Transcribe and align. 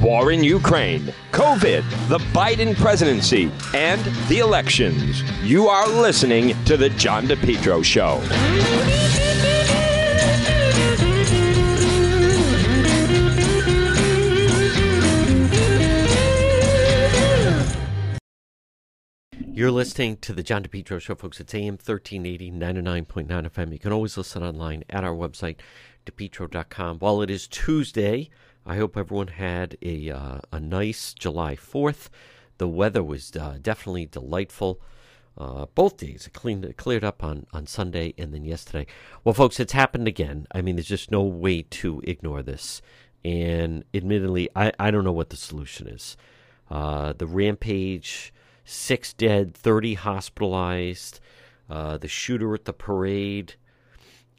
war 0.00 0.32
in 0.32 0.44
Ukraine, 0.44 1.12
COVID, 1.32 2.08
the 2.08 2.18
Biden 2.32 2.76
presidency, 2.76 3.50
and 3.74 4.00
the 4.28 4.38
elections. 4.38 5.22
You 5.42 5.68
are 5.68 5.88
listening 5.88 6.54
to 6.64 6.76
The 6.76 6.90
John 6.90 7.26
DePetro 7.26 7.84
Show. 7.84 8.22
You're 19.56 19.70
listening 19.70 20.18
to 20.18 20.34
the 20.34 20.42
John 20.42 20.62
DePetro 20.62 21.00
Show, 21.00 21.14
folks. 21.14 21.40
It's 21.40 21.54
AM 21.54 21.78
1380, 21.78 22.50
99.9 22.52 23.26
FM. 23.26 23.72
You 23.72 23.78
can 23.78 23.90
always 23.90 24.18
listen 24.18 24.42
online 24.42 24.84
at 24.90 25.02
our 25.02 25.14
website, 25.14 25.56
depetro.com. 26.04 26.98
While 26.98 27.22
it 27.22 27.30
is 27.30 27.48
Tuesday, 27.48 28.28
I 28.66 28.76
hope 28.76 28.96
everyone 28.96 29.28
had 29.28 29.78
a, 29.80 30.10
uh, 30.10 30.38
a 30.50 30.58
nice 30.58 31.14
July 31.14 31.54
4th. 31.54 32.08
The 32.58 32.66
weather 32.66 33.02
was 33.02 33.34
uh, 33.36 33.58
definitely 33.62 34.06
delightful. 34.06 34.80
Uh, 35.38 35.66
both 35.74 35.98
days. 35.98 36.26
It 36.26 36.32
cleaned, 36.32 36.64
it 36.64 36.78
cleared 36.78 37.04
up 37.04 37.22
on, 37.22 37.46
on 37.52 37.66
Sunday 37.66 38.14
and 38.16 38.32
then 38.32 38.46
yesterday. 38.46 38.86
Well, 39.22 39.34
folks, 39.34 39.60
it's 39.60 39.74
happened 39.74 40.08
again. 40.08 40.46
I 40.50 40.62
mean, 40.62 40.76
there's 40.76 40.88
just 40.88 41.10
no 41.10 41.22
way 41.22 41.60
to 41.62 42.00
ignore 42.04 42.42
this. 42.42 42.80
And 43.22 43.84
admittedly, 43.92 44.48
I, 44.56 44.72
I 44.78 44.90
don't 44.90 45.04
know 45.04 45.12
what 45.12 45.28
the 45.28 45.36
solution 45.36 45.88
is. 45.88 46.16
Uh, 46.70 47.12
the 47.12 47.26
rampage 47.26 48.32
six 48.64 49.12
dead, 49.12 49.54
30 49.54 49.94
hospitalized, 49.94 51.20
uh, 51.68 51.98
the 51.98 52.08
shooter 52.08 52.54
at 52.54 52.64
the 52.64 52.72
parade 52.72 53.56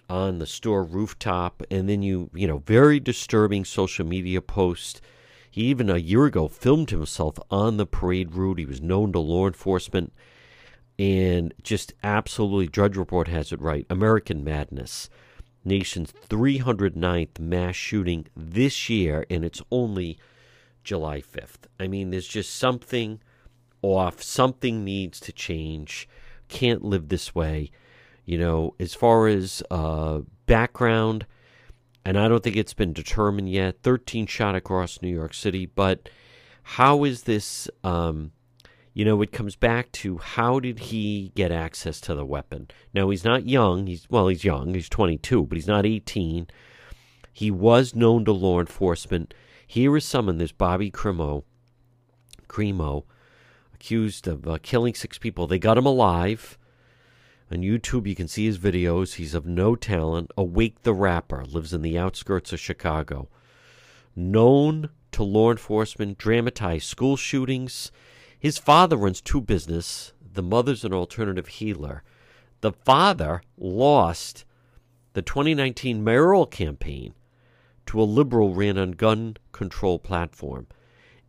on 0.10 0.40
the 0.40 0.46
store 0.46 0.84
rooftop, 0.84 1.64
and 1.70 1.90
then 1.90 2.02
you, 2.02 2.30
you 2.34 2.48
know, 2.48 2.60
very 2.60 3.00
disturbing 3.00 3.66
social 3.66 4.06
media 4.06 4.42
post. 4.42 5.02
He 5.50 5.64
even 5.64 5.90
a 5.90 5.98
year 5.98 6.26
ago 6.26 6.48
filmed 6.48 6.92
himself 6.92 7.38
on 7.50 7.78
the 7.78 7.86
parade 7.86 8.34
route. 8.34 8.60
He 8.60 8.66
was 8.66 8.82
known 8.82 9.12
to 9.14 9.20
law 9.20 9.48
enforcement, 9.48 10.14
and 11.00 11.54
just 11.64 11.94
absolutely, 12.04 12.68
Drudge 12.68 12.98
Report 12.98 13.28
has 13.28 13.52
it 13.52 13.62
right. 13.62 13.86
American 13.90 14.44
madness. 14.44 15.10
Nation's 15.66 16.14
309th 16.30 17.40
mass 17.40 17.76
shooting 17.76 18.28
this 18.36 18.90
year, 18.90 19.26
and 19.30 19.44
it's 19.44 19.62
only 19.70 20.18
July 20.84 21.22
5th. 21.22 21.68
I 21.80 21.88
mean, 21.88 22.12
there's 22.12 22.28
just 22.28 22.56
something 22.56 23.20
off. 23.82 24.24
Something 24.24 24.86
needs 24.86 25.20
to 25.20 25.34
change. 25.34 26.08
Can't 26.48 26.84
live 26.84 27.10
this 27.10 27.36
way. 27.36 27.72
You 28.28 28.38
know, 28.38 28.76
as 28.80 28.94
far 28.94 29.28
as 29.28 29.64
uh, 29.72 30.20
background, 30.46 31.26
and 32.06 32.20
I 32.20 32.28
don't 32.28 32.44
think 32.44 32.58
it's 32.58 32.76
been 32.76 32.94
determined 32.94 33.50
yet. 33.50 33.82
13 33.82 34.28
shot 34.28 34.54
across 34.54 35.02
New 35.02 35.10
York 35.10 35.34
City, 35.34 35.66
but 35.66 36.10
how 36.62 37.06
is 37.06 37.24
this? 37.24 37.70
Um, 37.84 38.34
you 38.94 39.06
know, 39.06 39.22
it 39.22 39.32
comes 39.32 39.56
back 39.56 39.92
to 39.94 40.18
how 40.18 40.60
did 40.60 40.80
he 40.80 41.32
get 41.36 41.52
access 41.52 42.02
to 42.02 42.16
the 42.16 42.26
weapon? 42.26 42.68
Now 42.94 43.10
he's 43.10 43.24
not 43.24 43.48
young. 43.48 43.88
He's 43.88 44.08
well, 44.10 44.28
he's 44.28 44.44
young. 44.44 44.74
He's 44.74 44.90
22, 44.90 45.46
but 45.46 45.56
he's 45.56 45.68
not 45.68 45.86
18. 45.86 46.48
He 47.32 47.50
was 47.50 47.96
known 47.96 48.26
to 48.26 48.32
law 48.34 48.60
enforcement. 48.60 49.34
Here 49.66 49.96
is 49.96 50.04
someone, 50.04 50.38
this 50.38 50.52
Bobby 50.52 50.90
Crimo, 50.90 51.44
Crimo, 52.50 53.04
accused 53.74 54.28
of 54.28 54.48
uh, 54.48 54.58
killing 54.62 54.96
six 54.96 55.18
people. 55.18 55.46
They 55.46 55.60
got 55.60 55.78
him 55.78 55.86
alive. 55.86 56.58
On 57.52 57.60
YouTube, 57.60 58.08
you 58.08 58.16
can 58.16 58.28
see 58.28 58.46
his 58.46 58.58
videos. 58.58 59.16
He's 59.16 59.34
of 59.34 59.46
no 59.46 59.76
talent. 59.76 60.32
Awake 60.38 60.84
the 60.84 60.94
Rapper 60.94 61.46
lives 61.46 61.74
in 61.74 61.82
the 61.82 61.98
outskirts 61.98 62.52
of 62.52 62.60
Chicago. 62.60 63.30
Known 64.16 64.90
to 65.14 65.24
law 65.24 65.52
enforcement, 65.52 66.18
dramatized 66.18 66.86
school 66.86 67.16
shootings. 67.16 67.92
His 68.38 68.58
father 68.58 68.98
runs 68.98 69.22
two 69.22 69.40
business. 69.40 70.12
The 70.34 70.44
mother's 70.44 70.84
an 70.84 70.94
alternative 70.94 71.48
healer. 71.48 72.04
The 72.62 72.74
father 72.74 73.42
lost 73.58 74.44
the 75.14 75.22
2019 75.22 76.04
mayoral 76.04 76.46
campaign 76.46 77.14
to 77.86 78.02
a 78.02 78.04
liberal 78.04 78.54
ran 78.54 78.78
on 78.78 78.92
gun 78.92 79.38
control 79.54 80.00
platform. 80.00 80.68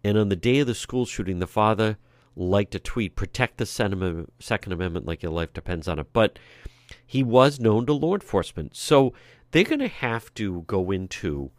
And 0.02 0.18
on 0.18 0.28
the 0.28 0.36
day 0.36 0.58
of 0.58 0.66
the 0.66 0.74
school 0.74 1.06
shooting, 1.06 1.38
the 1.38 1.46
father 1.46 1.96
liked 2.38 2.72
to 2.72 2.78
tweet, 2.78 3.16
protect 3.16 3.58
the 3.58 3.66
Second 3.66 4.72
Amendment 4.72 5.06
like 5.06 5.22
your 5.22 5.32
life 5.32 5.52
depends 5.52 5.88
on 5.88 5.98
it. 5.98 6.06
But 6.12 6.38
he 7.06 7.22
was 7.22 7.60
known 7.60 7.86
to 7.86 7.92
law 7.92 8.14
enforcement. 8.14 8.76
So 8.76 9.12
they're 9.50 9.64
going 9.64 9.80
to 9.80 9.88
have 9.88 10.32
to 10.34 10.62
go 10.62 10.90
into 10.90 11.50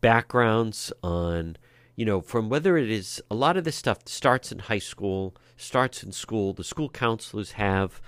backgrounds 0.00 0.92
on, 1.02 1.56
you 1.96 2.04
know, 2.04 2.20
from 2.20 2.48
whether 2.48 2.76
it 2.76 2.90
is 2.90 3.22
a 3.30 3.34
lot 3.34 3.56
of 3.56 3.64
this 3.64 3.76
stuff 3.76 4.00
starts 4.06 4.52
in 4.52 4.60
high 4.60 4.78
school, 4.78 5.34
starts 5.56 6.02
in 6.02 6.12
school. 6.12 6.52
The 6.52 6.64
school 6.64 6.88
counselors 6.88 7.52
have 7.52 8.00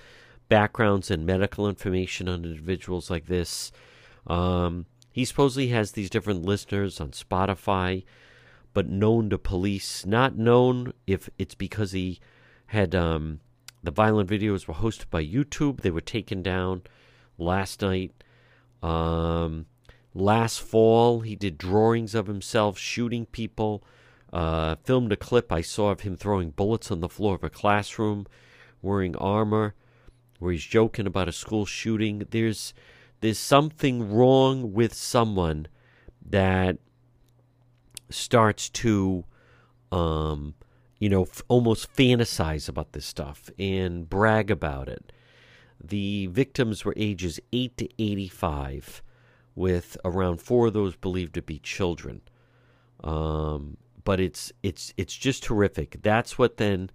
backgrounds 0.49 1.11
and 1.11 1.27
medical 1.27 1.69
information 1.69 2.29
on 2.29 2.45
individuals 2.45 3.11
like 3.11 3.27
this. 3.27 3.73
Um, 4.27 4.87
he 5.13 5.25
supposedly 5.25 5.69
has 5.69 5.93
these 5.93 6.11
different 6.11 6.43
listeners 6.43 7.01
on 7.01 7.11
Spotify 7.11 8.05
but 8.73 8.89
known 8.89 9.31
to 9.31 9.39
police. 9.39 10.07
Not 10.07 10.37
known 10.37 10.93
if 11.07 11.29
it's 11.39 11.55
because 11.55 11.93
he 11.93 12.21
had 12.67 12.95
um, 12.95 13.41
the 13.83 13.91
violent 13.91 14.29
videos 14.29 14.67
were 14.67 14.75
hosted 14.75 15.11
by 15.11 15.25
YouTube. 15.25 15.81
They 15.81 15.91
were 15.91 16.01
taken 16.01 16.43
down 16.43 16.83
last 17.39 17.83
night. 17.83 18.13
Um, 18.83 19.67
last 20.15 20.61
fall, 20.61 21.21
he 21.21 21.37
did 21.37 21.59
drawings 21.59 22.15
of 22.15 22.27
himself 22.27 22.79
shooting 22.79 23.27
people. 23.27 23.83
Uh, 24.33 24.77
filmed 24.85 25.11
a 25.11 25.17
clip 25.17 25.51
I 25.51 25.61
saw 25.61 25.91
of 25.91 26.01
him 26.01 26.17
throwing 26.17 26.51
bullets 26.51 26.93
on 26.93 27.01
the 27.01 27.09
floor 27.09 27.35
of 27.35 27.43
a 27.43 27.51
classroom, 27.51 28.27
wearing 28.81 29.17
armor, 29.17 29.75
where 30.39 30.53
he's 30.53 30.65
joking 30.65 31.07
about 31.07 31.29
a 31.29 31.33
school 31.33 31.67
shooting. 31.67 32.23
There's 32.31 32.73
there's 33.21 33.39
something 33.39 34.13
wrong 34.13 34.73
with 34.73 34.95
someone 34.95 35.67
that 36.25 36.79
starts 38.11 38.69
to, 38.71 39.25
um, 39.93 40.55
you 40.99 41.09
know, 41.09 41.23
f- 41.23 41.43
almost 41.49 41.95
fantasize 41.95 42.69
about 42.69 42.93
this 42.93 43.07
stuff 43.07 43.51
and 43.59 44.09
brag 44.09 44.51
about 44.51 44.89
it. 44.89 45.13
The 45.83 46.27
victims 46.27 46.85
were 46.85 46.95
ages 46.97 47.41
8 47.53 47.77
to 47.79 47.89
85, 47.99 49.03
with 49.55 49.97
around 50.05 50.41
four 50.41 50.69
of 50.69 50.73
those 50.75 50.97
believed 50.97 51.35
to 51.35 51.43
be 51.43 51.59
children. 51.59 52.21
Um, 53.03 53.77
but 54.05 54.21
it's 54.21 54.53
it's 54.63 54.93
it's 54.97 55.15
just 55.15 55.47
horrific. 55.47 55.99
That's 56.03 56.39
what 56.39 56.57
then 56.57 56.91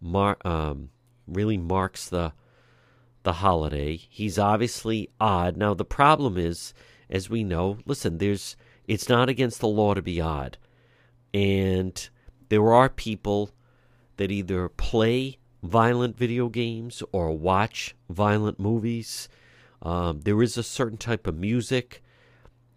mar- 0.00 0.38
um, 0.44 0.90
really 1.26 1.58
marks 1.58 2.08
the 2.08 2.32
the 3.22 3.34
holiday. 3.34 3.96
He's 3.96 4.38
obviously 4.38 5.10
odd. 5.20 5.56
Now 5.56 5.74
the 5.74 5.84
problem 5.84 6.36
is, 6.38 6.74
as 7.10 7.28
we 7.28 7.44
know, 7.44 7.78
listen, 7.86 8.18
there's 8.18 8.56
it's 8.88 9.08
not 9.08 9.28
against 9.28 9.60
the 9.60 9.68
law 9.68 9.94
to 9.94 10.02
be 10.02 10.20
odd. 10.20 10.56
And 11.32 12.08
there 12.48 12.72
are 12.72 12.88
people 12.88 13.50
that 14.16 14.32
either 14.32 14.68
play 14.70 15.38
violent 15.62 16.16
video 16.16 16.48
games 16.48 17.02
or 17.12 17.36
watch 17.36 17.94
violent 18.08 18.58
movies. 18.58 19.28
Um, 19.82 20.22
there 20.22 20.42
is 20.42 20.56
a 20.56 20.62
certain 20.62 20.98
type 20.98 21.26
of 21.26 21.36
music 21.36 22.02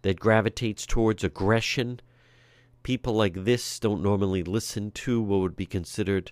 that 0.02 0.20
gravitates 0.20 0.84
towards 0.84 1.24
aggression. 1.24 2.00
People 2.82 3.14
like 3.14 3.44
this 3.44 3.78
don't 3.78 4.02
normally 4.02 4.42
listen 4.42 4.90
to 4.90 5.22
what 5.22 5.40
would 5.40 5.56
be 5.56 5.66
considered 5.66 6.30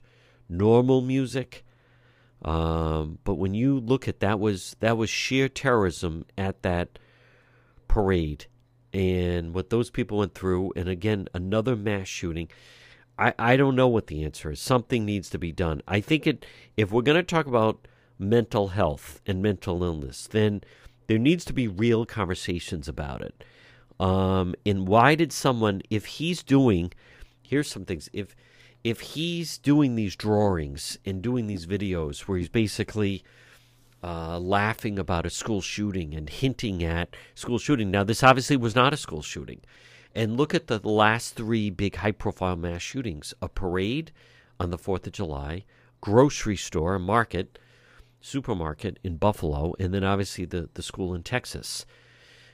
normal 0.48 1.00
music. 1.00 1.64
Um, 2.42 3.18
but 3.24 3.34
when 3.34 3.54
you 3.54 3.78
look 3.78 4.08
at 4.08 4.20
that 4.20 4.40
was 4.40 4.76
that 4.80 4.96
was 4.96 5.10
sheer 5.10 5.48
terrorism 5.48 6.24
at 6.36 6.62
that 6.62 6.98
parade, 7.86 8.46
and 8.92 9.54
what 9.54 9.70
those 9.70 9.90
people 9.90 10.18
went 10.18 10.34
through, 10.34 10.72
and 10.76 10.88
again, 10.88 11.28
another 11.34 11.76
mass 11.76 12.08
shooting. 12.08 12.48
I, 13.18 13.34
I 13.38 13.56
don't 13.56 13.76
know 13.76 13.88
what 13.88 14.06
the 14.06 14.24
answer 14.24 14.50
is. 14.50 14.60
Something 14.60 15.04
needs 15.04 15.28
to 15.30 15.38
be 15.38 15.52
done. 15.52 15.82
I 15.86 16.00
think 16.00 16.26
it 16.26 16.46
if 16.76 16.90
we're 16.90 17.02
going 17.02 17.16
to 17.16 17.22
talk 17.22 17.46
about 17.46 17.86
mental 18.18 18.68
health 18.68 19.20
and 19.26 19.42
mental 19.42 19.82
illness, 19.84 20.26
then 20.26 20.62
there 21.06 21.18
needs 21.18 21.44
to 21.46 21.52
be 21.52 21.68
real 21.68 22.06
conversations 22.06 22.88
about 22.88 23.22
it. 23.22 23.44
Um, 23.98 24.54
and 24.64 24.88
why 24.88 25.14
did 25.14 25.32
someone, 25.32 25.82
if 25.90 26.06
he's 26.06 26.42
doing, 26.42 26.92
here's 27.42 27.70
some 27.70 27.84
things. 27.84 28.08
If 28.12 28.34
if 28.82 29.00
he's 29.00 29.58
doing 29.58 29.94
these 29.94 30.16
drawings 30.16 30.98
and 31.04 31.20
doing 31.20 31.46
these 31.46 31.66
videos 31.66 32.20
where 32.20 32.38
he's 32.38 32.48
basically 32.48 33.22
uh, 34.02 34.38
laughing 34.38 34.98
about 34.98 35.26
a 35.26 35.30
school 35.30 35.60
shooting 35.60 36.14
and 36.14 36.30
hinting 36.30 36.82
at 36.82 37.14
school 37.34 37.58
shooting. 37.58 37.90
Now, 37.90 38.04
this 38.04 38.22
obviously 38.22 38.56
was 38.56 38.74
not 38.74 38.94
a 38.94 38.96
school 38.96 39.22
shooting. 39.22 39.60
And 40.14 40.36
look 40.36 40.54
at 40.54 40.66
the 40.66 40.80
last 40.80 41.34
three 41.34 41.70
big 41.70 41.96
high 41.96 42.12
profile 42.12 42.56
mass 42.56 42.82
shootings 42.82 43.34
a 43.42 43.48
parade 43.48 44.12
on 44.58 44.70
the 44.70 44.78
4th 44.78 45.06
of 45.06 45.12
July, 45.12 45.64
grocery 46.00 46.56
store, 46.56 46.98
market, 46.98 47.58
supermarket 48.20 48.98
in 49.02 49.16
Buffalo, 49.16 49.74
and 49.78 49.94
then 49.94 50.04
obviously 50.04 50.44
the, 50.44 50.68
the 50.74 50.82
school 50.82 51.14
in 51.14 51.22
Texas. 51.22 51.86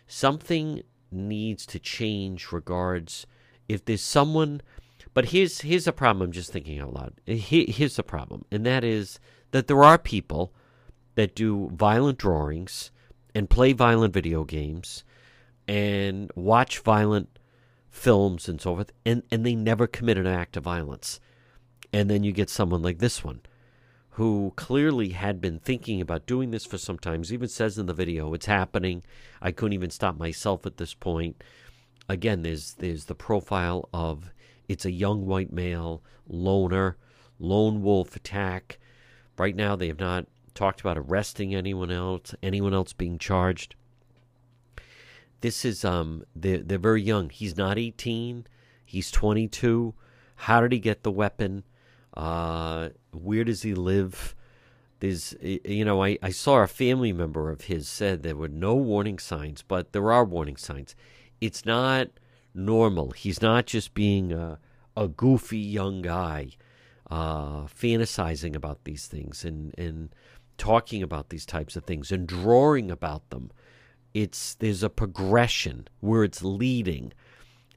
Something 0.07 0.83
needs 1.11 1.67
to 1.67 1.79
change 1.79 2.53
regards 2.53 3.27
if 3.69 3.85
there's 3.85 4.03
someone 4.03 4.61
But 5.15 5.27
here's 5.27 5.63
here's 5.63 5.87
a 5.87 5.93
problem. 5.93 6.27
I'm 6.27 6.33
just 6.33 6.53
thinking 6.53 6.79
out 6.81 6.93
loud. 6.93 7.15
Here, 7.27 7.65
here's 7.69 7.97
the 7.97 8.03
problem, 8.03 8.45
and 8.51 8.67
that 8.67 8.85
is 8.85 9.19
that 9.53 9.67
there 9.67 9.83
are 9.83 9.99
people 9.99 10.53
that 11.17 11.35
do 11.35 11.71
violent 11.75 12.19
drawings 12.19 12.91
and 13.35 13.51
play 13.51 13.73
violent 13.73 14.15
video 14.15 14.45
games 14.45 15.05
and 15.67 16.31
watch 16.35 16.79
violent 16.79 17.39
films 17.91 18.49
and 18.49 18.61
so 18.61 18.75
forth, 18.75 18.93
and, 19.05 19.23
and 19.33 19.45
they 19.45 19.55
never 19.55 19.87
commit 19.87 20.19
an 20.19 20.27
act 20.27 20.57
of 20.57 20.63
violence. 20.63 21.19
And 21.93 22.09
then 22.09 22.23
you 22.23 22.33
get 22.33 22.51
someone 22.51 22.83
like 22.83 22.99
this 22.99 23.25
one, 23.25 23.41
who 24.11 24.53
clearly 24.57 25.11
had 25.11 25.41
been 25.41 25.59
thinking 25.59 26.01
about 26.01 26.27
doing 26.27 26.51
this 26.51 26.65
for 26.65 26.79
some 26.79 26.99
time. 26.99 27.23
Even 27.31 27.49
says 27.49 27.79
in 27.79 27.87
the 27.87 27.95
video, 27.95 28.33
it's 28.35 28.47
happening. 28.47 29.03
I 29.43 29.51
couldn't 29.53 29.73
even 29.73 29.91
stop 29.91 30.19
myself 30.19 30.65
at 30.67 30.77
this 30.77 30.95
point. 30.95 31.43
Again, 32.09 32.43
there's 32.43 32.75
there's 32.75 33.07
the 33.07 33.15
profile 33.15 33.89
of 33.93 34.33
it's 34.69 34.85
a 34.85 34.91
young 34.91 35.27
white 35.27 35.53
male, 35.53 36.03
loner, 36.29 36.97
lone 37.39 37.83
wolf 37.83 38.15
attack. 38.17 38.79
Right 39.39 39.57
now 39.57 39.77
they 39.77 39.89
have 39.89 39.99
not 39.99 40.27
talked 40.57 40.81
about 40.81 40.99
arresting 40.99 41.55
anyone 41.55 41.91
else, 41.91 42.35
anyone 42.43 42.75
else 42.75 42.93
being 42.93 43.19
charged. 43.19 43.77
This 45.41 45.65
is 45.65 45.85
um 45.85 46.25
they're, 46.35 46.59
they're 46.59 46.79
very 46.79 47.03
young. 47.03 47.31
He's 47.31 47.57
not 47.57 47.79
18. 47.79 48.47
He's 48.85 49.11
22. 49.11 49.95
How 50.37 50.61
did 50.61 50.73
he 50.73 50.79
get 50.79 51.03
the 51.03 51.11
weapon? 51.11 51.65
Uh, 52.15 52.91
where 53.13 53.45
does 53.45 53.63
he 53.63 53.75
live? 53.75 54.35
There's, 55.01 55.35
you 55.43 55.85
know, 55.85 56.03
I, 56.03 56.19
I 56.23 56.31
saw 56.31 56.63
a 56.63 56.67
family 56.67 57.13
member 57.13 57.51
of 57.51 57.63
his 57.63 57.87
said 57.89 58.23
there 58.23 58.37
were 58.37 58.49
no 58.49 58.75
warning 58.75 59.19
signs, 59.19 59.63
but 59.63 59.93
there 59.93 60.11
are 60.11 60.25
warning 60.25 60.57
signs. 60.57 60.95
It's 61.41 61.67
not 61.67 62.09
normal. 62.55 63.11
He's 63.11 63.43
not 63.43 63.67
just 63.67 63.93
being 63.93 64.33
a, 64.33 64.59
a 64.97 65.09
goofy 65.09 65.59
young 65.59 66.01
guy 66.01 66.53
uh, 67.11 67.65
fantasizing 67.65 68.57
about 68.57 68.85
these 68.85 69.07
things 69.07 69.45
and, 69.45 69.75
and 69.79 70.15
talking 70.59 71.03
about 71.03 71.29
these 71.29 71.47
types 71.47 71.77
of 71.77 71.85
things 71.85 72.11
and 72.11 72.27
drawing 72.27 72.91
about 72.91 73.31
them. 73.31 73.51
It's 74.15 74.55
there's 74.55 74.83
a 74.83 74.91
progression 74.91 75.89
where 76.01 76.25
it's 76.25 76.43
leading, 76.43 77.13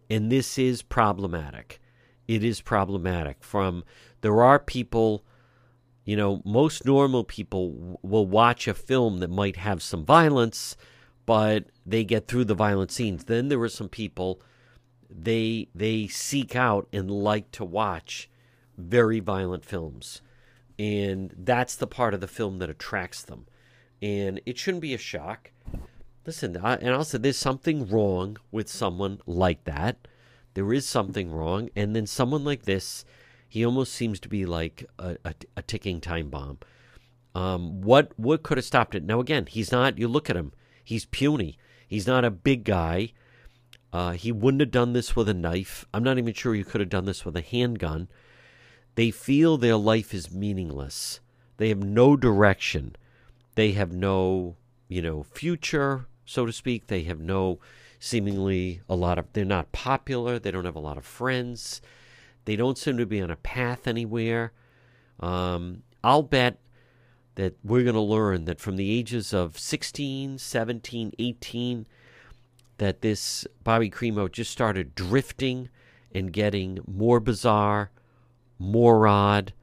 and 0.10 0.32
this 0.32 0.58
is 0.58 0.82
problematic. 0.82 1.80
It 2.28 2.44
is 2.44 2.62
problematic. 2.62 3.44
From 3.44 3.84
there 4.22 4.42
are 4.42 4.60
people, 4.60 5.26
you 6.06 6.16
know, 6.16 6.42
most 6.46 6.86
normal 6.86 7.24
people 7.24 8.00
will 8.02 8.26
watch 8.26 8.68
a 8.68 8.74
film 8.74 9.20
that 9.20 9.30
might 9.30 9.58
have 9.58 9.82
some 9.82 10.06
violence, 10.06 10.78
but 11.26 11.66
they 11.86 12.04
get 12.04 12.28
through 12.28 12.46
the 12.46 12.56
violent 12.56 12.92
scenes. 12.92 13.26
Then 13.26 13.50
there 13.50 13.62
are 13.62 13.70
some 13.70 13.90
people 13.90 14.42
they 15.10 15.68
they 15.74 16.08
seek 16.08 16.56
out 16.56 16.88
and 16.94 17.10
like 17.10 17.52
to 17.52 17.66
watch 17.66 18.30
very 18.78 19.20
violent 19.20 19.66
films 19.66 20.22
and 20.80 21.36
that's 21.38 21.76
the 21.76 21.86
part 21.86 22.14
of 22.14 22.22
the 22.22 22.28
film 22.28 22.60
that 22.60 22.70
attracts 22.70 23.22
them. 23.22 23.46
And 24.02 24.40
it 24.46 24.58
shouldn't 24.58 24.82
be 24.82 24.94
a 24.94 24.98
shock. 24.98 25.52
Listen 26.26 26.58
I, 26.58 26.76
and 26.76 26.90
i'll 26.90 27.04
say 27.04 27.18
there's 27.18 27.38
something 27.38 27.88
wrong 27.88 28.38
with 28.52 28.70
someone 28.70 29.20
like 29.28 29.66
that. 29.66 30.08
There 30.54 30.74
is 30.74 30.88
something 30.88 31.32
wrong. 31.32 31.70
And 31.76 31.96
then 31.96 32.08
someone 32.08 32.46
like 32.46 32.64
this 32.64 33.04
he 33.48 33.66
almost 33.66 33.94
seems 33.94 34.20
to 34.22 34.30
be 34.30 34.46
like 34.46 34.86
a, 34.98 35.18
a, 35.26 35.34
a 35.58 35.62
ticking 35.64 36.00
time 36.00 36.30
bomb. 36.30 36.60
Um, 37.36 37.82
what 37.82 38.18
what 38.18 38.44
could 38.44 38.58
have 38.58 38.66
stopped 38.66 38.96
it? 38.96 39.04
Now 39.04 39.20
again 39.20 39.48
he's 39.48 39.72
not 39.72 40.00
you 40.00 40.08
look 40.08 40.30
at 40.30 40.38
him. 40.38 40.54
He's 40.84 41.06
puny. 41.06 41.58
He's 41.88 42.08
not 42.08 42.24
a 42.24 42.32
big 42.32 42.64
guy. 42.64 43.12
Uh, 43.92 44.12
he 44.12 44.32
wouldn't 44.32 44.62
have 44.62 44.72
done 44.72 44.94
this 44.94 45.16
with 45.16 45.28
a 45.28 45.34
knife. 45.34 45.86
I'm 45.94 46.04
not 46.04 46.20
even 46.20 46.34
sure 46.34 46.54
he 46.54 46.64
could 46.64 46.80
have 46.80 46.90
done 46.90 47.06
this 47.06 47.26
with 47.26 47.36
a 47.36 47.42
handgun. 47.42 48.08
They 49.00 49.12
feel 49.12 49.56
their 49.58 49.78
life 49.78 50.14
is 50.14 50.30
meaningless. 50.30 51.22
They 51.56 51.70
have 51.70 51.82
no 51.82 52.18
direction. 52.18 52.98
They 53.56 53.72
have 53.72 53.94
no, 53.94 54.58
you 54.90 55.02
know, 55.02 55.24
future, 55.24 56.08
so 56.26 56.46
to 56.46 56.52
speak. 56.52 56.88
They 56.88 57.04
have 57.04 57.22
no, 57.22 57.60
seemingly, 57.98 58.82
a 58.90 58.98
lot 58.98 59.18
of, 59.18 59.32
they're 59.32 59.46
not 59.46 59.72
popular. 59.72 60.38
They 60.38 60.52
don't 60.52 60.66
have 60.66 60.76
a 60.76 60.82
lot 60.82 60.98
of 60.98 61.06
friends. 61.06 61.82
They 62.44 62.58
don't 62.58 62.78
seem 62.78 62.98
to 62.98 63.06
be 63.06 63.22
on 63.22 63.32
a 63.32 63.38
path 63.38 63.88
anywhere. 63.88 64.52
Um, 65.22 65.84
I'll 66.04 66.22
bet 66.22 66.60
that 67.36 67.54
we're 67.64 67.84
going 67.84 67.96
to 67.96 68.02
learn 68.02 68.44
that 68.44 68.60
from 68.60 68.76
the 68.76 68.92
ages 68.92 69.34
of 69.34 69.58
16, 69.58 70.40
17, 70.40 71.14
18, 71.18 71.86
that 72.80 73.00
this 73.00 73.48
Bobby 73.64 73.90
Crimo 73.90 74.30
just 74.30 74.52
started 74.52 74.94
drifting 74.94 75.70
and 76.14 76.34
getting 76.34 76.80
more 76.86 77.22
bizarre, 77.22 77.92
more 78.60 79.08
odd, 79.08 79.54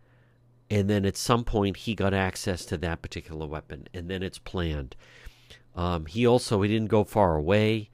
and 0.71 0.91
then 0.91 1.05
at 1.05 1.17
some 1.17 1.45
point 1.45 1.77
he 1.77 1.95
got 1.95 2.15
access 2.15 2.65
to 2.67 2.79
that 2.79 3.03
particular 3.03 3.47
weapon, 3.47 3.87
and 3.95 4.11
then 4.11 4.23
it's 4.23 4.39
planned. 4.39 4.97
Um, 5.77 6.07
he 6.07 6.27
also 6.27 6.63
he 6.63 6.69
didn't 6.69 6.89
go 6.89 7.05
far 7.05 7.37
away. 7.37 7.91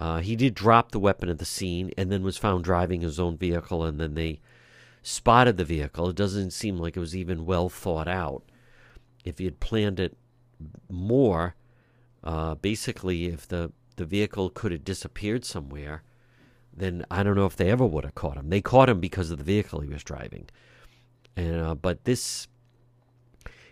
Uh, 0.00 0.20
he 0.20 0.36
did 0.36 0.54
drop 0.54 0.92
the 0.92 1.00
weapon 1.00 1.28
at 1.28 1.38
the 1.38 1.44
scene, 1.44 1.90
and 1.98 2.10
then 2.10 2.22
was 2.22 2.38
found 2.38 2.64
driving 2.64 3.02
his 3.02 3.20
own 3.20 3.36
vehicle, 3.36 3.84
and 3.84 4.00
then 4.00 4.14
they 4.14 4.40
spotted 5.02 5.56
the 5.56 5.64
vehicle. 5.64 6.08
It 6.08 6.16
doesn't 6.16 6.52
seem 6.52 6.78
like 6.78 6.96
it 6.96 7.00
was 7.00 7.16
even 7.16 7.44
well 7.44 7.68
thought 7.68 8.08
out. 8.08 8.44
If 9.24 9.38
he 9.38 9.44
had 9.44 9.60
planned 9.60 10.00
it 10.00 10.16
more, 10.88 11.54
uh, 12.24 12.54
basically, 12.54 13.26
if 13.26 13.46
the 13.46 13.72
the 13.96 14.04
vehicle 14.04 14.48
could 14.48 14.72
have 14.72 14.84
disappeared 14.84 15.44
somewhere, 15.44 16.02
then 16.74 17.04
I 17.10 17.22
don't 17.22 17.36
know 17.36 17.46
if 17.46 17.56
they 17.56 17.70
ever 17.70 17.86
would 17.86 18.04
have 18.04 18.14
caught 18.14 18.36
him. 18.36 18.48
They 18.48 18.60
caught 18.60 18.88
him 18.88 19.00
because 19.00 19.30
of 19.30 19.38
the 19.38 19.44
vehicle 19.44 19.80
he 19.80 19.88
was 19.88 20.02
driving. 20.02 20.48
And, 21.36 21.60
uh, 21.60 21.74
but 21.74 22.04
this, 22.04 22.48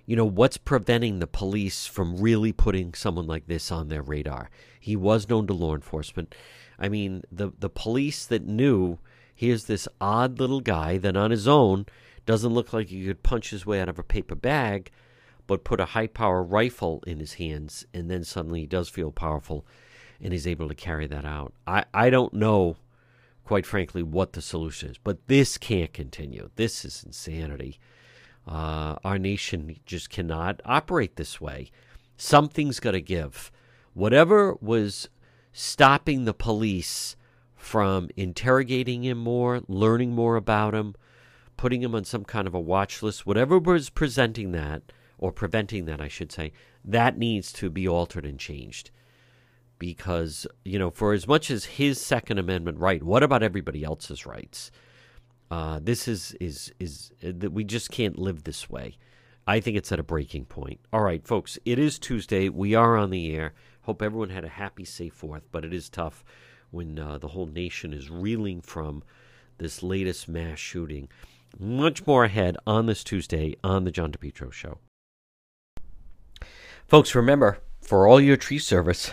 you 0.07 0.17
know, 0.17 0.25
what's 0.25 0.57
preventing 0.57 1.19
the 1.19 1.27
police 1.27 1.87
from 1.87 2.21
really 2.21 2.53
putting 2.53 2.95
someone 2.95 3.27
like 3.27 3.47
this 3.47 3.71
on 3.71 3.89
their 3.89 4.03
radar? 4.03 4.51
He 4.79 4.97
was 4.97 5.29
known 5.29 5.47
to 5.47 5.55
law 5.55 5.75
enforcement. 5.75 6.35
I 6.79 6.89
mean, 6.89 7.23
the 7.31 7.53
the 7.59 7.69
police 7.69 8.25
that 8.27 8.47
knew 8.47 8.99
here's 9.35 9.65
this 9.65 9.87
odd 10.01 10.39
little 10.39 10.61
guy 10.61 10.97
that 10.99 11.17
on 11.17 11.31
his 11.31 11.47
own 11.47 11.87
doesn't 12.27 12.53
look 12.53 12.73
like 12.73 12.89
he 12.89 13.07
could 13.07 13.23
punch 13.23 13.51
his 13.51 13.67
way 13.67 13.81
out 13.81 13.89
of 13.89 13.99
a 13.99 14.03
paper 14.03 14.35
bag, 14.35 14.91
but 15.47 15.65
put 15.65 15.81
a 15.81 15.87
high 15.87 16.07
power 16.07 16.43
rifle 16.43 17.03
in 17.07 17.19
his 17.19 17.35
hands, 17.35 17.85
and 17.93 18.11
then 18.11 18.25
suddenly 18.25 18.61
he 18.61 18.67
does 18.67 18.89
feel 18.89 19.11
powerful 19.11 19.67
and 20.21 20.33
he's 20.33 20.47
able 20.47 20.69
to 20.69 20.75
carry 20.75 21.07
that 21.07 21.25
out. 21.25 21.53
I, 21.67 21.85
I 21.95 22.11
don't 22.11 22.35
know, 22.35 22.77
quite 23.51 23.67
frankly, 23.67 24.01
what 24.01 24.35
the 24.35 24.41
solution 24.41 24.91
is, 24.91 24.99
but 24.99 25.27
this 25.27 25.59
can't 25.59 25.93
continue. 25.93 26.51
This 26.55 26.85
is 26.85 27.03
insanity. 27.05 27.81
Uh, 28.47 28.95
our 29.03 29.19
nation 29.19 29.75
just 29.85 30.09
cannot 30.09 30.63
operate 30.65 31.17
this 31.17 31.41
way. 31.41 31.73
Something's 32.17 32.79
got 32.79 32.93
to 32.93 33.01
give. 33.01 33.51
Whatever 33.93 34.55
was 34.61 35.09
stopping 35.53 36.27
the 36.27 36.33
police 36.33 37.17
from 37.57 38.09
interrogating 38.17 39.03
him 39.03 39.19
more, 39.19 39.63
learning 39.67 40.13
more 40.13 40.37
about 40.37 40.73
him, 40.73 40.95
putting 41.57 41.83
him 41.83 41.93
on 41.97 42.05
some 42.05 42.25
kind 42.25 42.47
of 42.47 42.55
a 42.55 42.61
watch 42.61 43.03
list, 43.03 43.27
whatever 43.27 43.59
was 43.59 43.91
presenting 43.91 44.53
that, 44.53 44.93
or 45.19 45.33
preventing 45.33 45.87
that, 45.87 46.01
I 46.01 46.07
should 46.07 46.31
say, 46.31 46.53
that 46.85 47.19
needs 47.19 47.53
to 47.55 47.69
be 47.69 47.89
altered 47.89 48.25
and 48.25 48.39
changed 48.39 48.93
because 49.81 50.47
you 50.65 50.79
know 50.79 50.91
for 50.91 51.13
as 51.13 51.27
much 51.27 51.51
as 51.51 51.65
his 51.65 52.01
second 52.01 52.39
amendment 52.39 52.79
right 52.79 53.03
what 53.03 53.25
about 53.25 53.43
everybody 53.43 53.83
else's 53.83 54.25
rights? 54.25 54.71
Uh, 55.51 55.81
this 55.83 56.07
is 56.07 56.37
is 56.39 56.73
is 56.79 57.11
uh, 57.25 57.33
that 57.37 57.51
we 57.51 57.65
just 57.65 57.91
can't 57.91 58.17
live 58.17 58.45
this 58.45 58.71
way. 58.71 58.97
I 59.49 59.59
think 59.59 59.77
it's 59.77 59.91
at 59.91 59.99
a 59.99 60.05
breaking 60.05 60.45
point. 60.45 60.79
All 60.93 61.01
right 61.03 61.27
folks 61.27 61.59
it 61.65 61.81
is 61.81 61.99
tuesday. 61.99 62.49
We 62.49 62.77
are 62.77 62.97
on 62.97 63.11
the 63.11 63.35
air. 63.35 63.55
Hope 63.83 64.03
everyone 64.03 64.29
had 64.29 64.45
a 64.45 64.49
happy 64.49 64.85
safe 64.85 65.15
fourth 65.15 65.49
but 65.51 65.65
it 65.65 65.75
is 65.75 65.89
tough 65.89 66.23
when 66.71 66.97
uh, 66.99 67.19
the 67.19 67.29
whole 67.29 67.47
nation 67.47 67.93
is 67.93 68.11
reeling 68.11 68.61
from 68.61 69.03
this 69.59 69.83
latest 69.83 70.29
mass 70.29 70.59
shooting. 70.59 71.09
Much 71.59 72.07
more 72.07 72.25
ahead 72.25 72.57
on 72.65 72.87
this 72.87 73.03
tuesday 73.03 73.57
on 73.65 73.85
the 73.85 73.91
john 73.91 74.13
depetro 74.13 74.53
show. 74.53 74.79
Folks 76.87 77.15
remember 77.15 77.59
for 77.81 78.07
all 78.07 78.21
your 78.21 78.37
tree 78.37 78.59
service 78.59 79.13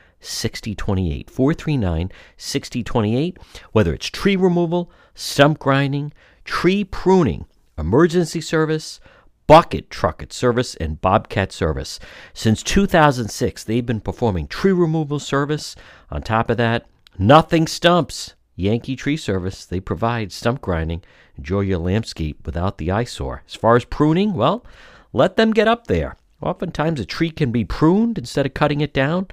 6028. 0.21 1.29
439 1.29 2.11
6028. 2.37 3.37
Whether 3.71 3.93
it's 3.93 4.07
tree 4.07 4.35
removal, 4.35 4.91
stump 5.13 5.59
grinding, 5.59 6.13
tree 6.45 6.83
pruning, 6.83 7.45
emergency 7.77 8.41
service, 8.41 8.99
Bucket 9.47 9.89
Trucket 9.89 10.31
Service 10.31 10.75
and 10.75 11.01
Bobcat 11.01 11.51
Service. 11.51 11.99
Since 12.33 12.63
2006, 12.63 13.65
they've 13.65 13.85
been 13.85 13.99
performing 13.99 14.47
tree 14.47 14.71
removal 14.71 15.19
service. 15.19 15.75
On 16.09 16.21
top 16.21 16.49
of 16.49 16.55
that, 16.55 16.85
nothing 17.19 17.67
stumps. 17.67 18.35
Yankee 18.55 18.95
Tree 18.95 19.17
Service, 19.17 19.65
they 19.65 19.79
provide 19.81 20.31
stump 20.31 20.61
grinding. 20.61 21.03
Enjoy 21.37 21.61
your 21.61 21.79
landscape 21.79 22.45
without 22.45 22.77
the 22.77 22.91
eyesore. 22.91 23.43
As 23.45 23.55
far 23.55 23.75
as 23.75 23.83
pruning, 23.83 24.35
well, 24.35 24.65
let 25.11 25.35
them 25.35 25.51
get 25.51 25.67
up 25.67 25.87
there. 25.87 26.15
Oftentimes, 26.41 26.99
a 26.99 27.05
tree 27.05 27.31
can 27.31 27.51
be 27.51 27.65
pruned 27.65 28.17
instead 28.17 28.45
of 28.45 28.53
cutting 28.53 28.81
it 28.81 28.93
down. 28.93 29.27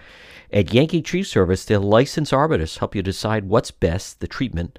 At 0.52 0.72
Yankee 0.72 1.02
Tree 1.02 1.22
Service, 1.22 1.64
their 1.64 1.78
licensed 1.78 2.32
arborists 2.32 2.78
help 2.78 2.94
you 2.94 3.02
decide 3.02 3.44
what's 3.44 3.70
best, 3.70 4.20
the 4.20 4.28
treatment 4.28 4.78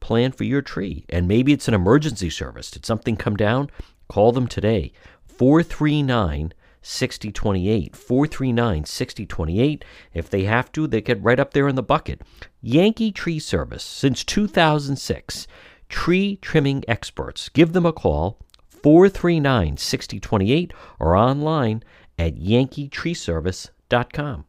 plan 0.00 0.32
for 0.32 0.44
your 0.44 0.62
tree. 0.62 1.04
And 1.08 1.28
maybe 1.28 1.52
it's 1.52 1.68
an 1.68 1.74
emergency 1.74 2.30
service. 2.30 2.70
Did 2.70 2.86
something 2.86 3.16
come 3.16 3.36
down? 3.36 3.70
Call 4.08 4.32
them 4.32 4.46
today. 4.46 4.92
439 5.26 6.52
6028. 6.82 7.94
439 7.94 8.84
6028. 8.84 9.84
If 10.14 10.30
they 10.30 10.44
have 10.44 10.72
to, 10.72 10.86
they 10.86 11.00
get 11.00 11.22
right 11.22 11.38
up 11.38 11.52
there 11.52 11.68
in 11.68 11.76
the 11.76 11.82
bucket. 11.82 12.22
Yankee 12.62 13.12
Tree 13.12 13.38
Service, 13.38 13.84
since 13.84 14.24
2006. 14.24 15.46
Tree 15.88 16.36
trimming 16.36 16.84
experts. 16.88 17.48
Give 17.48 17.72
them 17.72 17.84
a 17.84 17.92
call, 17.92 18.38
439 18.82 19.76
6028, 19.76 20.72
or 20.98 21.14
online 21.16 21.82
at 22.18 22.36
yankeetreeservice.com. 22.36 24.44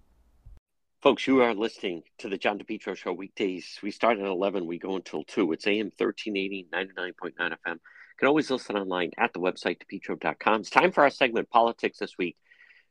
Folks, 1.02 1.26
you 1.26 1.42
are 1.42 1.56
listening 1.56 2.04
to 2.20 2.30
the 2.30 2.38
John 2.38 2.60
DePetro 2.60 2.96
Show 2.96 3.14
weekdays. 3.14 3.80
We 3.82 3.90
start 3.90 4.20
at 4.20 4.26
11, 4.26 4.68
we 4.68 4.78
go 4.78 4.96
until 4.96 5.24
2. 5.24 5.52
It's 5.54 5.66
AM 5.66 5.90
1380, 5.98 6.68
99.9 6.72 7.34
FM. 7.40 7.74
You 7.74 7.80
can 8.20 8.28
always 8.28 8.52
listen 8.52 8.78
online 8.78 9.10
at 9.18 9.34
the 9.34 9.40
website, 9.40 9.82
depetro.com. 9.82 10.62
It's 10.62 10.70
time 10.70 10.92
for 10.92 11.02
our 11.02 11.10
segment, 11.10 11.50
Politics 11.50 11.98
This 11.98 12.20
Week. 12.20 12.38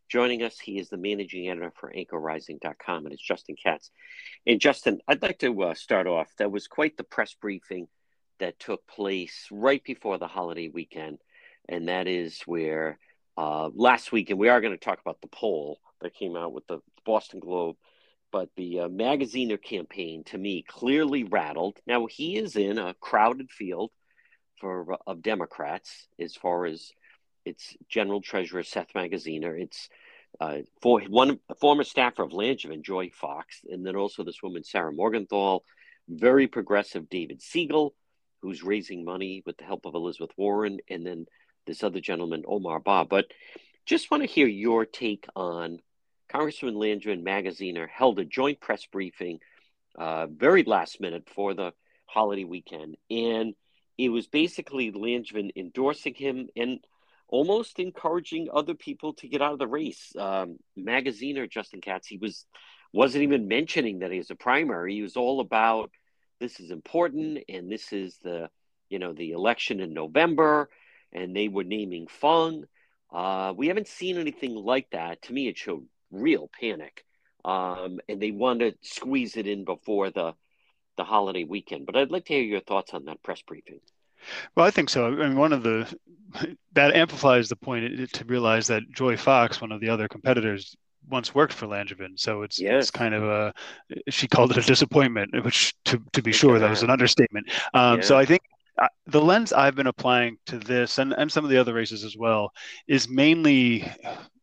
Joining 0.08 0.42
us, 0.42 0.58
he 0.58 0.80
is 0.80 0.88
the 0.88 0.96
managing 0.96 1.48
editor 1.48 1.72
for 1.78 1.92
anchorrising.com, 1.96 3.06
and 3.06 3.12
it's 3.12 3.22
Justin 3.22 3.54
Katz. 3.62 3.92
And 4.44 4.60
Justin, 4.60 4.98
I'd 5.06 5.22
like 5.22 5.38
to 5.38 5.62
uh, 5.62 5.74
start 5.74 6.08
off. 6.08 6.32
That 6.38 6.50
was 6.50 6.66
quite 6.66 6.96
the 6.96 7.04
press 7.04 7.34
briefing 7.34 7.86
that 8.40 8.58
took 8.58 8.84
place 8.88 9.46
right 9.52 9.84
before 9.84 10.18
the 10.18 10.26
holiday 10.26 10.66
weekend, 10.66 11.18
and 11.68 11.88
that 11.88 12.06
is 12.06 12.40
where 12.46 12.98
uh, 13.36 13.70
last 13.74 14.12
week, 14.12 14.30
and 14.30 14.38
we 14.38 14.48
are 14.48 14.60
going 14.60 14.72
to 14.76 14.84
talk 14.84 15.00
about 15.00 15.20
the 15.20 15.28
poll 15.28 15.78
that 16.00 16.14
came 16.14 16.36
out 16.36 16.52
with 16.52 16.66
the 16.66 16.80
Boston 17.04 17.40
Globe– 17.40 17.76
but 18.32 18.48
the 18.56 18.80
uh, 18.80 18.88
Magaziner 18.88 19.60
campaign 19.60 20.24
to 20.24 20.38
me 20.38 20.62
clearly 20.66 21.24
rattled. 21.24 21.78
Now 21.86 22.06
he 22.06 22.36
is 22.36 22.56
in 22.56 22.78
a 22.78 22.94
crowded 22.94 23.50
field 23.50 23.90
for 24.60 24.96
of 25.06 25.22
Democrats 25.22 26.06
as 26.18 26.36
far 26.36 26.66
as 26.66 26.92
its 27.44 27.76
general 27.88 28.20
treasurer 28.20 28.62
Seth 28.62 28.92
Magaziner. 28.94 29.60
It's 29.60 29.88
uh, 30.40 30.58
for 30.80 31.00
one 31.02 31.40
former 31.60 31.84
staffer 31.84 32.22
of 32.22 32.30
Langevin, 32.30 32.82
Joy 32.82 33.10
Fox, 33.10 33.60
and 33.68 33.84
then 33.84 33.96
also 33.96 34.22
this 34.22 34.42
woman 34.42 34.62
Sarah 34.62 34.92
Morgenthau, 34.92 35.60
very 36.08 36.46
progressive 36.46 37.08
David 37.08 37.40
Segal, 37.40 37.90
who's 38.42 38.62
raising 38.62 39.04
money 39.04 39.42
with 39.44 39.56
the 39.56 39.64
help 39.64 39.86
of 39.86 39.94
Elizabeth 39.94 40.30
Warren, 40.36 40.78
and 40.88 41.04
then 41.04 41.26
this 41.70 41.84
other 41.84 42.00
gentleman 42.00 42.42
Omar 42.46 42.80
Bah. 42.80 43.04
But 43.04 43.26
just 43.86 44.10
want 44.10 44.22
to 44.22 44.28
hear 44.28 44.46
your 44.46 44.84
take 44.84 45.26
on 45.34 45.78
Congressman 46.28 46.74
Langevin 46.74 47.24
Magaziner 47.24 47.88
held 47.88 48.18
a 48.18 48.24
joint 48.24 48.60
press 48.60 48.84
briefing 48.86 49.38
uh, 49.98 50.26
very 50.26 50.64
last 50.64 51.00
minute 51.00 51.28
for 51.34 51.54
the 51.54 51.72
holiday 52.06 52.44
weekend. 52.44 52.96
And 53.10 53.54
it 53.96 54.08
was 54.08 54.26
basically 54.26 54.92
Langevin 54.92 55.50
endorsing 55.56 56.14
him 56.14 56.48
and 56.56 56.80
almost 57.28 57.78
encouraging 57.78 58.48
other 58.52 58.74
people 58.74 59.14
to 59.14 59.28
get 59.28 59.42
out 59.42 59.52
of 59.52 59.58
the 59.58 59.66
race. 59.66 60.12
Um, 60.18 60.58
Magaziner 60.78 61.48
Justin 61.48 61.80
Katz, 61.80 62.08
he 62.08 62.18
was 62.18 62.46
wasn't 62.92 63.22
even 63.22 63.46
mentioning 63.46 64.00
that 64.00 64.10
he 64.10 64.16
he's 64.16 64.30
a 64.30 64.34
primary. 64.34 64.94
He 64.94 65.02
was 65.02 65.16
all 65.16 65.40
about 65.40 65.90
this 66.40 66.58
is 66.58 66.70
important 66.70 67.44
and 67.48 67.70
this 67.70 67.92
is 67.92 68.16
the 68.24 68.48
you 68.88 68.98
know 68.98 69.12
the 69.12 69.32
election 69.32 69.80
in 69.80 69.94
November, 69.94 70.68
and 71.12 71.34
they 71.34 71.48
were 71.48 71.64
naming 71.64 72.06
Fung. 72.06 72.64
Uh, 73.12 73.52
we 73.56 73.68
haven't 73.68 73.88
seen 73.88 74.18
anything 74.18 74.54
like 74.54 74.88
that. 74.90 75.22
To 75.22 75.32
me, 75.32 75.48
it 75.48 75.58
showed 75.58 75.86
real 76.10 76.48
panic, 76.60 77.04
um, 77.44 78.00
and 78.08 78.20
they 78.20 78.30
want 78.30 78.60
to 78.60 78.74
squeeze 78.82 79.36
it 79.36 79.46
in 79.46 79.64
before 79.64 80.10
the 80.10 80.34
the 80.96 81.04
holiday 81.04 81.44
weekend. 81.44 81.86
But 81.86 81.96
I'd 81.96 82.10
like 82.10 82.26
to 82.26 82.34
hear 82.34 82.42
your 82.42 82.60
thoughts 82.60 82.94
on 82.94 83.06
that 83.06 83.22
press 83.22 83.42
briefing. 83.42 83.80
Well, 84.54 84.66
I 84.66 84.70
think 84.70 84.90
so. 84.90 85.06
I 85.06 85.10
mean, 85.10 85.36
one 85.36 85.52
of 85.52 85.62
the 85.62 85.92
that 86.74 86.94
amplifies 86.94 87.48
the 87.48 87.56
point 87.56 88.12
to 88.12 88.24
realize 88.24 88.66
that 88.68 88.82
Joy 88.92 89.16
Fox, 89.16 89.60
one 89.60 89.72
of 89.72 89.80
the 89.80 89.88
other 89.88 90.08
competitors, 90.08 90.76
once 91.08 91.34
worked 91.34 91.52
for 91.52 91.66
Langevin, 91.66 92.18
so 92.18 92.42
it's 92.42 92.60
yes. 92.60 92.84
it's 92.84 92.90
kind 92.90 93.14
of 93.14 93.24
a 93.24 93.52
she 94.08 94.28
called 94.28 94.50
it 94.52 94.58
a 94.58 94.62
disappointment, 94.62 95.44
which 95.44 95.74
to 95.86 96.00
to 96.12 96.22
be 96.22 96.32
sure 96.32 96.58
that 96.58 96.70
was 96.70 96.82
an 96.82 96.90
understatement. 96.90 97.48
Um, 97.74 97.96
yeah. 97.96 98.04
So 98.04 98.18
I 98.18 98.24
think 98.24 98.42
the 99.06 99.20
lens 99.20 99.52
I've 99.52 99.74
been 99.74 99.86
applying 99.86 100.38
to 100.46 100.58
this 100.58 100.98
and 100.98 101.12
and 101.12 101.30
some 101.30 101.44
of 101.44 101.50
the 101.50 101.58
other 101.58 101.74
races 101.74 102.04
as 102.04 102.16
well 102.16 102.52
is 102.88 103.08
mainly 103.08 103.90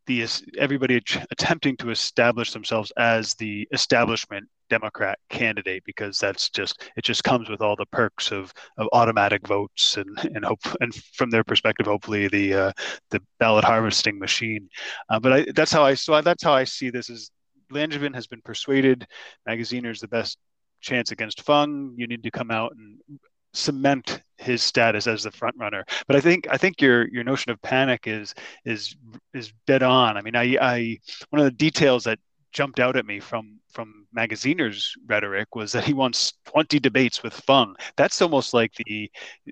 the 0.07 0.25
everybody 0.57 1.01
attempting 1.31 1.75
to 1.77 1.89
establish 1.89 2.53
themselves 2.53 2.91
as 2.97 3.33
the 3.35 3.67
establishment 3.73 4.47
Democrat 4.69 5.17
candidate 5.29 5.83
because 5.85 6.17
that's 6.19 6.49
just 6.49 6.89
it 6.95 7.03
just 7.03 7.23
comes 7.23 7.49
with 7.49 7.61
all 7.61 7.75
the 7.75 7.85
perks 7.87 8.31
of, 8.31 8.53
of 8.77 8.87
automatic 8.93 9.45
votes 9.47 9.97
and 9.97 10.17
and 10.35 10.43
hope 10.43 10.59
and 10.81 10.93
from 11.13 11.29
their 11.29 11.43
perspective 11.43 11.85
hopefully 11.85 12.27
the 12.27 12.53
uh, 12.53 12.71
the 13.11 13.21
ballot 13.39 13.63
harvesting 13.63 14.17
machine. 14.17 14.69
Uh, 15.09 15.19
but 15.19 15.33
I, 15.33 15.45
that's 15.55 15.71
how 15.71 15.83
I 15.83 15.93
so 15.93 16.19
that's 16.21 16.43
how 16.43 16.53
I 16.53 16.63
see 16.63 16.89
this 16.89 17.09
is 17.09 17.31
Langevin 17.71 18.15
has 18.15 18.27
been 18.27 18.41
persuaded. 18.41 19.05
Magaziner 19.47 19.91
is 19.91 19.99
the 19.99 20.07
best 20.07 20.37
chance 20.81 21.11
against 21.11 21.41
Fung. 21.41 21.93
You 21.97 22.07
need 22.07 22.23
to 22.23 22.31
come 22.31 22.51
out 22.51 22.73
and 22.75 23.19
cement 23.57 24.21
his 24.37 24.61
status 24.61 25.07
as 25.07 25.23
the 25.23 25.31
front 25.31 25.55
runner. 25.57 25.83
But 26.07 26.15
I 26.15 26.21
think 26.21 26.47
I 26.49 26.57
think 26.57 26.81
your 26.81 27.07
your 27.09 27.23
notion 27.23 27.51
of 27.51 27.61
panic 27.61 28.07
is 28.07 28.33
is 28.65 28.95
is 29.33 29.51
dead 29.65 29.83
on. 29.83 30.17
I 30.17 30.21
mean, 30.21 30.35
I 30.35 30.57
I 30.61 30.97
one 31.29 31.39
of 31.39 31.45
the 31.45 31.51
details 31.51 32.03
that 32.05 32.19
jumped 32.51 32.79
out 32.79 32.95
at 32.95 33.05
me 33.05 33.19
from 33.19 33.59
from 33.71 34.07
Magaziner's 34.15 34.95
rhetoric 35.05 35.55
was 35.55 35.71
that 35.73 35.83
he 35.83 35.93
wants 35.93 36.33
20 36.45 36.79
debates 36.79 37.21
with 37.21 37.33
Fung. 37.33 37.75
That's 37.95 38.21
almost 38.21 38.53
like 38.53 38.73
the 38.85 39.11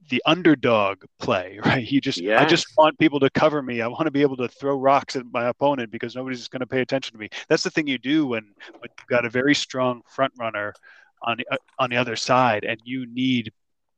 the 0.09 0.21
underdog 0.25 1.03
play, 1.19 1.59
right? 1.65 1.85
You 1.85 2.01
just 2.01 2.19
yes. 2.19 2.41
I 2.41 2.45
just 2.45 2.67
want 2.77 2.97
people 2.97 3.19
to 3.19 3.29
cover 3.29 3.62
me. 3.62 3.81
I 3.81 3.88
want 3.88 4.05
to 4.05 4.12
be 4.12 4.21
able 4.21 4.38
to 4.38 4.47
throw 4.47 4.77
rocks 4.77 5.15
at 5.15 5.25
my 5.31 5.47
opponent 5.50 5.91
because 5.91 6.15
nobody's 6.15 6.47
going 6.47 6.62
to 6.62 6.67
pay 6.67 6.81
attention 6.81 7.13
to 7.13 7.19
me. 7.19 7.29
That's 7.50 7.63
the 7.63 7.69
thing 7.69 7.88
you 7.88 7.97
do 7.97 8.27
when 8.27 8.43
when 8.79 8.89
you've 8.97 9.07
got 9.07 9.25
a 9.25 9.29
very 9.29 9.55
strong 9.55 10.01
front 10.07 10.33
runner 10.39 10.74
on 11.21 11.38
the, 11.38 11.45
uh, 11.51 11.57
on 11.79 11.89
the 11.89 11.97
other 11.97 12.15
side 12.15 12.63
and 12.63 12.79
you 12.83 13.05
need 13.07 13.51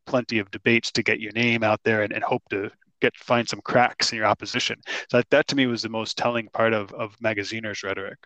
plenty 0.07 0.39
of 0.39 0.49
debates 0.49 0.91
to 0.93 1.03
get 1.03 1.19
your 1.19 1.33
name 1.33 1.63
out 1.63 1.81
there 1.83 2.01
and, 2.01 2.11
and 2.11 2.23
hope 2.23 2.43
to 2.49 2.71
get 2.99 3.15
find 3.15 3.47
some 3.47 3.61
cracks 3.61 4.11
in 4.11 4.17
your 4.17 4.25
opposition. 4.25 4.81
So 5.11 5.17
that, 5.17 5.29
that 5.29 5.47
to 5.49 5.55
me 5.55 5.67
was 5.67 5.83
the 5.83 5.89
most 5.89 6.17
telling 6.17 6.47
part 6.47 6.73
of 6.73 6.91
of 6.93 7.15
Magaziner's 7.19 7.83
rhetoric. 7.83 8.17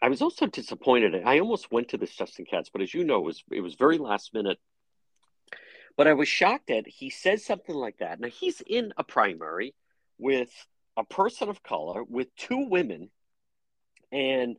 I 0.00 0.08
was 0.08 0.22
also 0.22 0.46
disappointed. 0.46 1.22
I 1.24 1.40
almost 1.40 1.72
went 1.72 1.88
to 1.88 1.96
this 1.96 2.14
Justin 2.14 2.44
Katz, 2.44 2.70
but 2.72 2.82
as 2.82 2.94
you 2.94 3.04
know, 3.04 3.16
it 3.16 3.24
was 3.24 3.42
it 3.50 3.60
was 3.60 3.74
very 3.74 3.98
last 3.98 4.32
minute. 4.32 4.58
But 5.96 6.06
I 6.06 6.12
was 6.12 6.28
shocked 6.28 6.68
that 6.68 6.86
he 6.86 7.10
says 7.10 7.44
something 7.44 7.74
like 7.74 7.98
that. 7.98 8.20
Now 8.20 8.28
he's 8.28 8.62
in 8.64 8.92
a 8.96 9.02
primary 9.02 9.74
with 10.18 10.50
a 10.96 11.04
person 11.04 11.48
of 11.48 11.62
color, 11.62 12.04
with 12.04 12.34
two 12.36 12.68
women, 12.68 13.10
and 14.12 14.56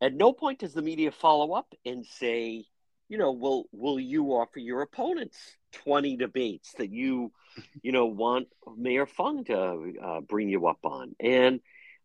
at 0.00 0.14
no 0.14 0.32
point 0.32 0.60
does 0.60 0.74
the 0.74 0.82
media 0.82 1.12
follow 1.12 1.52
up 1.52 1.72
and 1.84 2.04
say, 2.04 2.64
you 3.08 3.18
know, 3.18 3.32
will 3.32 3.64
will 3.72 3.98
you 3.98 4.26
offer 4.32 4.58
your 4.58 4.82
opponents 4.82 5.38
20 5.72 6.16
debates 6.16 6.72
that 6.78 6.92
you, 6.92 7.32
you 7.82 7.92
know, 7.92 8.06
want 8.06 8.48
Mayor 8.76 9.06
Fung 9.06 9.44
to 9.44 9.94
uh, 10.02 10.20
bring 10.20 10.48
you 10.48 10.66
up 10.66 10.80
on? 10.84 11.14
And 11.20 11.60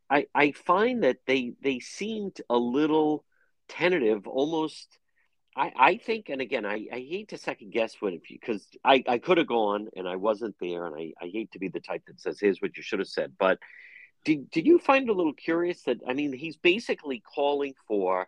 I 0.10 0.28
I 0.34 0.52
find 0.52 1.04
that 1.04 1.18
they 1.28 1.54
they 1.62 1.80
seemed 1.80 2.42
a 2.50 2.58
little 2.58 3.26
tentative, 3.68 4.28
almost. 4.28 4.98
I, 5.56 5.72
I 5.76 5.98
think, 5.98 6.30
and 6.30 6.42
again, 6.42 6.66
I, 6.66 6.88
I 6.92 6.98
hate 6.98 7.30
to 7.30 7.38
second 7.38 7.72
guess 7.72 7.98
what 8.00 8.14
if 8.14 8.32
you 8.32 8.40
because 8.42 8.66
I, 8.84 9.04
I 9.08 9.20
could 9.20 9.38
have 9.38 9.46
gone 9.46 9.88
and 9.96 10.08
I 10.08 10.16
wasn't 10.16 10.56
there, 10.60 10.88
and 10.88 10.96
I, 10.96 11.14
I 11.24 11.30
hate 11.30 11.52
to 11.52 11.60
be 11.60 11.68
the 11.68 11.80
type 11.80 12.02
that 12.08 12.20
says, 12.20 12.40
here's 12.40 12.60
what 12.60 12.76
you 12.76 12.82
should 12.82 12.98
have 12.98 13.08
said. 13.08 13.34
But 13.38 13.60
did, 14.26 14.50
did 14.50 14.66
you 14.66 14.80
find 14.80 15.10
a 15.10 15.14
little 15.14 15.34
curious 15.34 15.84
that, 15.84 15.98
I 16.08 16.14
mean, 16.14 16.34
he's 16.34 16.58
basically 16.58 17.22
calling 17.36 17.74
for 17.88 18.28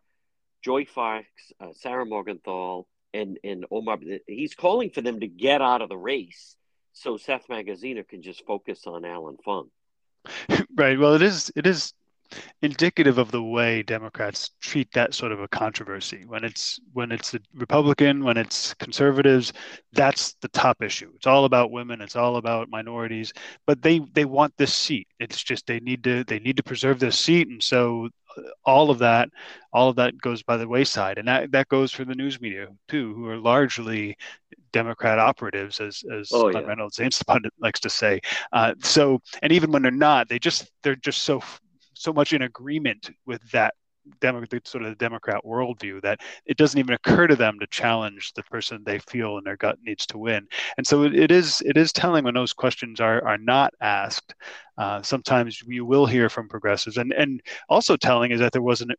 Joy 0.65 0.85
Fox, 0.85 1.27
uh, 1.59 1.73
Sarah 1.73 2.07
Morgenthau, 2.07 2.85
and 3.13 3.37
and 3.43 3.67
Omar. 3.69 3.99
He's 4.25 4.55
calling 4.55 4.89
for 4.89 5.01
them 5.01 5.19
to 5.19 5.27
get 5.27 5.61
out 5.61 5.83
of 5.83 5.89
the 5.89 5.97
race 5.97 6.55
so 6.91 7.17
Seth 7.17 7.47
Magaziner 7.49 8.07
can 8.07 8.23
just 8.23 8.43
focus 8.47 8.87
on 8.87 9.05
Allan 9.05 9.37
Fung. 9.45 9.69
Right. 10.77 10.99
Well, 10.99 11.13
it 11.13 11.21
is 11.21 11.51
it 11.55 11.67
is 11.67 11.93
indicative 12.61 13.17
of 13.17 13.31
the 13.31 13.41
way 13.41 13.83
Democrats 13.83 14.51
treat 14.61 14.91
that 14.93 15.13
sort 15.13 15.31
of 15.31 15.39
a 15.41 15.47
controversy. 15.47 16.23
When 16.27 16.43
it's 16.43 16.79
when 16.93 17.11
it's 17.11 17.33
a 17.33 17.39
Republican, 17.53 18.23
when 18.23 18.37
it's 18.37 18.73
conservatives, 18.75 19.53
that's 19.93 20.33
the 20.41 20.47
top 20.49 20.81
issue. 20.81 21.11
It's 21.15 21.27
all 21.27 21.45
about 21.45 21.71
women. 21.71 22.01
It's 22.01 22.15
all 22.15 22.37
about 22.37 22.69
minorities. 22.69 23.33
But 23.65 23.81
they 23.81 23.99
they 24.13 24.25
want 24.25 24.53
this 24.57 24.73
seat. 24.73 25.07
It's 25.19 25.43
just 25.43 25.67
they 25.67 25.79
need 25.79 26.03
to 26.03 26.23
they 26.23 26.39
need 26.39 26.57
to 26.57 26.63
preserve 26.63 26.99
this 26.99 27.19
seat, 27.19 27.47
and 27.47 27.61
so 27.61 28.09
uh, 28.37 28.41
all 28.65 28.89
of 28.89 28.99
that 28.99 29.29
all 29.73 29.89
of 29.89 29.95
that 29.97 30.17
goes 30.19 30.41
by 30.41 30.57
the 30.57 30.67
wayside 30.67 31.17
and 31.17 31.27
that, 31.27 31.51
that 31.51 31.67
goes 31.67 31.91
for 31.91 32.05
the 32.05 32.15
news 32.15 32.39
media 32.39 32.67
too 32.87 33.13
who 33.13 33.27
are 33.27 33.37
largely 33.37 34.17
democrat 34.71 35.19
operatives 35.19 35.79
as 35.79 36.03
as 36.17 36.29
oh, 36.33 36.49
yeah. 36.49 36.59
reynolds 36.61 36.99
pundit 37.27 37.53
likes 37.59 37.79
to 37.79 37.89
say 37.89 38.19
uh, 38.53 38.73
so 38.81 39.21
and 39.41 39.51
even 39.51 39.71
when 39.71 39.81
they're 39.81 39.91
not 39.91 40.27
they 40.29 40.39
just 40.39 40.71
they're 40.81 40.95
just 40.95 41.23
so 41.23 41.41
so 42.05 42.13
much 42.13 42.33
in 42.33 42.43
agreement 42.43 43.09
with 43.25 43.41
that 43.51 43.73
Demo- 44.19 44.45
sort 44.65 44.83
of 44.83 44.89
the 44.89 44.95
Democrat 44.95 45.41
worldview 45.43 45.99
that 46.03 46.19
it 46.45 46.57
doesn't 46.57 46.79
even 46.79 46.93
occur 46.93 47.25
to 47.25 47.35
them 47.35 47.57
to 47.59 47.67
challenge 47.67 48.33
the 48.33 48.43
person 48.43 48.83
they 48.85 48.99
feel 48.99 49.39
in 49.39 49.43
their 49.43 49.57
gut 49.57 49.77
needs 49.83 50.05
to 50.05 50.19
win. 50.19 50.47
And 50.77 50.85
so 50.85 51.03
it, 51.03 51.15
it 51.15 51.31
is 51.31 51.61
it 51.65 51.75
is 51.75 51.91
telling 51.91 52.23
when 52.23 52.35
those 52.35 52.53
questions 52.53 52.99
are 52.99 53.25
are 53.27 53.39
not 53.39 53.73
asked. 53.81 54.35
Uh, 54.77 55.01
sometimes 55.01 55.61
you 55.65 55.85
will 55.85 56.05
hear 56.05 56.29
from 56.29 56.47
progressives, 56.47 56.97
and 56.97 57.11
and 57.13 57.41
also 57.67 57.97
telling 57.97 58.31
is 58.31 58.39
that 58.39 58.51
there 58.51 58.61
wasn't 58.61 58.91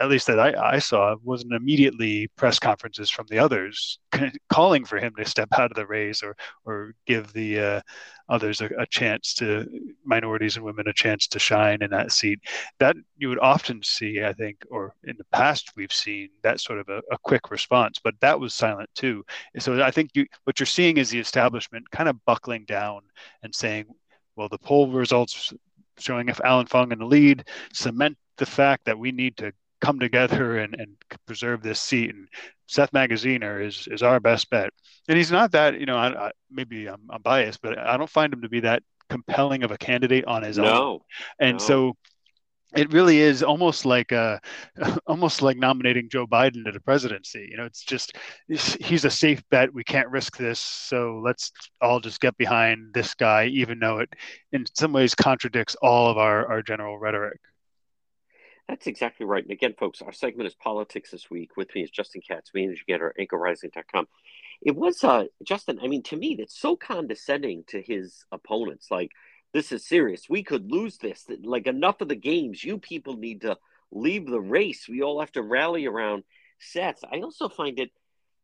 at 0.00 0.08
least 0.08 0.26
that 0.26 0.40
I, 0.40 0.76
I 0.76 0.78
saw, 0.78 1.14
wasn't 1.22 1.52
immediately 1.52 2.28
press 2.36 2.58
conferences 2.58 3.10
from 3.10 3.26
the 3.28 3.38
others 3.38 3.98
calling 4.48 4.84
for 4.84 4.98
him 4.98 5.14
to 5.16 5.24
step 5.24 5.48
out 5.52 5.70
of 5.70 5.76
the 5.76 5.86
race 5.86 6.22
or 6.22 6.34
or 6.64 6.94
give 7.06 7.32
the 7.34 7.60
uh, 7.60 7.80
others 8.28 8.60
a, 8.62 8.70
a, 8.78 8.86
chance 8.86 9.34
to 9.34 9.66
minorities 10.04 10.56
and 10.56 10.64
women 10.64 10.88
a 10.88 10.92
chance 10.92 11.26
to 11.28 11.38
shine 11.38 11.82
in 11.82 11.90
that 11.90 12.12
seat. 12.12 12.40
That 12.78 12.96
you 13.18 13.28
would 13.28 13.38
often 13.38 13.82
see, 13.82 14.24
I 14.24 14.32
think, 14.32 14.64
or 14.70 14.94
in 15.04 15.16
the 15.18 15.26
past 15.32 15.72
we've 15.76 15.92
seen 15.92 16.30
that 16.42 16.60
sort 16.60 16.78
of 16.78 16.88
a, 16.88 17.02
a 17.12 17.18
quick 17.22 17.50
response, 17.50 18.00
but 18.02 18.14
that 18.20 18.40
was 18.40 18.54
silent 18.54 18.88
too. 18.94 19.24
So 19.58 19.82
I 19.82 19.90
think 19.90 20.10
you, 20.14 20.26
what 20.44 20.58
you're 20.58 20.66
seeing 20.66 20.96
is 20.96 21.10
the 21.10 21.20
establishment 21.20 21.90
kind 21.90 22.08
of 22.08 22.24
buckling 22.24 22.64
down 22.64 23.02
and 23.42 23.54
saying, 23.54 23.86
well, 24.36 24.48
the 24.48 24.58
poll 24.58 24.88
results 24.88 25.52
showing 25.98 26.28
if 26.28 26.40
Allan 26.44 26.66
Fung 26.66 26.92
in 26.92 26.98
the 26.98 27.06
lead 27.06 27.44
cement 27.72 28.16
the 28.36 28.46
fact 28.46 28.84
that 28.84 28.98
we 28.98 29.12
need 29.12 29.36
to 29.38 29.52
come 29.80 29.98
together 29.98 30.58
and, 30.58 30.74
and 30.78 30.96
preserve 31.26 31.62
this 31.62 31.80
seat. 31.80 32.14
And 32.14 32.28
Seth 32.66 32.92
Magaziner 32.92 33.64
is 33.64 33.88
is 33.90 34.02
our 34.02 34.20
best 34.20 34.50
bet. 34.50 34.70
And 35.08 35.16
he's 35.16 35.30
not 35.30 35.52
that, 35.52 35.78
you 35.78 35.86
know, 35.86 35.96
I, 35.96 36.26
I, 36.26 36.30
maybe 36.50 36.88
I'm, 36.88 37.02
I'm, 37.10 37.22
biased, 37.22 37.62
but 37.62 37.78
I 37.78 37.96
don't 37.96 38.10
find 38.10 38.32
him 38.32 38.42
to 38.42 38.48
be 38.48 38.60
that 38.60 38.82
compelling 39.08 39.62
of 39.62 39.70
a 39.70 39.78
candidate 39.78 40.24
on 40.24 40.42
his 40.42 40.58
no, 40.58 40.64
own. 40.64 40.98
And 41.38 41.58
no. 41.58 41.64
so 41.64 41.96
it 42.74 42.92
really 42.92 43.18
is 43.18 43.42
almost 43.42 43.86
like 43.86 44.12
uh, 44.12 44.38
almost 45.06 45.42
like 45.42 45.56
nominating 45.56 46.08
Joe 46.08 46.26
Biden 46.26 46.64
to 46.64 46.72
the 46.72 46.80
presidency. 46.80 47.48
You 47.50 47.56
know, 47.56 47.64
it's 47.64 47.84
just 47.84 48.16
he's 48.48 49.04
a 49.04 49.10
safe 49.10 49.42
bet. 49.50 49.72
We 49.72 49.84
can't 49.84 50.08
risk 50.08 50.36
this, 50.36 50.60
so 50.60 51.20
let's 51.24 51.52
all 51.80 52.00
just 52.00 52.20
get 52.20 52.36
behind 52.36 52.92
this 52.92 53.14
guy, 53.14 53.46
even 53.46 53.78
though 53.78 54.00
it 54.00 54.12
in 54.52 54.64
some 54.74 54.92
ways 54.92 55.14
contradicts 55.14 55.76
all 55.76 56.10
of 56.10 56.18
our 56.18 56.46
our 56.48 56.62
general 56.62 56.98
rhetoric. 56.98 57.40
That's 58.68 58.88
exactly 58.88 59.26
right. 59.26 59.44
And 59.44 59.52
again, 59.52 59.74
folks, 59.78 60.02
our 60.02 60.12
segment 60.12 60.48
is 60.48 60.54
politics 60.54 61.12
this 61.12 61.30
week. 61.30 61.56
With 61.56 61.72
me 61.74 61.82
is 61.82 61.90
Justin 61.90 62.20
Katz, 62.26 62.50
managing 62.52 62.84
editor, 62.88 63.14
at 63.16 63.28
anchorrising.com. 63.28 64.08
It 64.60 64.74
was 64.74 65.04
uh, 65.04 65.24
Justin. 65.44 65.78
I 65.82 65.86
mean, 65.86 66.02
to 66.04 66.16
me, 66.16 66.34
that's 66.36 66.58
so 66.58 66.74
condescending 66.74 67.64
to 67.68 67.80
his 67.80 68.24
opponents. 68.32 68.88
Like, 68.90 69.12
this 69.52 69.70
is 69.70 69.86
serious. 69.86 70.28
We 70.28 70.42
could 70.42 70.70
lose 70.70 70.98
this. 70.98 71.26
Like, 71.44 71.68
enough 71.68 72.00
of 72.00 72.08
the 72.08 72.16
games. 72.16 72.64
You 72.64 72.78
people 72.78 73.16
need 73.16 73.42
to 73.42 73.56
leave 73.92 74.26
the 74.26 74.40
race. 74.40 74.88
We 74.88 75.02
all 75.02 75.20
have 75.20 75.32
to 75.32 75.42
rally 75.42 75.86
around 75.86 76.24
Seth. 76.58 77.04
I 77.10 77.20
also 77.20 77.48
find 77.48 77.78
it, 77.78 77.90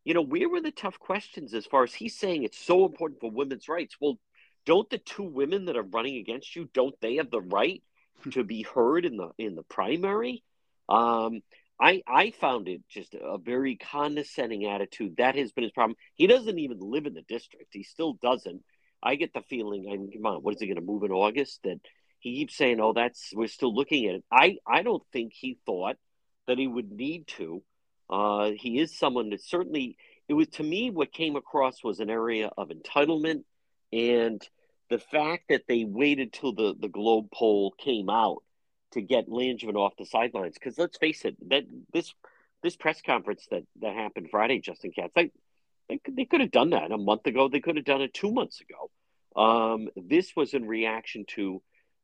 you 0.05 0.15
know, 0.15 0.23
where 0.23 0.49
were 0.49 0.61
the 0.61 0.71
tough 0.71 1.01
questions 1.01 1.53
as 1.53 1.67
far 1.67 1.83
as 1.83 1.95
he's 1.95 2.17
saying 2.17 2.45
it's 2.45 2.59
so 2.59 2.87
important 2.87 3.21
for 3.21 3.31
women's 3.31 3.69
rights? 3.69 3.97
Well, 4.01 4.21
don't 4.67 4.89
the 4.89 4.99
two 4.99 5.25
women 5.25 5.65
that 5.65 5.77
are 5.77 5.83
running 5.83 6.19
against 6.19 6.55
you, 6.55 6.69
don't 6.73 6.95
they 7.01 7.17
have 7.17 7.33
the 7.33 7.41
right 7.41 7.83
to 8.31 8.45
be 8.45 8.63
heard 8.63 9.05
in 9.05 9.17
the 9.17 9.31
in 9.39 9.55
the 9.55 9.63
primary. 9.63 10.43
Um, 10.89 11.41
I 11.81 12.03
I 12.07 12.31
found 12.31 12.69
it 12.69 12.83
just 12.89 13.15
a 13.15 13.39
very 13.39 13.77
condescending 13.77 14.67
attitude. 14.67 15.17
That 15.19 15.37
has 15.37 15.53
been 15.53 15.65
his 15.65 15.73
problem. 15.73 15.97
He 16.15 16.27
doesn't 16.27 16.59
even 16.59 16.79
live 16.81 17.07
in 17.07 17.15
the 17.15 17.23
district. 17.23 17.71
He 17.73 17.83
still 17.83 18.15
doesn't. 18.15 18.63
I 19.03 19.17
get 19.17 19.33
the 19.35 19.43
feeling. 19.43 19.89
I 19.93 19.97
mean, 19.97 20.13
come 20.13 20.27
on, 20.27 20.43
what 20.43 20.55
is 20.55 20.61
he 20.61 20.67
going 20.67 20.77
to 20.77 20.83
move 20.83 21.03
in 21.03 21.11
August? 21.11 21.61
That 21.65 21.81
he 22.21 22.37
keeps 22.37 22.57
saying, 22.57 22.81
"Oh, 22.81 22.93
that's 22.93 23.33
we're 23.35 23.49
still 23.49 23.75
looking 23.75 24.07
at 24.07 24.17
it." 24.17 24.25
I 24.31 24.59
I 24.67 24.83
don't 24.83 25.03
think 25.13 25.33
he 25.35 25.59
thought 25.67 25.97
that 26.47 26.59
he 26.59 26.67
would 26.67 26.91
need 26.91 27.27
to. 27.39 27.63
Uh, 28.09 28.51
he 28.55 28.79
is 28.79 28.97
someone 28.97 29.31
that 29.31 29.43
certainly 29.43 29.97
it 30.29 30.35
was 30.35 30.49
to 30.49 30.63
me 30.63 30.91
what 30.91 31.13
came 31.13 31.37
across 31.37 31.83
was 31.83 32.01
an 32.01 32.11
area 32.11 32.51
of 32.57 32.69
entitlement 32.69 33.43
and 33.93 34.41
the 34.93 34.99
fact 34.99 35.45
that 35.49 35.63
they 35.67 35.85
waited 35.85 36.35
till 36.35 36.53
the, 36.53 36.75
the 36.79 36.89
Globe 36.89 37.31
poll 37.33 37.75
came 37.79 38.11
out 38.11 38.43
to 38.93 39.01
get 39.01 39.27
Langevin 39.27 39.75
off 39.75 39.97
the 39.99 40.05
sidelines, 40.05 40.53
because 40.53 40.77
let's 40.77 40.99
face 40.99 41.25
it, 41.25 41.35
that 41.49 41.65
this 41.95 42.13
this 42.63 42.77
press 42.77 43.01
conference 43.01 43.47
that, 43.51 43.63
that 43.81 43.95
happened 43.95 44.29
Friday, 44.31 44.61
Justin 44.61 44.93
Katz, 44.93 45.15
they, 45.17 45.31
they, 45.89 45.99
they 46.09 46.25
could 46.27 46.43
have 46.43 46.51
done 46.51 46.71
that 46.71 46.93
a 46.93 46.99
month 46.99 47.27
ago. 47.27 47.49
They 47.49 47.61
could 47.61 47.77
have 47.77 47.87
done 47.87 48.03
it 48.03 48.13
two 48.13 48.31
months 48.31 48.61
ago. 48.61 48.91
Um, 49.43 49.89
this 49.97 50.37
was 50.37 50.53
in 50.53 50.67
reaction 50.67 51.25
to 51.37 51.63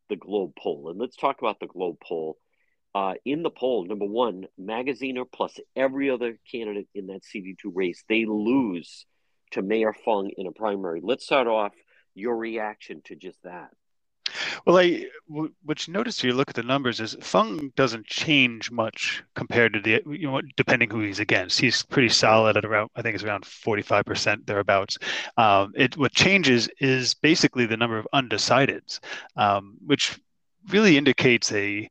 the 0.09 0.17
Globe 0.17 0.55
poll. 0.59 0.89
And 0.89 0.99
let's 0.99 1.15
talk 1.15 1.41
about 1.41 1.61
the 1.61 1.67
Globe 1.67 1.99
poll. 2.03 2.39
Uh, 2.95 3.15
in 3.25 3.43
the 3.43 3.51
poll, 3.51 3.85
number 3.85 4.07
one, 4.07 4.47
Magaziner 4.59 5.27
plus 5.31 5.61
every 5.77 6.11
other 6.11 6.39
candidate 6.51 6.89
in 6.95 7.09
that 7.09 7.23
CD2 7.23 7.71
race, 7.73 8.03
they 8.09 8.25
lose 8.25 9.05
to 9.53 9.63
Mayor 9.63 9.93
Fung 9.93 10.31
in 10.37 10.49
a 10.49 10.53
primary. 10.53 11.01
Let's 11.05 11.25
start 11.25 11.47
off 11.47 11.75
your 12.15 12.37
reaction 12.37 13.03
to 13.07 13.17
just 13.17 13.43
that. 13.45 13.71
Well, 14.67 14.79
I 14.79 15.07
what 15.27 15.87
you 15.87 15.93
notice 15.93 16.19
if 16.19 16.25
you 16.25 16.35
look 16.35 16.51
at 16.51 16.55
the 16.57 16.63
numbers 16.63 17.01
is 17.01 17.17
Fung 17.21 17.73
doesn't 17.77 18.07
change 18.07 18.71
much 18.71 19.23
compared 19.35 19.73
to 19.73 19.81
the 19.81 20.03
you 20.07 20.31
know 20.31 20.41
depending 20.57 20.91
who 20.91 21.01
he's 21.01 21.21
against. 21.21 21.61
He's 21.61 21.83
pretty 21.83 22.09
solid 22.09 22.57
at 22.57 22.65
around 22.65 22.91
I 22.95 23.03
think 23.03 23.15
it's 23.15 23.25
around 23.25 23.45
forty 23.47 23.83
five 23.83 24.05
percent 24.05 24.47
thereabouts. 24.47 24.99
Um, 25.37 25.73
it 25.77 25.97
what 25.97 26.13
changes 26.13 26.69
is 26.81 27.15
basically 27.15 27.67
the 27.67 27.77
number 27.77 27.99
of 27.99 28.09
undecideds, 28.15 29.01
um, 29.37 29.77
which 29.87 30.19
really 30.69 30.97
indicates 30.97 31.51
a 31.53 31.91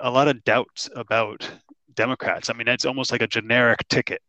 a 0.00 0.10
lot 0.10 0.28
of 0.28 0.44
doubts 0.44 0.88
about 0.94 1.48
Democrats. 1.94 2.50
I 2.50 2.54
mean, 2.54 2.68
it's 2.68 2.84
almost 2.84 3.12
like 3.12 3.22
a 3.22 3.26
generic 3.26 3.86
ticket, 3.88 4.22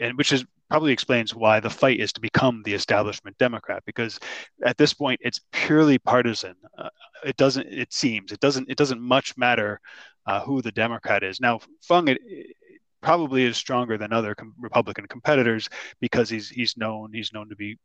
and 0.00 0.16
which 0.18 0.32
is 0.32 0.44
probably 0.72 0.92
explains 0.92 1.34
why 1.34 1.60
the 1.60 1.68
fight 1.68 2.00
is 2.00 2.14
to 2.14 2.20
become 2.20 2.62
the 2.64 2.72
establishment 2.72 3.36
Democrat 3.36 3.82
because 3.84 4.18
at 4.64 4.78
this 4.78 4.94
point 4.94 5.20
it's 5.22 5.38
purely 5.52 5.98
partisan. 5.98 6.54
Uh, 6.78 6.88
it 7.24 7.36
doesn't. 7.36 7.66
It 7.66 7.92
seems 7.92 8.32
it 8.32 8.40
doesn't. 8.40 8.70
It 8.70 8.78
doesn't 8.78 9.00
much 9.00 9.36
matter 9.36 9.80
uh, 10.26 10.40
who 10.40 10.62
the 10.62 10.72
Democrat 10.72 11.22
is. 11.22 11.40
Now 11.40 11.60
Fung 11.82 12.08
it, 12.08 12.18
it 12.24 12.56
probably 13.02 13.44
is 13.44 13.58
stronger 13.58 13.98
than 13.98 14.14
other 14.14 14.34
com- 14.34 14.54
Republican 14.58 15.06
competitors 15.08 15.68
because 16.00 16.30
he's 16.30 16.48
he's 16.48 16.74
known 16.78 17.12
he's 17.12 17.34
known 17.34 17.50
to 17.50 17.56
be 17.56 17.76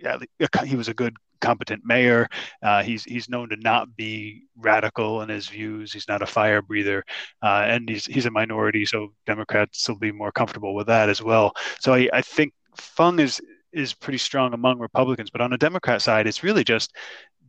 yeah, 0.00 0.16
he 0.64 0.76
was 0.76 0.88
a 0.88 0.94
good, 0.94 1.14
competent 1.40 1.82
mayor. 1.84 2.28
Uh, 2.62 2.82
he's 2.82 3.04
he's 3.04 3.28
known 3.28 3.48
to 3.50 3.56
not 3.56 3.96
be 3.96 4.44
radical 4.56 5.22
in 5.22 5.28
his 5.28 5.48
views. 5.48 5.92
He's 5.92 6.08
not 6.08 6.22
a 6.22 6.26
fire 6.26 6.62
breather, 6.62 7.04
uh, 7.42 7.64
and 7.66 7.88
he's 7.88 8.06
he's 8.06 8.26
a 8.26 8.30
minority, 8.30 8.84
so 8.86 9.12
Democrats 9.26 9.88
will 9.88 9.98
be 9.98 10.12
more 10.12 10.32
comfortable 10.32 10.74
with 10.74 10.86
that 10.88 11.08
as 11.08 11.22
well. 11.22 11.52
So 11.80 11.94
I, 11.94 12.08
I 12.12 12.22
think 12.22 12.52
Fung 12.76 13.18
is 13.18 13.40
is 13.72 13.94
pretty 13.94 14.18
strong 14.18 14.52
among 14.54 14.78
Republicans, 14.78 15.30
but 15.30 15.40
on 15.40 15.50
the 15.50 15.58
Democrat 15.58 16.02
side, 16.02 16.26
it's 16.26 16.42
really 16.42 16.64
just 16.64 16.94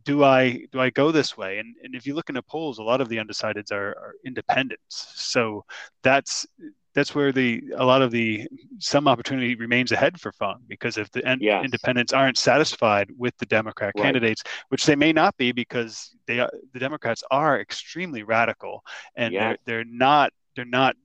do 0.04 0.24
I 0.24 0.66
do 0.72 0.80
I 0.80 0.90
go 0.90 1.12
this 1.12 1.36
way? 1.36 1.58
And 1.58 1.74
and 1.82 1.94
if 1.94 2.06
you 2.06 2.14
look 2.14 2.28
in 2.28 2.34
the 2.34 2.42
polls, 2.42 2.78
a 2.78 2.82
lot 2.82 3.00
of 3.00 3.08
the 3.08 3.16
undecideds 3.16 3.72
are, 3.72 3.90
are 3.90 4.14
independents. 4.24 5.12
So 5.16 5.64
that's 6.02 6.46
that's 6.94 7.14
where 7.14 7.32
the 7.32 7.62
a 7.76 7.84
lot 7.84 8.02
of 8.02 8.10
the 8.10 8.46
some 8.78 9.08
opportunity 9.08 9.54
remains 9.54 9.92
ahead 9.92 10.20
for 10.20 10.32
Fung 10.32 10.62
because 10.68 10.98
if 10.98 11.10
the 11.10 11.22
yes. 11.40 11.64
independents 11.64 12.12
aren't 12.12 12.38
satisfied 12.38 13.10
with 13.16 13.36
the 13.38 13.46
Democrat 13.46 13.92
right. 13.96 14.02
candidates, 14.02 14.42
which 14.68 14.84
they 14.86 14.96
may 14.96 15.12
not 15.12 15.36
be 15.36 15.52
because 15.52 16.14
they 16.26 16.40
are, 16.40 16.50
the 16.72 16.78
Democrats 16.78 17.22
are 17.30 17.60
extremely 17.60 18.22
radical 18.22 18.82
and 19.16 19.32
yes. 19.32 19.58
they're, 19.64 19.76
they're 19.78 19.84
not 19.84 20.32
they're 20.54 20.64
not 20.64 20.96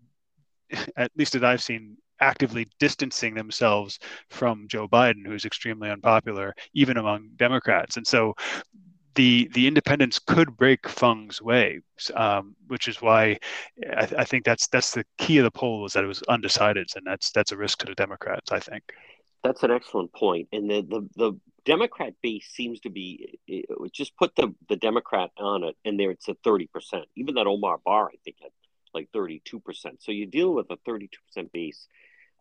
at 0.97 1.11
least 1.15 1.35
as 1.35 1.43
I've 1.43 1.63
seen 1.63 1.97
actively 2.19 2.67
distancing 2.79 3.35
themselves 3.35 3.99
from 4.29 4.67
Joe 4.67 4.87
Biden, 4.87 5.25
who's 5.25 5.45
extremely 5.45 5.89
unpopular 5.89 6.55
even 6.73 6.97
among 6.97 7.29
Democrats. 7.35 7.97
And 7.97 8.07
so 8.07 8.33
the 9.17 9.49
the 9.53 9.67
independents 9.67 10.19
could 10.19 10.55
break 10.55 10.87
Fung's 10.87 11.41
way, 11.41 11.81
um, 12.13 12.55
which 12.67 12.87
is 12.87 13.01
why 13.01 13.39
I, 13.97 14.05
th- 14.05 14.19
I, 14.19 14.23
think 14.23 14.45
that's 14.45 14.67
that's 14.67 14.91
the 14.91 15.03
key 15.17 15.39
of 15.39 15.43
the 15.43 15.51
poll 15.51 15.85
is 15.87 15.93
that 15.93 16.03
it 16.03 16.07
was 16.07 16.21
undecided, 16.29 16.87
and 16.95 17.05
that's 17.05 17.31
that's 17.31 17.51
a 17.51 17.57
risk 17.57 17.79
to 17.79 17.87
the 17.87 17.95
Democrats. 17.95 18.51
I 18.51 18.59
think 18.59 18.83
that's 19.43 19.63
an 19.63 19.71
excellent 19.71 20.13
point. 20.13 20.49
And 20.53 20.69
the 20.69 20.81
the, 20.83 21.09
the 21.15 21.39
Democrat 21.65 22.13
base 22.21 22.47
seems 22.47 22.79
to 22.81 22.91
be 22.91 23.39
just 23.91 24.15
put 24.17 24.35
the 24.35 24.53
the 24.69 24.77
Democrat 24.77 25.31
on 25.37 25.63
it, 25.63 25.75
and 25.83 25.99
there 25.99 26.11
it's 26.11 26.29
at 26.29 26.37
thirty 26.43 26.67
percent. 26.67 27.05
Even 27.15 27.35
that 27.35 27.47
Omar 27.47 27.79
Bah, 27.83 28.05
I 28.05 28.17
think, 28.23 28.37
had 28.39 28.51
like 28.93 29.09
thirty 29.11 29.41
two 29.43 29.59
percent. 29.59 30.03
So 30.03 30.11
you 30.11 30.27
deal 30.27 30.53
with 30.53 30.69
a 30.69 30.77
thirty 30.85 31.07
two 31.07 31.21
percent 31.27 31.51
base. 31.51 31.87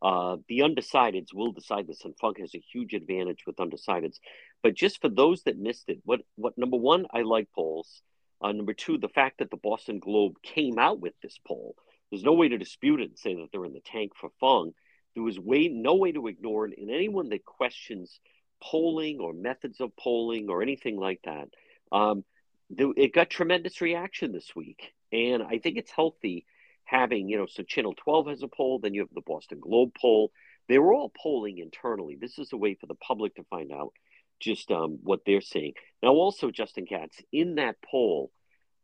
Uh, 0.03 0.37
the 0.49 0.61
undecideds 0.61 1.33
will 1.33 1.53
decide 1.53 1.87
this, 1.87 2.05
and 2.05 2.17
Fung 2.19 2.35
has 2.39 2.55
a 2.55 2.63
huge 2.73 2.93
advantage 2.93 3.45
with 3.47 3.57
undecideds. 3.57 4.19
But 4.63 4.75
just 4.75 5.01
for 5.01 5.09
those 5.09 5.43
that 5.45 5.59
missed 5.59 5.89
it, 5.89 6.01
what 6.05 6.21
what 6.37 6.59
number 6.59 6.77
one, 6.77 7.07
I 7.13 7.23
like 7.23 7.49
polls. 7.55 8.03
Uh, 8.43 8.53
number 8.53 8.75
two, 8.75 8.99
the 8.99 9.09
fact 9.09 9.39
that 9.39 9.51
the 9.51 9.57
Boston 9.57 9.99
Globe 9.99 10.35
came 10.43 10.79
out 10.79 11.01
with 11.01 11.15
this 11.23 11.39
poll. 11.47 11.75
There's 12.11 12.23
no 12.23 12.35
way 12.35 12.49
to 12.49 12.59
dispute 12.59 13.01
it 13.01 13.09
and 13.09 13.19
say 13.19 13.35
that 13.35 13.49
they're 13.51 13.65
in 13.65 13.73
the 13.73 13.81
tank 13.81 14.13
for 14.15 14.31
Fung. 14.39 14.73
There 15.15 15.25
was 15.25 15.41
way 15.41 15.69
no 15.69 15.95
way 15.95 16.13
to 16.13 16.27
ignore 16.27 16.67
it, 16.67 16.79
and 16.79 16.91
anyone 16.91 17.31
that 17.31 17.45
questions 17.45 18.21
polling 18.63 19.19
or 19.21 19.33
methods 19.33 19.81
of 19.81 19.97
polling 19.97 20.49
or 20.51 20.63
anything 20.63 20.99
like 20.99 21.21
that, 21.25 21.49
um, 21.91 22.25
it 22.69 23.15
got 23.15 23.31
tremendous 23.31 23.81
reaction 23.81 24.33
this 24.33 24.55
week, 24.55 24.93
and 25.13 25.43
I 25.43 25.59
think 25.59 25.79
it's 25.79 25.91
healthy 25.91 26.45
having 26.87 27.29
you 27.29 27.37
know. 27.37 27.47
So 27.47 27.63
Channel 27.63 27.95
12 28.03 28.29
has 28.29 28.43
a 28.43 28.49
poll, 28.49 28.79
then 28.79 28.95
you 28.95 29.03
have 29.03 29.15
the 29.15 29.21
Boston 29.21 29.61
Globe 29.61 29.93
poll. 30.01 30.33
They 30.69 30.79
were 30.79 30.95
all 30.95 31.13
polling 31.23 31.59
internally. 31.59 32.17
This 32.21 32.39
is 32.39 32.53
a 32.53 32.57
way 32.57 32.75
for 32.75 32.87
the 32.87 32.95
public 32.95 33.35
to 33.37 33.45
find 33.45 33.71
out 33.71 33.93
just 34.41 34.71
um, 34.71 34.99
what 35.03 35.21
they're 35.25 35.41
seeing. 35.41 35.75
Now, 36.03 36.11
also, 36.11 36.51
Justin 36.51 36.87
Katz, 36.87 37.21
in 37.33 37.57
that 37.57 37.77
poll, 37.83 38.33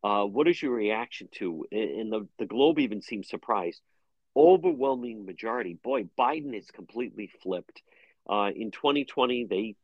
uh, 0.05 0.25
what 0.25 0.49
is 0.49 0.63
your 0.63 0.73
reaction 0.73 1.29
to? 1.39 1.67
And 1.73 2.13
the, 2.13 2.29
the 2.39 2.47
Globe 2.47 2.79
even 2.79 3.03
seems 3.03 3.29
surprised 3.29 3.81
overwhelming 4.37 5.27
majority. 5.27 5.79
Boy, 5.83 6.05
Biden 6.19 6.57
is 6.57 6.71
completely 6.71 7.31
flipped. 7.43 7.83
Uh, 8.29 8.51
in 8.55 8.71
2020, 8.71 9.47
they 9.49 9.75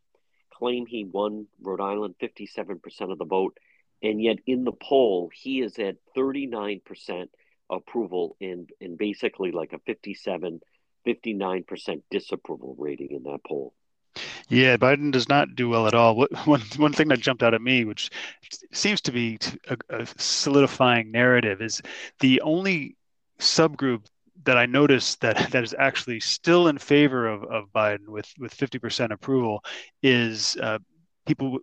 claim 0.53 0.87
he 0.87 1.05
won 1.05 1.47
Rhode 1.61 1.81
Island 1.81 2.15
57% 2.21 3.13
of 3.13 3.19
the 3.19 3.25
vote. 3.25 3.59
And 4.03 4.23
yet 4.23 4.39
in 4.47 4.65
the 4.65 4.73
poll, 4.73 5.31
he 5.33 5.61
is 5.61 5.79
at 5.79 5.97
39% 6.17 7.29
approval 7.71 8.37
and, 8.41 8.71
and 8.81 8.99
basically 8.99 9.53
like 9.53 9.73
a 9.73 9.79
57, 9.81 10.61
59% 11.07 12.03
disapproval 12.11 12.75
rating 12.79 13.11
in 13.11 13.23
that 13.25 13.41
poll. 13.47 13.75
Yeah, 14.49 14.77
Biden 14.77 15.13
does 15.13 15.29
not 15.29 15.55
do 15.55 15.69
well 15.69 15.87
at 15.87 15.95
all. 15.95 16.17
What, 16.17 16.33
one 16.47 16.63
one 16.77 16.93
thing 16.93 17.09
that 17.09 17.21
jumped 17.21 17.43
out 17.43 17.55
at 17.55 17.63
me, 17.63 17.85
which 17.85 18.11
seems 18.73 19.01
to 19.03 19.13
be 19.13 19.39
a, 19.69 19.77
a 19.91 20.07
solidifying 20.17 21.11
narrative, 21.13 21.61
is 21.61 21.83
the 22.21 22.41
only 22.41 22.97
subgroup 23.39 24.07
that 24.45 24.57
I 24.57 24.67
noticed 24.67 25.21
that 25.21 25.51
that 25.51 25.63
is 25.63 25.75
actually 25.79 26.21
still 26.21 26.69
in 26.69 26.79
favor 26.79 27.29
of, 27.29 27.45
of 27.45 27.73
Biden 27.75 28.09
with 28.09 28.33
with 28.39 28.57
50% 28.57 29.11
approval 29.13 29.63
is 30.03 30.57
uh, 30.57 30.79
people 31.27 31.59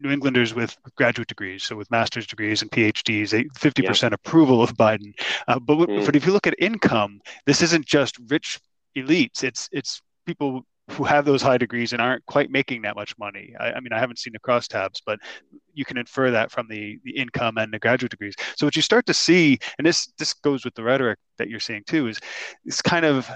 New 0.00 0.10
Englanders 0.10 0.54
with 0.54 0.76
graduate 0.96 1.28
degrees, 1.28 1.62
so 1.62 1.76
with 1.76 1.90
master's 1.90 2.26
degrees 2.26 2.62
and 2.62 2.70
PhDs, 2.70 3.32
50% 3.32 4.02
yeah. 4.02 4.08
approval 4.12 4.62
of 4.62 4.74
Biden. 4.74 5.12
Uh, 5.46 5.58
but, 5.58 5.76
mm. 5.76 6.06
but 6.06 6.16
if 6.16 6.26
you 6.26 6.32
look 6.32 6.46
at 6.46 6.54
income, 6.58 7.20
this 7.46 7.62
isn't 7.62 7.86
just 7.86 8.16
rich 8.28 8.58
elites; 8.96 9.44
it's 9.44 9.68
it's 9.72 10.00
people 10.26 10.64
who 10.90 11.04
have 11.04 11.24
those 11.24 11.42
high 11.42 11.58
degrees 11.58 11.92
and 11.92 12.02
aren't 12.02 12.24
quite 12.26 12.50
making 12.50 12.82
that 12.82 12.96
much 12.96 13.16
money. 13.18 13.54
I, 13.58 13.72
I, 13.72 13.80
mean, 13.80 13.92
I 13.92 13.98
haven't 13.98 14.18
seen 14.18 14.32
the 14.32 14.40
crosstabs, 14.40 15.00
but 15.04 15.18
you 15.72 15.84
can 15.84 15.96
infer 15.96 16.30
that 16.32 16.50
from 16.50 16.66
the, 16.68 16.98
the 17.04 17.12
income 17.12 17.58
and 17.58 17.72
the 17.72 17.78
graduate 17.78 18.10
degrees. 18.10 18.34
So 18.56 18.66
what 18.66 18.76
you 18.76 18.82
start 18.82 19.06
to 19.06 19.14
see, 19.14 19.58
and 19.78 19.86
this 19.86 20.12
this 20.18 20.32
goes 20.32 20.64
with 20.64 20.74
the 20.74 20.82
rhetoric 20.82 21.18
that 21.38 21.48
you're 21.48 21.60
seeing 21.60 21.84
too, 21.86 22.08
is 22.08 22.18
this 22.64 22.82
kind 22.82 23.04
of 23.04 23.30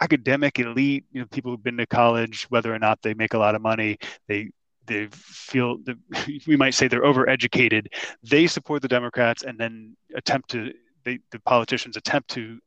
academic 0.00 0.58
elite, 0.58 1.04
you 1.12 1.20
know, 1.20 1.26
people 1.30 1.50
who've 1.50 1.62
been 1.62 1.76
to 1.78 1.86
college, 1.86 2.46
whether 2.48 2.72
or 2.72 2.78
not 2.78 3.02
they 3.02 3.14
make 3.14 3.34
a 3.34 3.38
lot 3.38 3.54
of 3.54 3.62
money, 3.62 3.98
they 4.28 4.50
they 4.86 5.08
feel 5.10 5.78
that 5.84 5.96
we 6.46 6.56
might 6.56 6.74
say 6.74 6.88
they're 6.88 7.02
overeducated. 7.02 7.86
They 8.22 8.46
support 8.46 8.82
the 8.82 8.88
Democrats 8.88 9.42
and 9.42 9.58
then 9.58 9.96
attempt 10.14 10.50
to 10.50 10.72
they, 11.04 11.20
the 11.30 11.38
politicians 11.40 11.96
attempt 11.96 12.30
to 12.30 12.58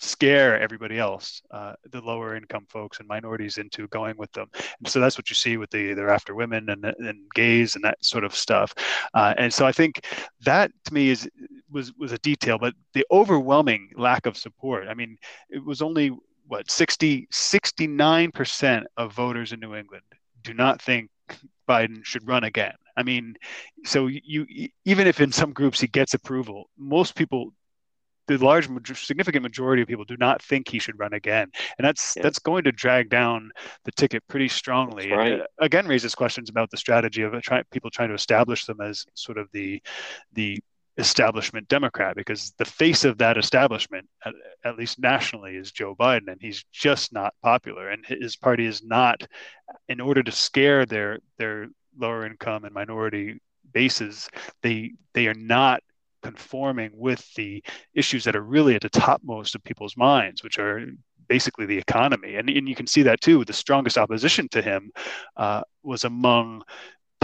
scare 0.00 0.60
everybody 0.60 0.98
else, 0.98 1.40
uh, 1.50 1.74
the 1.90 2.00
lower 2.00 2.36
income 2.36 2.66
folks 2.68 2.98
and 2.98 3.08
minorities, 3.08 3.58
into 3.58 3.86
going 3.88 4.16
with 4.16 4.30
them. 4.32 4.48
And 4.54 4.88
so 4.88 5.00
that's 5.00 5.16
what 5.16 5.30
you 5.30 5.36
see 5.36 5.56
with 5.56 5.70
the 5.70 5.94
they're 5.94 6.10
after 6.10 6.34
women 6.34 6.68
and, 6.68 6.84
and 6.84 7.30
gays 7.34 7.74
and 7.74 7.84
that 7.84 8.04
sort 8.04 8.24
of 8.24 8.34
stuff. 8.34 8.74
Uh, 9.14 9.34
and 9.38 9.52
so 9.52 9.66
I 9.66 9.72
think 9.72 10.04
that 10.40 10.70
to 10.86 10.94
me 10.94 11.10
is 11.10 11.28
was 11.70 11.92
was 11.94 12.12
a 12.12 12.18
detail, 12.18 12.58
but 12.58 12.74
the 12.92 13.06
overwhelming 13.10 13.90
lack 13.96 14.26
of 14.26 14.36
support. 14.36 14.88
I 14.88 14.94
mean, 14.94 15.16
it 15.48 15.64
was 15.64 15.82
only 15.82 16.10
what 16.46 16.70
60 16.70 17.26
69% 17.32 18.84
of 18.96 19.12
voters 19.12 19.52
in 19.52 19.60
New 19.60 19.74
England 19.74 20.04
do 20.42 20.52
not 20.52 20.82
think 20.82 21.10
Biden 21.68 22.04
should 22.04 22.26
run 22.26 22.44
again. 22.44 22.74
I 22.96 23.02
mean, 23.02 23.34
so 23.84 24.06
you 24.06 24.46
even 24.84 25.06
if 25.06 25.20
in 25.20 25.32
some 25.32 25.52
groups 25.52 25.80
he 25.80 25.86
gets 25.86 26.14
approval, 26.14 26.70
most 26.78 27.14
people 27.14 27.52
the 28.26 28.38
large 28.38 28.68
significant 28.96 29.42
majority 29.42 29.82
of 29.82 29.88
people 29.88 30.04
do 30.04 30.16
not 30.16 30.40
think 30.42 30.68
he 30.68 30.78
should 30.78 30.98
run 30.98 31.12
again 31.12 31.50
and 31.78 31.86
that's 31.86 32.14
yeah. 32.16 32.22
that's 32.22 32.38
going 32.38 32.64
to 32.64 32.72
drag 32.72 33.10
down 33.10 33.50
the 33.84 33.92
ticket 33.92 34.22
pretty 34.28 34.48
strongly 34.48 35.10
right. 35.10 35.32
and, 35.32 35.42
uh, 35.42 35.46
again 35.58 35.86
raises 35.86 36.14
questions 36.14 36.48
about 36.48 36.70
the 36.70 36.76
strategy 36.76 37.22
of 37.22 37.38
try, 37.42 37.62
people 37.70 37.90
trying 37.90 38.08
to 38.08 38.14
establish 38.14 38.64
them 38.64 38.80
as 38.80 39.04
sort 39.14 39.38
of 39.38 39.48
the 39.52 39.82
the 40.32 40.58
establishment 40.96 41.66
democrat 41.68 42.14
because 42.14 42.52
the 42.58 42.64
face 42.64 43.04
of 43.04 43.18
that 43.18 43.36
establishment 43.36 44.06
at, 44.24 44.34
at 44.64 44.78
least 44.78 44.98
nationally 44.98 45.56
is 45.56 45.72
joe 45.72 45.94
biden 45.94 46.30
and 46.30 46.40
he's 46.40 46.64
just 46.72 47.12
not 47.12 47.34
popular 47.42 47.88
and 47.90 48.04
his 48.06 48.36
party 48.36 48.64
is 48.64 48.82
not 48.82 49.26
in 49.88 50.00
order 50.00 50.22
to 50.22 50.30
scare 50.30 50.86
their 50.86 51.18
their 51.38 51.66
lower 51.98 52.24
income 52.26 52.64
and 52.64 52.72
minority 52.72 53.40
bases 53.72 54.28
they 54.62 54.92
they 55.14 55.26
are 55.26 55.34
not 55.34 55.82
conforming 56.24 56.90
with 56.94 57.32
the 57.34 57.62
issues 57.94 58.24
that 58.24 58.34
are 58.34 58.42
really 58.42 58.74
at 58.74 58.80
the 58.80 58.88
topmost 58.88 59.54
of 59.54 59.62
people's 59.62 59.96
minds, 59.96 60.42
which 60.42 60.58
are 60.58 60.86
basically 61.28 61.66
the 61.66 61.76
economy. 61.76 62.36
And, 62.36 62.48
and 62.48 62.68
you 62.68 62.74
can 62.74 62.86
see 62.86 63.02
that 63.02 63.20
too. 63.20 63.44
The 63.44 63.52
strongest 63.52 63.98
opposition 63.98 64.48
to 64.48 64.62
him 64.62 64.90
uh, 65.36 65.62
was 65.82 66.04
among 66.04 66.62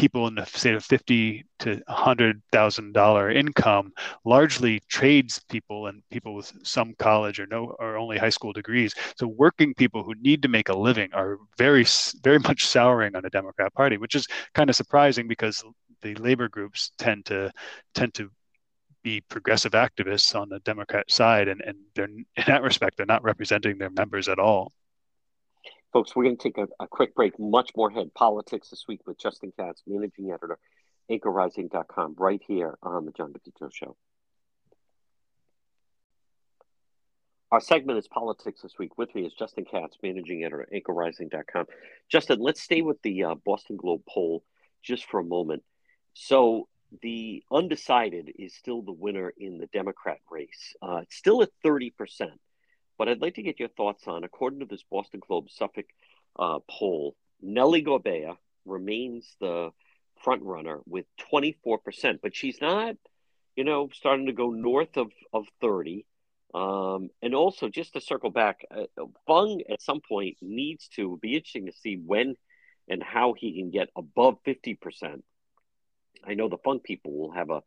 people 0.00 0.26
in 0.26 0.34
the 0.34 0.46
say 0.46 0.72
of 0.72 0.82
fifty 0.82 1.44
to 1.58 1.78
hundred 1.86 2.40
thousand 2.50 2.92
dollar 2.94 3.30
income, 3.30 3.92
largely 4.24 4.80
tradespeople 4.88 5.88
and 5.88 6.02
people 6.10 6.34
with 6.34 6.50
some 6.62 6.94
college 6.98 7.38
or 7.38 7.46
no 7.46 7.76
or 7.78 7.98
only 7.98 8.16
high 8.16 8.30
school 8.30 8.54
degrees. 8.54 8.94
So 9.16 9.26
working 9.26 9.74
people 9.74 10.02
who 10.02 10.14
need 10.14 10.40
to 10.42 10.48
make 10.48 10.70
a 10.70 10.74
living 10.74 11.10
are 11.12 11.36
very 11.58 11.84
very 12.24 12.38
much 12.48 12.66
souring 12.66 13.14
on 13.14 13.22
the 13.22 13.30
Democrat 13.30 13.74
Party, 13.74 13.98
which 13.98 14.14
is 14.14 14.26
kind 14.54 14.70
of 14.70 14.76
surprising 14.76 15.28
because 15.28 15.62
the 16.00 16.14
labor 16.14 16.48
groups 16.48 16.92
tend 16.96 17.26
to 17.26 17.52
tend 17.94 18.14
to 18.14 18.30
be 19.02 19.20
progressive 19.20 19.72
activists 19.72 20.34
on 20.34 20.48
the 20.48 20.60
Democrat 20.60 21.10
side, 21.10 21.46
and, 21.48 21.60
and 21.60 21.76
they're 21.94 22.06
in 22.06 22.24
that 22.46 22.62
respect 22.62 22.96
they're 22.96 23.06
not 23.06 23.22
representing 23.22 23.76
their 23.76 23.90
members 23.90 24.28
at 24.28 24.38
all. 24.38 24.72
Folks, 25.92 26.14
we're 26.14 26.24
going 26.24 26.36
to 26.36 26.42
take 26.42 26.58
a, 26.58 26.68
a 26.78 26.86
quick 26.86 27.14
break. 27.14 27.38
Much 27.38 27.72
more 27.76 27.90
head 27.90 28.14
politics 28.14 28.70
this 28.70 28.84
week 28.86 29.00
with 29.06 29.18
Justin 29.18 29.52
Katz, 29.58 29.82
managing 29.86 30.30
editor, 30.30 30.58
anchorrising.com, 31.10 32.14
right 32.16 32.40
here 32.46 32.78
on 32.82 33.06
the 33.06 33.12
John 33.12 33.32
DePetro 33.32 33.70
Show. 33.72 33.96
Our 37.50 37.60
segment 37.60 37.98
is 37.98 38.06
politics 38.06 38.62
this 38.62 38.78
week. 38.78 38.96
With 38.96 39.12
me 39.16 39.22
is 39.26 39.32
Justin 39.32 39.64
Katz, 39.64 39.96
managing 40.00 40.44
editor, 40.44 40.68
anchorrising.com. 40.72 41.66
Justin, 42.08 42.38
let's 42.38 42.60
stay 42.60 42.82
with 42.82 43.02
the 43.02 43.24
uh, 43.24 43.34
Boston 43.44 43.76
Globe 43.76 44.02
poll 44.08 44.44
just 44.84 45.04
for 45.06 45.18
a 45.18 45.24
moment. 45.24 45.64
So 46.14 46.68
the 47.02 47.42
undecided 47.50 48.32
is 48.38 48.54
still 48.54 48.82
the 48.82 48.92
winner 48.92 49.32
in 49.36 49.58
the 49.58 49.66
Democrat 49.66 50.18
race. 50.30 50.74
Uh, 50.80 51.00
it's 51.02 51.16
still 51.16 51.42
at 51.42 51.50
30%. 51.64 51.92
But 53.00 53.08
I'd 53.08 53.22
like 53.22 53.36
to 53.36 53.42
get 53.42 53.58
your 53.58 53.70
thoughts 53.70 54.06
on, 54.06 54.24
according 54.24 54.60
to 54.60 54.66
this 54.66 54.82
Boston 54.82 55.22
Globe 55.26 55.46
Suffolk 55.48 55.86
uh, 56.38 56.58
poll, 56.68 57.16
Nellie 57.40 57.82
Gorbea 57.82 58.36
remains 58.66 59.26
the 59.40 59.70
front 60.22 60.42
runner 60.42 60.80
with 60.84 61.06
24%, 61.32 62.18
but 62.20 62.36
she's 62.36 62.60
not, 62.60 62.96
you 63.56 63.64
know, 63.64 63.88
starting 63.94 64.26
to 64.26 64.34
go 64.34 64.50
north 64.50 64.98
of, 64.98 65.10
of 65.32 65.46
30. 65.62 66.04
Um, 66.52 67.08
and 67.22 67.34
also, 67.34 67.70
just 67.70 67.94
to 67.94 68.02
circle 68.02 68.28
back, 68.28 68.66
uh, 68.70 68.84
Fung 69.26 69.62
at 69.72 69.80
some 69.80 70.02
point 70.06 70.36
needs 70.42 70.86
to 70.96 71.18
be 71.22 71.36
interesting 71.36 71.68
to 71.68 71.72
see 71.72 71.94
when 71.96 72.34
and 72.86 73.02
how 73.02 73.32
he 73.32 73.58
can 73.58 73.70
get 73.70 73.88
above 73.96 74.36
50% 74.46 75.22
I 76.22 76.34
know 76.34 76.50
the 76.50 76.58
Fung 76.58 76.80
people 76.80 77.16
will 77.16 77.32
have 77.32 77.48
a 77.48 77.62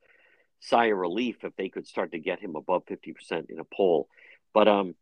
sigh 0.59 0.91
of 0.91 0.97
relief 0.99 1.37
if 1.41 1.55
they 1.55 1.69
could 1.69 1.87
start 1.87 2.11
to 2.11 2.19
get 2.19 2.39
him 2.39 2.55
above 2.55 2.85
50% 2.85 3.49
in 3.49 3.59
a 3.59 3.63
poll. 3.63 4.09
But 4.53 4.67
um, 4.67 4.93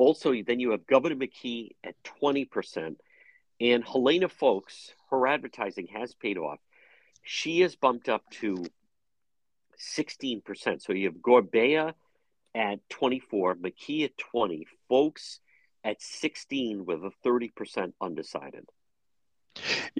also, 0.00 0.32
then 0.42 0.60
you 0.60 0.70
have 0.70 0.86
Governor 0.86 1.16
McKee 1.16 1.70
at 1.84 1.94
20%. 2.22 2.96
And 3.60 3.84
Helena 3.84 4.28
Foulkes, 4.28 4.94
her 5.10 5.26
advertising 5.26 5.88
has 5.88 6.14
paid 6.14 6.38
off. 6.38 6.58
She 7.22 7.60
is 7.60 7.76
bumped 7.76 8.08
up 8.08 8.22
to 8.40 8.64
16%. 9.78 10.82
So 10.82 10.94
you 10.94 11.08
have 11.08 11.16
Gorbea 11.16 11.92
at 12.54 12.88
24, 12.88 13.56
McKee 13.56 14.04
at 14.04 14.16
20, 14.16 14.66
Foulkes 14.88 15.40
at 15.84 16.00
16 16.00 16.86
with 16.86 17.04
a 17.04 17.12
30% 17.24 17.92
undecided. 18.00 18.66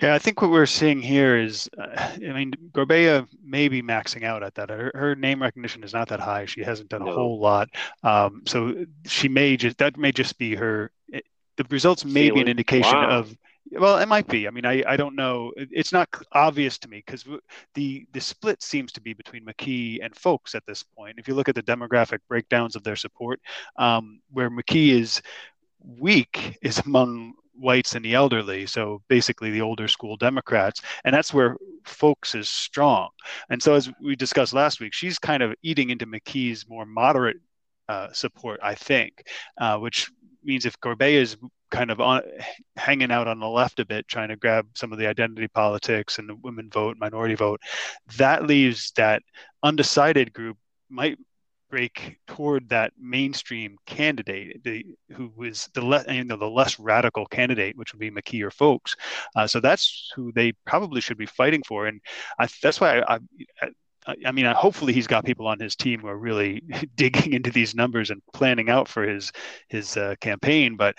Yeah, 0.00 0.14
I 0.14 0.18
think 0.18 0.40
what 0.40 0.50
we're 0.50 0.66
seeing 0.66 1.02
here 1.02 1.36
is, 1.36 1.68
uh, 1.78 1.86
I 1.96 2.32
mean, 2.32 2.52
Gorbea 2.72 3.26
may 3.42 3.68
be 3.68 3.82
maxing 3.82 4.24
out 4.24 4.42
at 4.42 4.54
that. 4.54 4.70
Her, 4.70 4.90
her, 4.94 5.14
name 5.14 5.42
recognition 5.42 5.82
is 5.82 5.92
not 5.92 6.08
that 6.08 6.20
high. 6.20 6.46
She 6.46 6.62
hasn't 6.62 6.88
done 6.88 7.04
no. 7.04 7.10
a 7.10 7.14
whole 7.14 7.40
lot, 7.40 7.68
um, 8.02 8.42
so 8.46 8.86
she 9.06 9.28
may 9.28 9.56
just 9.56 9.78
that 9.78 9.96
may 9.96 10.12
just 10.12 10.38
be 10.38 10.54
her. 10.54 10.90
It, 11.08 11.24
the 11.56 11.64
results 11.70 12.04
may 12.04 12.28
Feeling. 12.28 12.34
be 12.34 12.40
an 12.42 12.48
indication 12.48 12.96
wow. 12.96 13.18
of. 13.18 13.36
Well, 13.72 13.98
it 13.98 14.06
might 14.06 14.26
be. 14.26 14.48
I 14.48 14.50
mean, 14.50 14.64
I, 14.64 14.82
I 14.86 14.96
don't 14.96 15.14
know. 15.14 15.52
It's 15.56 15.92
not 15.92 16.08
obvious 16.32 16.78
to 16.78 16.88
me 16.88 17.02
because 17.04 17.24
the 17.74 18.06
the 18.12 18.20
split 18.20 18.62
seems 18.62 18.92
to 18.92 19.00
be 19.00 19.12
between 19.12 19.44
McKee 19.44 19.98
and 20.02 20.14
Foulkes 20.14 20.54
at 20.54 20.64
this 20.66 20.82
point. 20.82 21.18
If 21.18 21.28
you 21.28 21.34
look 21.34 21.48
at 21.48 21.54
the 21.54 21.62
demographic 21.62 22.18
breakdowns 22.28 22.76
of 22.76 22.82
their 22.82 22.96
support, 22.96 23.40
um, 23.76 24.20
where 24.30 24.50
McKee 24.50 24.90
is 24.90 25.20
weak 25.98 26.58
is 26.62 26.78
among 26.80 27.34
whites 27.54 27.94
and 27.94 28.04
the 28.04 28.14
elderly, 28.14 28.66
so 28.66 29.02
basically 29.08 29.50
the 29.50 29.60
older 29.60 29.88
school 29.88 30.16
Democrats, 30.16 30.80
and 31.04 31.14
that's 31.14 31.34
where 31.34 31.56
Foulkes 31.84 32.34
is 32.34 32.48
strong. 32.48 33.10
And 33.48 33.62
so, 33.62 33.74
as 33.74 33.90
we 34.00 34.16
discussed 34.16 34.52
last 34.52 34.80
week, 34.80 34.92
she's 34.92 35.18
kind 35.18 35.42
of 35.42 35.54
eating 35.62 35.90
into 35.90 36.06
McKee's 36.06 36.68
more 36.68 36.86
moderate 36.86 37.38
uh, 37.88 38.12
support, 38.12 38.60
I 38.62 38.74
think, 38.74 39.26
uh, 39.60 39.78
which 39.78 40.10
means 40.44 40.66
if 40.66 40.78
Gorbea 40.80 41.14
is 41.14 41.36
kind 41.70 41.90
of 41.90 42.00
on, 42.00 42.22
hanging 42.76 43.10
out 43.10 43.28
on 43.28 43.40
the 43.40 43.48
left 43.48 43.80
a 43.80 43.86
bit, 43.86 44.08
trying 44.08 44.28
to 44.28 44.36
grab 44.36 44.66
some 44.74 44.92
of 44.92 44.98
the 44.98 45.06
identity 45.06 45.48
politics 45.48 46.18
and 46.18 46.28
the 46.28 46.34
women 46.36 46.68
vote, 46.70 46.96
minority 46.98 47.34
vote, 47.34 47.60
that 48.16 48.46
leaves 48.46 48.92
that 48.96 49.22
undecided 49.62 50.32
group 50.32 50.56
might 50.88 51.18
break 51.70 52.18
toward 52.26 52.68
that 52.68 52.92
mainstream 52.98 53.76
candidate, 53.86 54.62
the, 54.64 54.84
who 55.12 55.32
was 55.36 55.68
the 55.74 55.80
less, 55.80 56.04
you 56.08 56.24
know, 56.24 56.36
the 56.36 56.48
less 56.48 56.78
radical 56.78 57.26
candidate, 57.26 57.76
which 57.76 57.92
would 57.92 58.00
be 58.00 58.10
McKee 58.10 58.42
or 58.42 58.50
Foulkes. 58.50 58.96
Uh, 59.36 59.46
so 59.46 59.60
that's 59.60 60.12
who 60.14 60.32
they 60.32 60.52
probably 60.66 61.00
should 61.00 61.18
be 61.18 61.26
fighting 61.26 61.62
for, 61.66 61.86
and 61.86 62.00
I, 62.38 62.48
that's 62.62 62.80
why 62.80 63.00
I, 63.00 63.18
I, 63.62 63.68
I 64.26 64.32
mean, 64.32 64.46
hopefully 64.46 64.92
he's 64.92 65.06
got 65.06 65.24
people 65.24 65.46
on 65.46 65.58
his 65.58 65.76
team 65.76 66.00
who 66.00 66.08
are 66.08 66.16
really 66.16 66.62
digging 66.94 67.32
into 67.32 67.50
these 67.50 67.74
numbers 67.74 68.10
and 68.10 68.22
planning 68.32 68.68
out 68.68 68.88
for 68.88 69.02
his 69.02 69.32
his 69.68 69.96
uh, 69.96 70.14
campaign. 70.20 70.76
But 70.76 70.96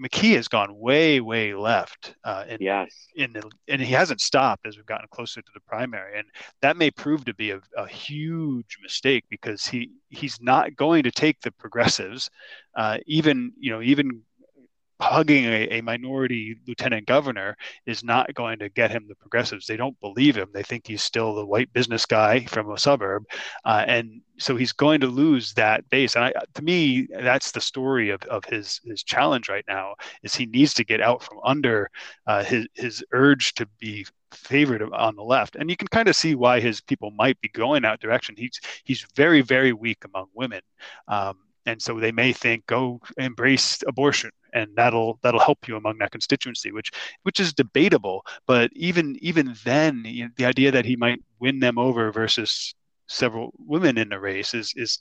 McKee 0.00 0.34
has 0.36 0.48
gone 0.48 0.78
way, 0.78 1.20
way 1.20 1.54
left. 1.54 2.14
Uh, 2.24 2.44
in, 2.48 2.58
yes. 2.60 3.08
In 3.16 3.32
the, 3.32 3.50
and 3.68 3.80
he 3.80 3.92
hasn't 3.92 4.20
stopped 4.20 4.66
as 4.66 4.76
we've 4.76 4.86
gotten 4.86 5.08
closer 5.10 5.40
to 5.40 5.50
the 5.54 5.60
primary, 5.60 6.18
and 6.18 6.26
that 6.62 6.76
may 6.76 6.90
prove 6.90 7.24
to 7.26 7.34
be 7.34 7.50
a, 7.50 7.60
a 7.76 7.86
huge 7.86 8.78
mistake 8.82 9.24
because 9.30 9.66
he 9.66 9.90
he's 10.08 10.40
not 10.40 10.76
going 10.76 11.02
to 11.02 11.10
take 11.10 11.40
the 11.40 11.52
progressives, 11.52 12.30
uh, 12.76 12.98
even 13.06 13.52
you 13.58 13.70
know 13.70 13.82
even 13.82 14.22
hugging 15.00 15.44
a, 15.44 15.78
a, 15.78 15.80
minority 15.80 16.56
lieutenant 16.66 17.06
governor 17.06 17.56
is 17.86 18.02
not 18.02 18.34
going 18.34 18.58
to 18.58 18.68
get 18.68 18.90
him 18.90 19.06
the 19.08 19.14
progressives. 19.14 19.66
They 19.66 19.76
don't 19.76 19.98
believe 20.00 20.36
him. 20.36 20.48
They 20.52 20.62
think 20.62 20.86
he's 20.86 21.02
still 21.02 21.34
the 21.34 21.46
white 21.46 21.72
business 21.72 22.04
guy 22.04 22.44
from 22.46 22.70
a 22.70 22.78
suburb, 22.78 23.24
uh, 23.64 23.84
and 23.86 24.20
so 24.38 24.56
he's 24.56 24.72
going 24.72 25.00
to 25.00 25.06
lose 25.06 25.52
that 25.54 25.88
base. 25.88 26.16
And 26.16 26.24
I, 26.24 26.32
to 26.54 26.62
me, 26.62 27.06
that's 27.12 27.52
the 27.52 27.60
story 27.60 28.10
of, 28.10 28.22
of 28.22 28.44
his 28.44 28.80
his 28.84 29.02
challenge 29.02 29.48
right 29.48 29.64
now. 29.68 29.94
Is 30.22 30.34
he 30.34 30.46
needs 30.46 30.74
to 30.74 30.84
get 30.84 31.00
out 31.00 31.22
from 31.22 31.38
under 31.44 31.90
uh, 32.26 32.42
his 32.44 32.66
his 32.74 33.04
urge 33.12 33.54
to 33.54 33.66
be 33.78 34.06
favored 34.32 34.82
on 34.92 35.16
the 35.16 35.22
left, 35.22 35.56
and 35.56 35.70
you 35.70 35.76
can 35.76 35.88
kind 35.88 36.08
of 36.08 36.16
see 36.16 36.34
why 36.34 36.60
his 36.60 36.80
people 36.80 37.10
might 37.12 37.40
be 37.40 37.48
going 37.48 37.82
that 37.82 38.00
direction. 38.00 38.34
He's 38.36 38.60
he's 38.84 39.06
very 39.14 39.42
very 39.42 39.72
weak 39.72 40.04
among 40.04 40.26
women. 40.34 40.62
Um, 41.06 41.38
and 41.66 41.82
so 41.82 42.00
they 42.00 42.12
may 42.12 42.32
think 42.32 42.66
go 42.66 42.98
embrace 43.18 43.82
abortion 43.86 44.30
and 44.52 44.68
that'll 44.76 45.18
that'll 45.22 45.40
help 45.40 45.66
you 45.68 45.76
among 45.76 45.98
that 45.98 46.10
constituency 46.10 46.72
which 46.72 46.90
which 47.22 47.40
is 47.40 47.52
debatable 47.52 48.24
but 48.46 48.70
even 48.74 49.16
even 49.20 49.54
then 49.64 50.02
you 50.04 50.24
know, 50.24 50.30
the 50.36 50.44
idea 50.44 50.70
that 50.70 50.84
he 50.84 50.96
might 50.96 51.20
win 51.40 51.58
them 51.60 51.78
over 51.78 52.12
versus 52.12 52.74
several 53.06 53.52
women 53.58 53.98
in 53.98 54.08
the 54.08 54.18
race 54.18 54.54
is 54.54 54.72
is 54.76 55.00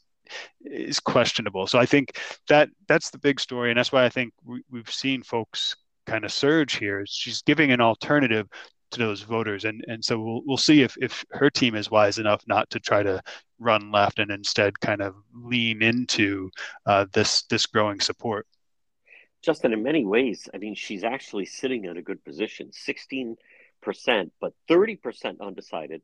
is 0.62 1.00
questionable. 1.00 1.68
So 1.68 1.80
i 1.80 1.86
think 1.86 2.20
that 2.50 2.70
that's 2.88 3.10
the 3.12 3.18
big 3.18 3.40
story 3.40 3.72
and 3.72 3.78
that's 3.78 3.92
why 3.92 4.06
i 4.06 4.10
think 4.10 4.34
we, 4.44 4.62
we've 4.70 4.92
seen 4.92 5.24
Foulkes 5.24 5.76
kind 6.08 6.26
of 6.26 6.32
surge 6.32 6.78
here. 6.78 7.06
She's 7.08 7.42
giving 7.44 7.72
an 7.72 7.82
alternative 7.82 8.48
to 8.92 9.00
those 9.00 9.22
voters 9.22 9.66
and 9.66 9.84
and 9.90 10.04
so 10.04 10.18
we'll 10.18 10.42
we'll 10.46 10.58
see 10.58 10.82
if 10.82 10.96
if 11.02 11.26
her 11.32 11.50
team 11.50 11.76
is 11.76 11.92
wise 11.92 12.20
enough 12.20 12.42
not 12.48 12.70
to 12.70 12.80
try 12.80 13.04
to 13.04 13.22
run 13.60 13.92
left 13.92 14.20
and 14.20 14.32
instead 14.32 14.80
kind 14.80 15.02
of 15.02 15.14
lean 15.34 15.82
into 15.82 16.50
uh, 16.86 17.06
this 17.12 17.44
this 17.50 17.66
growing 17.66 18.00
support 18.00 18.48
Justin, 19.48 19.72
in 19.72 19.82
many 19.82 20.04
ways, 20.04 20.50
I 20.54 20.58
mean, 20.58 20.76
she's 20.76 21.06
actually 21.06 21.46
sitting 21.46 21.86
in 21.86 21.96
a 21.96 22.02
good 22.02 22.22
position 22.26 22.72
16%, 22.72 23.38
but 24.42 24.54
30% 24.70 25.40
undecided. 25.40 26.02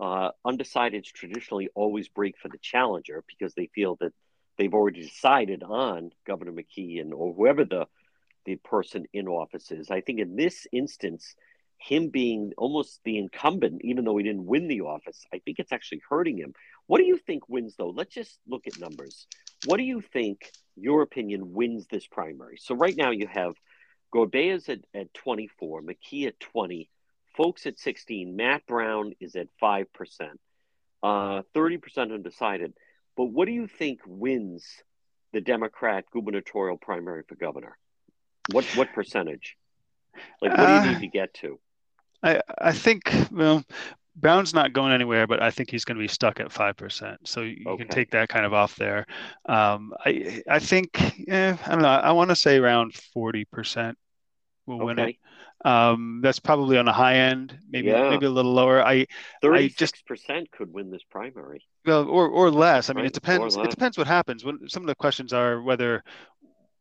Uh, 0.00 0.30
undecideds 0.46 1.12
traditionally 1.12 1.68
always 1.74 2.08
break 2.08 2.38
for 2.38 2.48
the 2.48 2.56
challenger 2.56 3.22
because 3.28 3.52
they 3.52 3.66
feel 3.74 3.96
that 4.00 4.14
they've 4.56 4.72
already 4.72 5.02
decided 5.02 5.62
on 5.62 6.10
Governor 6.26 6.52
McKee 6.52 6.98
and 6.98 7.12
or 7.12 7.34
whoever 7.34 7.66
the 7.66 7.86
the 8.46 8.56
person 8.56 9.04
in 9.12 9.28
office 9.28 9.70
is. 9.70 9.90
I 9.90 10.00
think 10.00 10.18
in 10.18 10.34
this 10.36 10.66
instance, 10.72 11.34
him 11.76 12.08
being 12.08 12.54
almost 12.56 13.00
the 13.04 13.18
incumbent, 13.18 13.82
even 13.84 14.06
though 14.06 14.16
he 14.16 14.24
didn't 14.24 14.46
win 14.46 14.68
the 14.68 14.80
office, 14.80 15.26
I 15.34 15.40
think 15.40 15.58
it's 15.58 15.72
actually 15.72 16.00
hurting 16.08 16.38
him. 16.38 16.54
What 16.86 16.98
do 16.98 17.04
you 17.04 17.18
think 17.18 17.46
wins, 17.50 17.74
though? 17.76 17.90
Let's 17.90 18.14
just 18.14 18.38
look 18.48 18.66
at 18.66 18.80
numbers. 18.80 19.26
What 19.66 19.76
do 19.76 19.82
you 19.82 20.00
think, 20.00 20.50
your 20.76 21.02
opinion, 21.02 21.52
wins 21.52 21.86
this 21.86 22.06
primary? 22.06 22.58
So 22.60 22.74
right 22.74 22.96
now 22.96 23.10
you 23.10 23.26
have 23.26 23.54
Gorbea's 24.14 24.68
at, 24.68 24.80
at 24.94 25.12
24, 25.14 25.82
McKee 25.82 26.26
at 26.26 26.40
20, 26.40 26.88
Foulkes 27.36 27.66
at 27.66 27.78
16, 27.78 28.34
Matt 28.34 28.66
Brown 28.66 29.12
is 29.20 29.36
at 29.36 29.48
5%, 29.62 29.86
uh, 31.02 31.42
30% 31.54 32.14
undecided. 32.14 32.72
But 33.16 33.26
what 33.26 33.46
do 33.46 33.52
you 33.52 33.66
think 33.66 34.00
wins 34.06 34.64
the 35.32 35.40
Democrat 35.40 36.04
gubernatorial 36.10 36.78
primary 36.78 37.22
for 37.28 37.34
governor? 37.34 37.76
What 38.52 38.64
what 38.76 38.92
percentage? 38.94 39.56
Like, 40.40 40.56
what 40.56 40.66
do 40.66 40.72
you 40.72 40.80
need 40.80 40.96
uh, 40.96 41.00
to 41.00 41.06
get 41.08 41.34
to? 41.34 41.58
I 42.22 42.40
I 42.58 42.72
think 42.72 43.12
well, 43.30 43.64
Brown's 44.16 44.54
not 44.54 44.72
going 44.72 44.92
anywhere, 44.92 45.26
but 45.26 45.42
I 45.42 45.50
think 45.50 45.70
he's 45.70 45.84
going 45.84 45.96
to 45.96 46.02
be 46.02 46.08
stuck 46.08 46.40
at 46.40 46.50
five 46.50 46.76
percent. 46.76 47.18
So 47.24 47.42
you 47.42 47.64
okay. 47.66 47.84
can 47.84 47.88
take 47.88 48.10
that 48.12 48.28
kind 48.28 48.46
of 48.46 48.54
off 48.54 48.74
there. 48.76 49.06
Um, 49.46 49.92
I 50.04 50.42
I 50.48 50.58
think 50.58 51.00
eh, 51.28 51.56
I 51.64 51.70
don't 51.70 51.82
know. 51.82 51.88
I 51.88 52.12
want 52.12 52.30
to 52.30 52.36
say 52.36 52.56
around 52.56 52.94
forty 52.94 53.44
percent 53.44 53.98
will 54.66 54.76
okay. 54.76 54.84
win 54.84 54.98
it. 54.98 55.16
Um, 55.64 56.20
that's 56.22 56.38
probably 56.38 56.76
on 56.78 56.84
the 56.84 56.92
high 56.92 57.16
end, 57.16 57.58
maybe 57.68 57.88
yeah. 57.88 58.10
maybe 58.10 58.26
a 58.26 58.30
little 58.30 58.52
lower. 58.52 58.84
I 58.84 59.06
thirty 59.42 59.68
six 59.70 60.00
percent 60.02 60.50
could 60.50 60.72
win 60.72 60.90
this 60.90 61.02
primary. 61.10 61.62
Well, 61.84 62.08
or 62.08 62.28
or 62.28 62.50
less. 62.50 62.88
I 62.88 62.92
mean, 62.92 63.02
right. 63.02 63.06
it 63.06 63.14
depends. 63.14 63.56
It 63.56 63.70
depends 63.70 63.98
what 63.98 64.06
happens. 64.06 64.44
When 64.44 64.68
some 64.68 64.82
of 64.82 64.86
the 64.86 64.94
questions 64.94 65.32
are 65.32 65.62
whether 65.62 66.02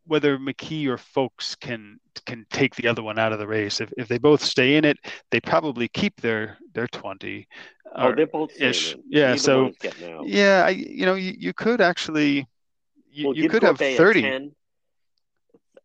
whether 0.08 0.38
McKee 0.38 0.88
or 0.88 0.98
Foulkes 0.98 1.56
can 1.56 2.00
can 2.26 2.46
take 2.50 2.76
the 2.76 2.88
other 2.88 3.04
one 3.04 3.20
out 3.20 3.34
of 3.34 3.40
the 3.40 3.48
race. 3.48 3.82
If, 3.82 3.92
if 3.98 4.08
they 4.08 4.18
both 4.18 4.42
stay 4.42 4.76
in 4.76 4.86
it, 4.86 4.98
they 5.32 5.40
probably 5.40 5.88
keep 5.88 6.22
their 6.22 6.58
their 6.74 6.88
twenty. 6.88 7.48
Oh, 7.96 8.14
they're 8.14 8.28
both 8.28 8.52
ish. 8.60 8.96
Yeah. 9.08 9.28
Neither 9.28 9.38
so 9.38 9.72
yeah, 10.24 10.64
I, 10.66 10.70
you 10.70 11.06
know, 11.06 11.16
you, 11.16 11.34
you 11.38 11.54
could 11.54 11.82
actually 11.82 12.48
you, 13.12 13.28
well, 13.28 13.36
you 13.36 13.50
could 13.50 13.64
have 13.64 13.78
thirty. 13.78 14.22
10, 14.22 14.52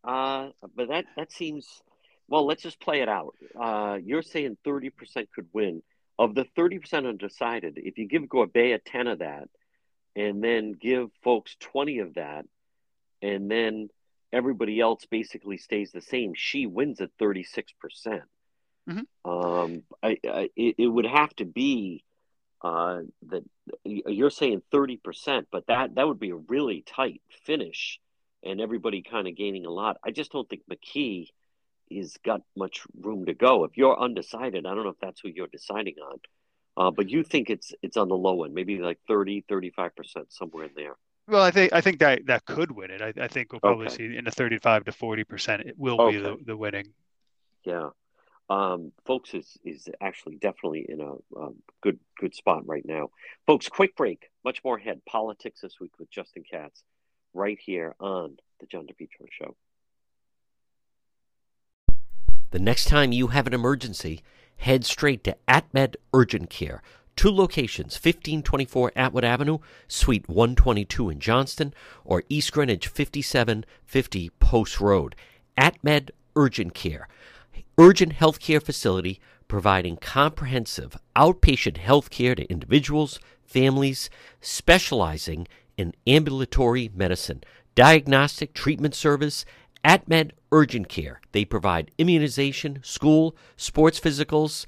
uh, 0.03 0.49
but 0.75 0.89
that 0.89 1.05
that 1.15 1.31
seems 1.31 1.81
well. 2.27 2.45
Let's 2.45 2.63
just 2.63 2.79
play 2.79 3.01
it 3.01 3.09
out. 3.09 3.35
Uh, 3.59 3.97
you're 4.03 4.21
saying 4.21 4.57
thirty 4.63 4.89
percent 4.89 5.29
could 5.33 5.47
win. 5.53 5.81
Of 6.19 6.35
the 6.35 6.45
thirty 6.55 6.77
percent 6.77 7.07
undecided, 7.07 7.77
if 7.77 7.97
you 7.97 8.07
give 8.07 8.23
Gorbea 8.23 8.79
ten 8.85 9.07
of 9.07 9.19
that, 9.19 9.47
and 10.15 10.43
then 10.43 10.73
give 10.73 11.09
Foulkes 11.23 11.55
twenty 11.59 11.99
of 11.99 12.15
that, 12.15 12.45
and 13.21 13.49
then 13.49 13.89
everybody 14.31 14.79
else 14.79 15.05
basically 15.05 15.57
stays 15.57 15.91
the 15.91 16.01
same. 16.01 16.33
She 16.35 16.65
wins 16.67 17.01
at 17.01 17.17
36%. 17.19 17.45
percent 17.79 18.23
mm 18.89 18.93
hmm 18.93 19.29
um, 19.29 19.83
I, 20.01 20.17
I, 20.25 20.49
it, 20.55 20.75
it, 20.79 20.87
would 20.87 21.05
have 21.05 21.35
to 21.35 21.45
be 21.45 22.03
uh, 22.63 23.01
that 23.27 23.43
you're 23.85 24.31
saying 24.31 24.63
30%, 24.73 25.45
but 25.51 25.67
that, 25.67 25.93
that 25.93 26.07
would 26.07 26.19
be 26.19 26.31
a 26.31 26.35
really 26.35 26.83
tight 26.85 27.21
finish 27.45 27.99
and 28.43 28.59
everybody 28.59 29.03
kind 29.03 29.27
of 29.27 29.35
gaining 29.35 29.67
a 29.67 29.69
lot. 29.69 29.97
I 30.03 30.09
just 30.09 30.31
don't 30.31 30.49
think 30.49 30.63
McKee 30.71 31.27
is 31.89 32.17
got 32.23 32.41
much 32.55 32.81
room 32.99 33.25
to 33.25 33.33
go. 33.33 33.63
If 33.63 33.77
you're 33.77 33.99
undecided, 33.99 34.65
I 34.65 34.73
don't 34.73 34.83
know 34.83 34.89
if 34.89 34.99
that's 34.99 35.21
who 35.21 35.29
you're 35.29 35.47
deciding 35.47 35.95
on. 36.03 36.17
Uh, 36.77 36.89
but 36.89 37.09
you 37.09 37.23
think 37.23 37.49
it's 37.49 37.73
it's 37.81 37.97
on 37.97 38.07
the 38.07 38.15
low 38.15 38.43
end, 38.43 38.53
maybe 38.53 38.79
like 38.79 38.97
30, 39.07 39.43
35%, 39.51 39.91
somewhere 40.29 40.65
in 40.65 40.71
there. 40.75 40.95
Well, 41.31 41.43
I 41.43 41.51
think 41.51 41.71
I 41.71 41.79
think 41.79 41.99
that 41.99 42.25
that 42.25 42.45
could 42.45 42.71
win 42.71 42.91
it. 42.91 43.01
I, 43.01 43.13
I 43.23 43.29
think 43.29 43.53
we'll 43.53 43.61
probably 43.61 43.87
okay. 43.87 43.95
see 43.95 44.17
in 44.17 44.25
the 44.25 44.31
thirty-five 44.31 44.83
to 44.83 44.91
forty 44.91 45.23
percent. 45.23 45.61
It 45.61 45.75
will 45.77 46.01
okay. 46.01 46.17
be 46.17 46.21
the, 46.21 46.37
the 46.45 46.57
winning. 46.57 46.87
Yeah, 47.63 47.91
um, 48.49 48.91
Foulkes 49.05 49.33
is 49.33 49.57
is 49.63 49.87
actually 50.01 50.35
definitely 50.35 50.85
in 50.89 50.99
a 50.99 51.13
um, 51.39 51.55
good 51.81 51.99
good 52.19 52.35
spot 52.35 52.67
right 52.67 52.85
now. 52.85 53.11
Folks, 53.47 53.69
quick 53.69 53.95
break. 53.95 54.29
Much 54.43 54.61
more 54.65 54.77
head 54.77 54.99
politics 55.07 55.61
this 55.61 55.79
week 55.79 55.97
with 55.99 56.11
Justin 56.11 56.43
Katz, 56.51 56.83
right 57.33 57.57
here 57.57 57.95
on 58.01 58.35
the 58.59 58.65
John 58.65 58.85
DePetro 58.85 59.27
Show. 59.31 59.55
The 62.49 62.59
next 62.59 62.89
time 62.89 63.13
you 63.13 63.27
have 63.27 63.47
an 63.47 63.53
emergency, 63.53 64.21
head 64.57 64.83
straight 64.83 65.23
to 65.23 65.37
AtMed 65.47 65.95
Urgent 66.13 66.49
Care. 66.49 66.81
Two 67.21 67.29
locations 67.29 67.93
1524 67.97 68.93
Atwood 68.95 69.23
Avenue, 69.23 69.59
Suite 69.87 70.27
122 70.27 71.11
in 71.11 71.19
Johnston, 71.19 71.71
or 72.03 72.23
East 72.29 72.51
Greenwich 72.51 72.87
5750 72.87 74.31
Post 74.39 74.81
Road. 74.81 75.15
AtMed 75.55 76.09
Urgent 76.35 76.73
Care. 76.73 77.07
Urgent 77.77 78.13
healthcare 78.13 78.59
facility 78.59 79.19
providing 79.47 79.97
comprehensive 79.97 80.97
outpatient 81.15 81.77
health 81.77 82.09
care 82.09 82.33
to 82.33 82.49
individuals, 82.49 83.19
families, 83.45 84.09
specializing 84.39 85.47
in 85.77 85.93
ambulatory 86.07 86.89
medicine, 86.91 87.43
diagnostic 87.75 88.55
treatment 88.55 88.95
service, 88.95 89.45
AtMed 89.85 90.31
Urgent 90.51 90.89
Care. 90.89 91.21
They 91.33 91.45
provide 91.45 91.91
immunization, 91.99 92.79
school, 92.81 93.35
sports 93.57 93.99
physicals. 93.99 94.65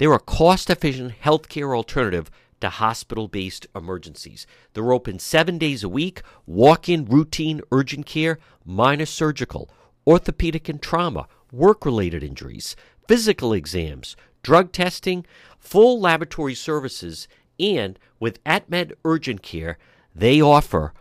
They're 0.00 0.14
a 0.14 0.18
cost 0.18 0.70
efficient 0.70 1.12
healthcare 1.22 1.76
alternative 1.76 2.30
to 2.62 2.70
hospital 2.70 3.28
based 3.28 3.66
emergencies. 3.76 4.46
They're 4.72 4.94
open 4.94 5.18
seven 5.18 5.58
days 5.58 5.84
a 5.84 5.90
week, 5.90 6.22
walk 6.46 6.88
in 6.88 7.04
routine 7.04 7.60
urgent 7.70 8.06
care, 8.06 8.38
minor 8.64 9.04
surgical, 9.04 9.68
orthopedic 10.06 10.70
and 10.70 10.80
trauma, 10.80 11.28
work 11.52 11.84
related 11.84 12.22
injuries, 12.22 12.76
physical 13.06 13.52
exams, 13.52 14.16
drug 14.42 14.72
testing, 14.72 15.26
full 15.58 16.00
laboratory 16.00 16.54
services, 16.54 17.28
and 17.58 17.98
with 18.18 18.42
AtMed 18.44 18.94
Urgent 19.04 19.42
Care, 19.42 19.76
they 20.14 20.40
offer 20.40 20.94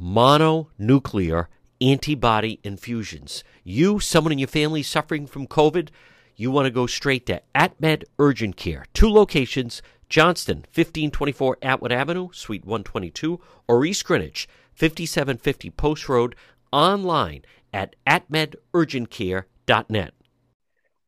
monoclonal 0.00 1.48
antibody 1.80 2.60
infusions. 2.62 3.42
You, 3.64 3.98
someone 3.98 4.30
in 4.30 4.38
your 4.38 4.46
family 4.46 4.84
suffering 4.84 5.26
from 5.26 5.48
COVID, 5.48 5.88
you 6.36 6.50
want 6.50 6.66
to 6.66 6.70
go 6.70 6.86
straight 6.86 7.26
to 7.26 7.42
AtMed 7.54 8.04
Urgent 8.18 8.56
Care. 8.56 8.86
Two 8.94 9.10
locations 9.10 9.82
Johnston, 10.08 10.58
1524 10.58 11.58
Atwood 11.62 11.92
Avenue, 11.92 12.28
Suite 12.32 12.64
122, 12.64 13.40
or 13.66 13.84
East 13.84 14.04
Greenwich, 14.04 14.48
5750 14.74 15.70
Post 15.70 16.08
Road, 16.08 16.36
online 16.72 17.42
at 17.72 17.96
atmedurgentcare.net. 18.06 20.14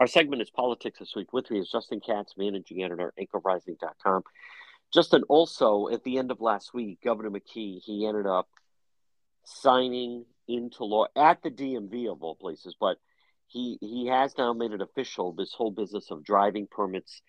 Our 0.01 0.07
segment 0.07 0.43
is 0.43 0.51
Politics 0.51 1.01
This 1.01 1.15
Week. 1.17 1.33
With 1.33 1.51
me 1.51 1.61
is 1.61 1.71
Justin 1.71 2.01
Katz, 2.01 2.35
managing 2.37 2.83
editor, 2.83 3.13
anchorrising.com. 3.21 4.23
Justin, 4.93 5.23
also 5.29 5.89
at 5.89 6.05
the 6.05 6.19
end 6.19 6.31
of 6.31 6.41
last 6.41 6.73
week, 6.73 6.99
Governor 7.05 7.31
McKee, 7.31 7.81
he 7.83 8.07
ended 8.07 8.27
up 8.27 8.49
signing 9.45 10.25
into 10.47 10.85
law 10.85 11.07
at 11.17 11.43
the 11.43 11.51
DMV 11.51 12.11
of 12.11 12.23
all 12.23 12.37
places, 12.37 12.77
but 12.79 12.99
he 13.49 13.79
he 13.81 14.07
has 14.07 14.35
now 14.39 14.53
made 14.53 14.73
it 14.73 14.81
official 14.81 15.33
this 15.33 15.53
whole 15.53 15.71
business 15.71 16.11
of 16.11 16.25
driving 16.25 16.67
permits 16.71 17.23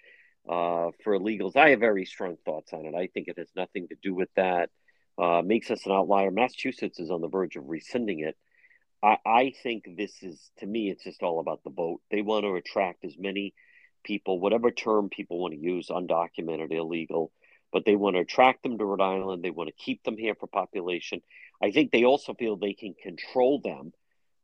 uh, 0.50 0.90
for 1.04 1.18
illegals. 1.18 1.56
I 1.56 1.70
have 1.72 1.80
very 1.80 2.06
strong 2.06 2.38
thoughts 2.46 2.74
on 2.74 2.86
it. 2.86 2.96
I 2.96 3.08
think 3.08 3.28
it 3.28 3.38
has 3.38 3.50
nothing 3.56 3.88
to 3.90 3.96
do 4.02 4.14
with 4.14 4.30
that. 4.36 4.70
Uh, 5.18 5.42
makes 5.42 5.70
us 5.70 5.86
an 5.86 5.92
outlier. 5.92 6.32
Massachusetts 6.32 7.00
is 7.00 7.12
on 7.12 7.20
the 7.20 7.28
verge 7.28 7.58
of 7.58 7.68
rescinding 7.68 8.22
it. 8.22 8.38
I, 9.04 9.18
I 9.26 9.54
think 9.64 9.84
this 9.98 10.14
is, 10.22 10.50
to 10.60 10.66
me, 10.66 10.90
it's 10.90 11.04
just 11.04 11.24
all 11.24 11.42
about 11.42 11.62
the 11.64 11.70
boat. 11.70 12.00
They 12.10 12.22
want 12.22 12.46
to 12.46 12.56
attract 12.56 13.04
as 13.04 13.16
many 13.18 13.54
people, 14.06 14.40
whatever 14.40 14.72
term 14.72 15.10
people 15.10 15.40
want 15.40 15.54
to 15.54 15.60
use, 15.60 15.90
undocumented, 15.90 16.72
illegal, 16.72 17.34
but 17.74 17.84
they 17.86 17.98
want 17.98 18.16
to 18.16 18.22
attract 18.22 18.64
them 18.64 18.78
to 18.78 18.86
Rhode 18.86 19.02
Island. 19.02 19.44
They 19.44 19.52
want 19.52 19.68
to 19.68 19.84
keep 19.84 20.04
them 20.04 20.18
here 20.18 20.36
for 20.36 20.48
population. 20.48 21.22
I 21.62 21.72
think 21.72 21.92
they 21.92 22.06
also 22.06 22.34
feel 22.34 22.56
they 22.56 22.74
can 22.74 22.94
control 23.02 23.60
them 23.62 23.92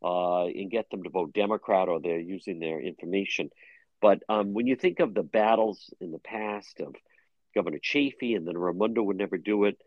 uh, 0.05 0.45
and 0.45 0.69
get 0.69 0.89
them 0.91 1.01
to 1.03 1.09
vote 1.09 1.33
Democrat 1.33 1.89
or 1.89 1.99
they're 1.99 2.19
using 2.19 2.59
their 2.59 2.79
information. 2.79 3.49
But 4.01 4.21
um, 4.29 4.53
when 4.53 4.67
you 4.67 4.75
think 4.75 4.99
of 4.99 5.15
the 5.15 5.23
battles 5.23 5.91
in 5.99 6.11
the 6.11 6.19
past 6.19 6.79
of 6.79 6.93
Governor 7.55 7.79
Chafee 7.79 8.35
and 8.35 8.47
then 8.47 8.57
Raimondo 8.57 9.01
would 9.01 9.17
never 9.17 9.37
do 9.37 9.63
it, 9.63 9.77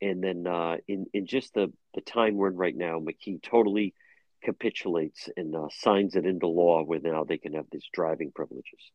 and 0.00 0.22
then 0.24 0.46
uh, 0.46 0.76
in 0.88 1.06
in 1.12 1.26
just 1.26 1.52
the 1.52 1.72
the 1.94 2.00
time 2.00 2.36
we're 2.36 2.48
in 2.48 2.56
right 2.56 2.76
now, 2.76 3.00
McKee 3.00 3.42
totally 3.42 3.94
capitulates 4.42 5.28
and 5.36 5.54
uh, 5.54 5.68
signs 5.70 6.14
it 6.14 6.24
into 6.24 6.46
law 6.46 6.82
where 6.82 7.00
now 7.00 7.24
they 7.24 7.38
can 7.38 7.54
have 7.54 7.66
these 7.70 7.86
driving 7.92 8.32
privileges. 8.34 8.90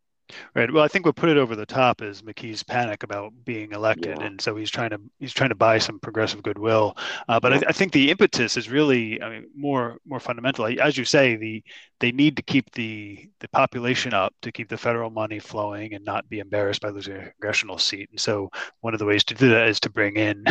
Right. 0.56 0.72
Well, 0.72 0.84
I 0.84 0.88
think 0.88 1.06
what 1.06 1.16
put 1.16 1.30
it 1.30 1.38
over 1.38 1.56
the 1.56 1.66
top 1.66 2.02
is 2.02 2.22
McKee's 2.22 2.64
panic 2.64 3.04
about 3.04 3.34
being 3.46 3.72
elected, 3.72 4.18
yeah. 4.18 4.26
and 4.26 4.42
so 4.42 4.56
he's 4.56 4.70
trying 4.70 4.92
to 4.92 5.00
he's 5.20 5.34
trying 5.34 5.50
to 5.50 5.56
buy 5.56 5.78
some 5.78 6.00
progressive 6.00 6.44
goodwill. 6.44 6.98
Uh, 7.28 7.40
but. 7.40 7.54
I, 7.54 7.64
I, 7.68 7.72
think 7.72 7.92
the 7.92 8.12
impetus 8.12 8.58
is 8.58 8.70
really, 8.70 9.22
I 9.22 9.30
mean, 9.30 9.48
more 9.56 9.98
more 10.06 10.20
fundamental. 10.20 10.66
As 10.80 10.98
you 10.98 11.06
say, 11.06 11.36
the 11.36 11.64
they 12.00 12.12
need 12.12 12.36
to 12.38 12.42
keep 12.42 12.72
the 12.72 13.30
the 13.40 13.48
population 13.50 14.14
up 14.14 14.34
to 14.42 14.52
keep 14.52 14.70
the 14.70 14.78
federal 14.78 15.10
money 15.10 15.40
flowing 15.40 15.94
and 15.94 16.04
not 16.04 16.28
be 16.30 16.40
embarrassed 16.40 16.82
by 16.82 16.90
losing 16.90 17.16
a 17.16 17.32
congressional 17.32 17.78
seat. 17.78 18.10
And 18.10 18.20
so 18.20 18.50
one 18.82 18.94
of 18.94 19.00
the 19.00 19.06
ways 19.06 19.24
to 19.26 19.36
do 19.36 19.50
that 19.50 19.68
is 19.68 19.80
to 19.82 19.90
bring 19.90 20.16
in 20.18 20.44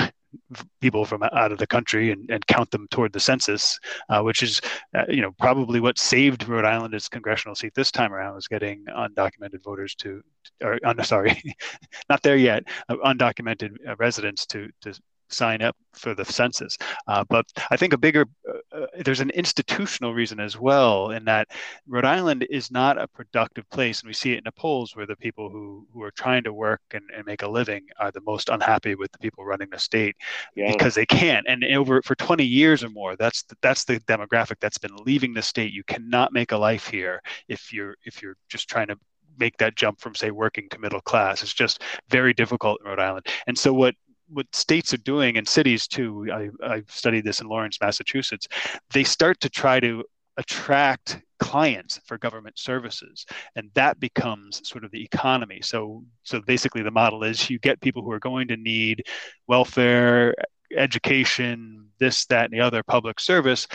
people 0.80 1.04
from 1.04 1.22
out 1.22 1.52
of 1.52 1.58
the 1.58 1.66
country 1.66 2.12
and, 2.12 2.30
and 2.30 2.46
count 2.46 2.70
them 2.70 2.86
toward 2.90 3.12
the 3.12 3.20
census, 3.20 3.78
uh, 4.08 4.20
which 4.22 4.42
is, 4.42 4.60
uh, 4.94 5.04
you 5.08 5.20
know, 5.22 5.32
probably 5.38 5.80
what 5.80 5.98
saved 5.98 6.46
Rhode 6.48 6.64
Island 6.64 6.94
its 6.94 7.08
congressional 7.08 7.54
seat 7.54 7.74
this 7.74 7.90
time 7.90 8.12
around 8.12 8.34
was 8.34 8.48
getting 8.48 8.84
undocumented 8.86 9.62
voters 9.62 9.94
to, 9.96 10.22
or 10.62 10.78
uh, 10.84 11.02
sorry, 11.02 11.42
not 12.08 12.22
there 12.22 12.36
yet, 12.36 12.64
uh, 12.88 12.96
undocumented 13.04 13.76
uh, 13.88 13.96
residents 13.96 14.46
to 14.46 14.68
to 14.82 14.94
sign 15.32 15.62
up 15.62 15.76
for 15.92 16.14
the 16.14 16.24
census. 16.24 16.76
Uh, 17.06 17.24
but 17.28 17.46
I 17.70 17.76
think 17.76 17.92
a 17.92 17.98
bigger, 17.98 18.26
uh, 18.48 18.82
uh, 18.82 18.86
there's 19.04 19.20
an 19.20 19.30
institutional 19.30 20.14
reason 20.14 20.40
as 20.40 20.58
well 20.58 21.10
in 21.10 21.24
that 21.24 21.48
Rhode 21.88 22.04
Island 22.04 22.46
is 22.50 22.70
not 22.70 23.00
a 23.00 23.08
productive 23.08 23.68
place. 23.70 24.00
And 24.00 24.08
we 24.08 24.14
see 24.14 24.32
it 24.32 24.38
in 24.38 24.44
the 24.44 24.52
polls 24.52 24.94
where 24.94 25.06
the 25.06 25.16
people 25.16 25.50
who, 25.50 25.86
who 25.92 26.02
are 26.02 26.12
trying 26.12 26.44
to 26.44 26.52
work 26.52 26.80
and, 26.92 27.04
and 27.14 27.26
make 27.26 27.42
a 27.42 27.48
living 27.48 27.86
are 27.98 28.10
the 28.10 28.20
most 28.22 28.48
unhappy 28.48 28.94
with 28.94 29.10
the 29.12 29.18
people 29.18 29.44
running 29.44 29.68
the 29.70 29.78
state 29.78 30.16
yeah. 30.54 30.70
because 30.72 30.94
they 30.94 31.06
can't. 31.06 31.46
And 31.48 31.64
over 31.64 32.02
for 32.02 32.14
20 32.14 32.44
years 32.44 32.84
or 32.84 32.90
more, 32.90 33.16
that's 33.16 33.42
the, 33.44 33.56
that's 33.60 33.84
the 33.84 34.00
demographic 34.00 34.56
that's 34.60 34.78
been 34.78 34.96
leaving 35.04 35.34
the 35.34 35.42
state. 35.42 35.72
You 35.72 35.84
cannot 35.84 36.32
make 36.32 36.52
a 36.52 36.58
life 36.58 36.86
here 36.86 37.20
if 37.48 37.72
you're 37.72 37.96
if 38.04 38.22
you're 38.22 38.36
just 38.48 38.68
trying 38.68 38.88
to 38.88 38.96
make 39.38 39.56
that 39.58 39.74
jump 39.76 40.00
from 40.00 40.14
say 40.14 40.30
working 40.30 40.68
to 40.68 40.78
middle 40.78 41.00
class 41.00 41.42
it's 41.42 41.54
just 41.54 41.82
very 42.08 42.34
difficult 42.34 42.78
in 42.80 42.88
rhode 42.88 42.98
island 42.98 43.26
and 43.46 43.56
so 43.56 43.72
what 43.72 43.94
what 44.32 44.46
states 44.54 44.94
are 44.94 44.98
doing 44.98 45.36
and 45.36 45.46
cities 45.46 45.86
too 45.86 46.26
I, 46.32 46.48
i've 46.66 46.90
studied 46.90 47.24
this 47.24 47.40
in 47.40 47.48
lawrence 47.48 47.78
massachusetts 47.80 48.48
they 48.92 49.04
start 49.04 49.40
to 49.40 49.48
try 49.48 49.80
to 49.80 50.04
attract 50.36 51.20
clients 51.38 52.00
for 52.06 52.18
government 52.18 52.58
services 52.58 53.26
and 53.56 53.70
that 53.74 53.98
becomes 53.98 54.66
sort 54.68 54.84
of 54.84 54.90
the 54.90 55.02
economy. 55.02 55.60
So 55.62 56.04
so 56.22 56.40
basically 56.42 56.82
the 56.82 56.90
model 56.90 57.24
is 57.24 57.50
you 57.50 57.58
get 57.58 57.80
people 57.80 58.02
who 58.02 58.12
are 58.12 58.20
going 58.20 58.48
to 58.48 58.56
need 58.56 59.04
welfare 59.46 60.34
education 60.76 61.88
this 61.98 62.26
that 62.26 62.44
and 62.44 62.52
the 62.52 62.60
other 62.60 62.82
public 62.82 63.18
service 63.18 63.66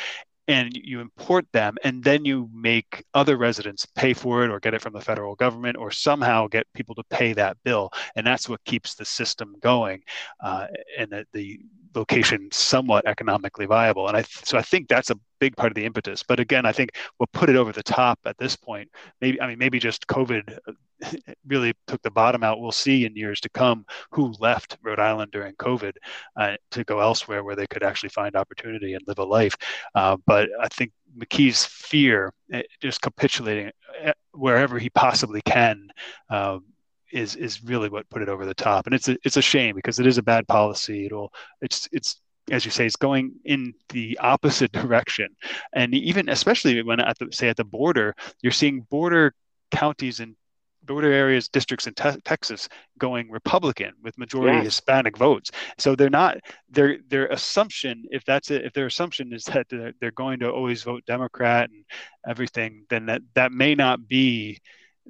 and 0.47 0.75
you 0.75 0.99
import 0.99 1.45
them 1.53 1.75
and 1.83 2.03
then 2.03 2.25
you 2.25 2.49
make 2.53 3.03
other 3.13 3.37
residents 3.37 3.85
pay 3.95 4.13
for 4.13 4.43
it 4.43 4.51
or 4.51 4.59
get 4.59 4.73
it 4.73 4.81
from 4.81 4.93
the 4.93 5.01
federal 5.01 5.35
government 5.35 5.77
or 5.77 5.91
somehow 5.91 6.47
get 6.47 6.67
people 6.73 6.95
to 6.95 7.03
pay 7.09 7.33
that 7.33 7.57
bill. 7.63 7.91
And 8.15 8.25
that's 8.25 8.47
what 8.47 8.63
keeps 8.63 8.95
the 8.95 9.05
system 9.05 9.55
going 9.61 10.01
uh, 10.43 10.67
and 10.97 11.11
the, 11.11 11.25
the 11.33 11.59
location 11.95 12.49
somewhat 12.51 13.05
economically 13.07 13.65
viable 13.65 14.07
and 14.07 14.17
I 14.17 14.23
so 14.23 14.57
I 14.57 14.61
think 14.61 14.87
that's 14.87 15.09
a 15.09 15.19
big 15.39 15.55
part 15.55 15.71
of 15.71 15.75
the 15.75 15.85
impetus 15.85 16.23
but 16.23 16.39
again 16.39 16.65
I 16.65 16.71
think 16.71 16.91
what 17.17 17.31
put 17.31 17.49
it 17.49 17.55
over 17.55 17.71
the 17.71 17.83
top 17.83 18.19
at 18.25 18.37
this 18.37 18.55
point 18.55 18.89
maybe 19.21 19.41
I 19.41 19.47
mean 19.47 19.59
maybe 19.59 19.79
just 19.79 20.07
COVID 20.07 20.57
really 21.47 21.73
took 21.87 22.01
the 22.01 22.11
bottom 22.11 22.43
out. 22.43 22.59
We'll 22.59 22.71
see 22.71 23.05
in 23.05 23.15
years 23.15 23.39
to 23.41 23.49
come 23.49 23.85
who 24.11 24.33
left 24.39 24.77
Rhode 24.81 24.99
Island 24.99 25.31
during 25.31 25.55
COVID 25.55 25.93
uh, 26.35 26.55
to 26.71 26.83
go 26.83 26.99
elsewhere 26.99 27.43
where 27.43 27.55
they 27.55 27.67
could 27.67 27.83
actually 27.83 28.09
find 28.09 28.35
opportunity 28.35 28.93
and 28.93 29.03
live 29.07 29.19
a 29.19 29.23
life. 29.23 29.55
Uh, 29.93 30.17
but 30.25 30.49
I 30.61 30.67
think 30.69 30.91
McKee's 31.17 31.65
fear, 31.65 32.33
eh, 32.51 32.63
just 32.81 33.01
capitulating 33.01 33.71
eh, 34.01 34.13
wherever 34.33 34.77
he 34.79 34.89
possibly 34.89 35.41
can. 35.41 35.89
Um, 36.29 36.65
is 37.11 37.35
is 37.35 37.63
really 37.63 37.89
what 37.89 38.09
put 38.09 38.21
it 38.21 38.29
over 38.29 38.45
the 38.45 38.53
top, 38.53 38.85
and 38.85 38.95
it's 38.95 39.07
a 39.07 39.17
it's 39.23 39.37
a 39.37 39.41
shame 39.41 39.75
because 39.75 39.99
it 39.99 40.07
is 40.07 40.17
a 40.17 40.23
bad 40.23 40.47
policy. 40.47 41.05
It'll 41.05 41.33
it's 41.61 41.87
it's 41.91 42.21
as 42.51 42.63
you 42.63 42.71
say, 42.71 42.85
it's 42.85 42.95
going 42.95 43.33
in 43.45 43.73
the 43.89 44.17
opposite 44.19 44.71
direction. 44.71 45.35
And 45.73 45.93
even 45.93 46.29
especially 46.29 46.81
when 46.83 46.99
at 46.99 47.17
the 47.17 47.27
say 47.31 47.49
at 47.49 47.57
the 47.57 47.63
border, 47.63 48.15
you're 48.41 48.51
seeing 48.51 48.81
border 48.81 49.33
counties 49.71 50.19
and 50.19 50.35
border 50.83 51.11
areas, 51.11 51.49
districts 51.49 51.87
in 51.87 51.93
te- 51.95 52.21
Texas 52.23 52.69
going 52.99 53.29
Republican 53.31 53.93
with 54.03 54.17
majority. 54.17 54.63
Hispanic 54.63 55.17
votes. 55.17 55.49
So 55.77 55.95
they're 55.95 56.09
not 56.09 56.37
their 56.69 56.99
their 57.07 57.27
assumption, 57.27 58.05
if 58.11 58.23
that's 58.25 58.51
it, 58.51 58.65
if 58.65 58.73
their 58.73 58.85
assumption 58.85 59.33
is 59.33 59.45
that 59.45 59.67
they're 59.99 60.11
going 60.11 60.39
to 60.39 60.51
always 60.51 60.83
vote 60.83 61.03
Democrat 61.05 61.69
and 61.69 61.83
everything, 62.27 62.85
then 62.89 63.07
that 63.07 63.21
that 63.33 63.51
may 63.51 63.75
not 63.75 64.07
be 64.07 64.59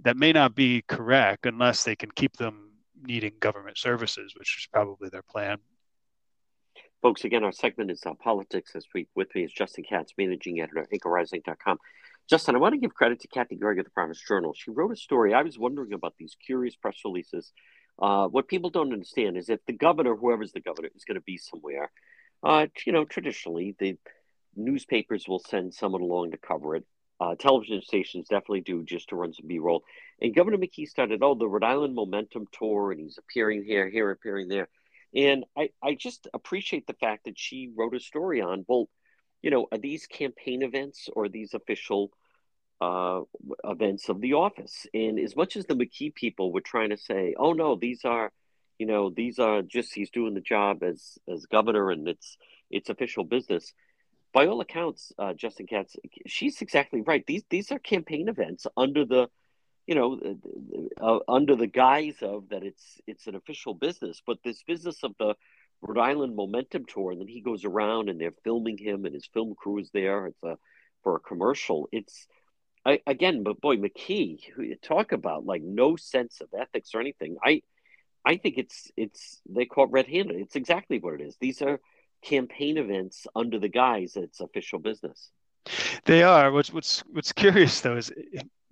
that 0.04 0.18
may 0.18 0.34
not 0.34 0.56
be 0.56 0.84
correct 0.88 1.46
unless 1.46 1.84
they 1.84 1.96
can 1.96 2.12
keep 2.12 2.38
them 2.38 2.72
needing 3.02 3.34
government 3.40 3.78
services, 3.78 4.34
which 4.38 4.58
is 4.58 4.68
probably 4.72 5.10
their 5.10 5.24
plan. 5.24 5.58
Folks, 7.02 7.24
again, 7.24 7.44
our 7.44 7.52
segment 7.52 7.92
is 7.92 8.02
uh, 8.06 8.14
politics 8.16 8.74
this 8.74 8.86
week. 8.94 9.08
With 9.16 9.34
me 9.36 9.44
is 9.44 9.52
Justin 9.52 9.84
Katz, 9.88 10.14
managing 10.18 10.60
editor, 10.60 10.88
anchorrising.com. 10.94 11.78
Justin, 12.28 12.56
I 12.56 12.58
want 12.58 12.74
to 12.74 12.80
give 12.80 12.96
credit 12.96 13.20
to 13.22 13.28
Kathy 13.28 13.56
Gregg 13.56 13.78
at 13.78 13.86
the 13.86 13.92
Providence 13.92 14.24
Journal. 14.28 14.56
She 14.56 14.72
wrote 14.72 14.92
a 14.92 14.96
story. 14.96 15.34
I 15.34 15.44
was 15.44 15.60
wondering 15.60 15.94
about 15.94 16.16
these 16.18 16.36
curious 16.44 16.76
press 16.76 16.98
releases. 17.06 17.52
Uh, 18.02 18.28
what 18.28 18.48
people 18.48 18.72
don't 18.72 18.92
understand 18.92 19.38
is 19.38 19.50
if 19.50 19.64
the 19.68 19.74
governor, 19.74 20.16
whoever's 20.16 20.52
the 20.52 20.60
governor, 20.60 20.90
is 20.96 21.06
going 21.06 21.16
to 21.16 21.22
be 21.22 21.38
somewhere, 21.38 21.92
uh, 22.44 22.66
you 22.86 22.92
know, 22.92 23.06
traditionally 23.06 23.76
the 23.78 23.98
newspapers 24.56 25.28
will 25.28 25.40
send 25.40 25.74
someone 25.74 26.02
along 26.02 26.32
to 26.32 26.38
cover 26.38 26.76
it. 26.76 26.86
Uh, 27.20 27.36
television 27.36 27.82
stations 27.82 28.28
definitely 28.28 28.62
do 28.62 28.84
just 28.84 29.10
to 29.10 29.16
run 29.16 29.34
some 29.34 29.48
B-roll. 29.48 29.84
And 30.22 30.36
Governor 30.36 30.58
McKee 30.58 30.88
started, 30.88 31.24
oh, 31.24 31.36
the 31.36 31.48
Rhode 31.48 31.64
Island 31.64 31.96
Momentum 31.96 32.46
Tour, 32.52 32.92
and 32.92 33.00
he's 33.00 33.18
appearing 33.18 33.64
here, 33.64 33.90
here, 33.90 34.12
appearing 34.12 34.50
there. 34.50 34.68
And 35.16 35.46
I, 35.58 35.70
I 35.82 35.96
just 35.96 36.28
appreciate 36.34 36.88
the 36.88 36.94
fact 36.94 37.26
that 37.26 37.40
she 37.40 37.72
wrote 37.74 37.96
a 37.96 38.02
story 38.02 38.42
on, 38.42 38.66
well, 38.68 38.90
you 39.42 39.50
know, 39.50 39.68
are 39.72 39.78
these 39.78 40.08
campaign 40.08 40.62
events 40.62 41.08
or 41.16 41.30
these 41.30 41.54
official 41.54 42.12
uh, 42.82 43.22
events 43.64 44.10
of 44.10 44.20
the 44.20 44.34
office? 44.34 44.86
And 44.94 45.18
as 45.18 45.36
much 45.38 45.56
as 45.56 45.66
the 45.66 45.76
McKee 45.76 46.14
people 46.14 46.52
were 46.52 46.62
trying 46.62 46.90
to 46.90 46.98
say, 46.98 47.34
oh, 47.38 47.54
no, 47.54 47.76
these 47.76 48.04
are, 48.04 48.34
you 48.78 48.88
know, 48.88 49.10
these 49.10 49.40
are 49.40 49.62
just, 49.62 49.94
he's 49.94 50.10
doing 50.10 50.34
the 50.34 50.42
job 50.42 50.84
as, 50.84 51.18
as 51.32 51.46
governor 51.46 51.92
and 51.92 52.10
it's, 52.10 52.38
it's 52.70 52.90
official 52.90 53.24
business 53.24 53.74
by 54.36 54.48
all 54.48 54.60
accounts, 54.60 55.14
uh, 55.18 55.34
Justin 55.34 55.66
Katz, 55.66 55.96
she's 56.28 56.62
exactly 56.62 57.02
right. 57.02 57.26
These 57.26 57.44
these 57.50 57.72
are 57.72 57.80
campaign 57.80 58.28
events 58.28 58.68
under 58.76 59.06
the, 59.06 59.30
you 59.88 59.96
know, 59.96 60.20
uh, 61.02 61.06
uh, 61.06 61.20
under 61.30 61.56
the 61.56 61.68
guise 61.68 62.18
of 62.22 62.50
that 62.50 62.62
it's 62.62 63.00
it's 63.08 63.28
an 63.28 63.36
official 63.36 63.74
business. 63.74 64.22
But 64.28 64.40
this 64.44 64.62
business 64.64 65.04
of 65.04 65.14
the 65.18 65.36
Rhode 65.82 66.02
Island 66.02 66.36
Momentum 66.36 66.84
Tour, 66.86 67.14
and 67.14 67.22
then 67.22 67.30
he 67.30 67.40
goes 67.40 67.64
around 67.64 68.10
and 68.10 68.20
they're 68.20 68.44
filming 68.44 68.78
him 68.78 69.06
and 69.06 69.14
his 69.14 69.26
film 69.34 69.56
crew 69.56 69.78
is 69.80 69.90
there. 69.94 70.28
It's 70.28 70.44
a 70.44 70.58
for 71.02 71.16
a 71.16 71.20
commercial. 71.22 71.88
It's 71.94 72.28
I, 72.86 73.00
again, 73.08 73.44
but 73.44 73.62
boy, 73.62 73.78
McKee, 73.78 74.40
who 74.54 74.64
you 74.64 74.76
talk 74.76 75.14
about 75.14 75.46
like 75.46 75.62
no 75.62 75.96
sense 75.96 76.42
of 76.42 76.50
ethics 76.60 76.90
or 76.94 77.00
anything. 77.00 77.38
I 77.42 77.62
I 78.26 78.36
think 78.36 78.58
it's 78.58 78.92
it's 78.98 79.42
they 79.50 79.64
call 79.64 79.86
it 79.86 79.92
red-handed. 79.92 80.36
It's 80.36 80.58
exactly 80.58 81.00
what 81.00 81.14
it 81.14 81.22
is. 81.22 81.38
These 81.40 81.62
are 81.62 81.80
campaign 82.26 82.78
events 82.78 83.28
under 83.36 83.60
the 83.60 83.70
guise 83.70 84.14
that 84.14 84.24
it's 84.24 84.40
official 84.40 84.80
business. 84.80 85.30
They 86.06 86.24
are. 86.24 86.52
What's 86.52 86.74
what's 86.74 87.02
what's 87.12 87.32
curious 87.32 87.82
though 87.82 87.98
is 87.98 88.12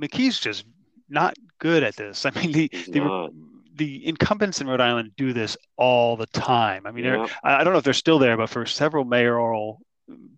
McKee's 0.01 0.39
just 0.39 0.65
not 1.09 1.35
good 1.59 1.83
at 1.83 1.95
this. 1.95 2.25
I 2.25 2.31
mean, 2.31 2.51
the 2.51 2.69
the, 2.87 3.29
the, 3.75 4.07
incumbents 4.07 4.61
in 4.61 4.67
Rhode 4.67 4.81
Island 4.81 5.11
do 5.17 5.33
this 5.33 5.57
all 5.77 6.17
the 6.17 6.27
time. 6.27 6.85
I 6.85 6.91
mean, 6.91 7.05
yeah. 7.05 7.27
I 7.43 7.63
don't 7.63 7.73
know 7.73 7.79
if 7.79 7.85
they're 7.85 7.93
still 7.93 8.19
there, 8.19 8.37
but 8.37 8.49
for 8.49 8.65
several 8.65 9.05
mayoral 9.05 9.79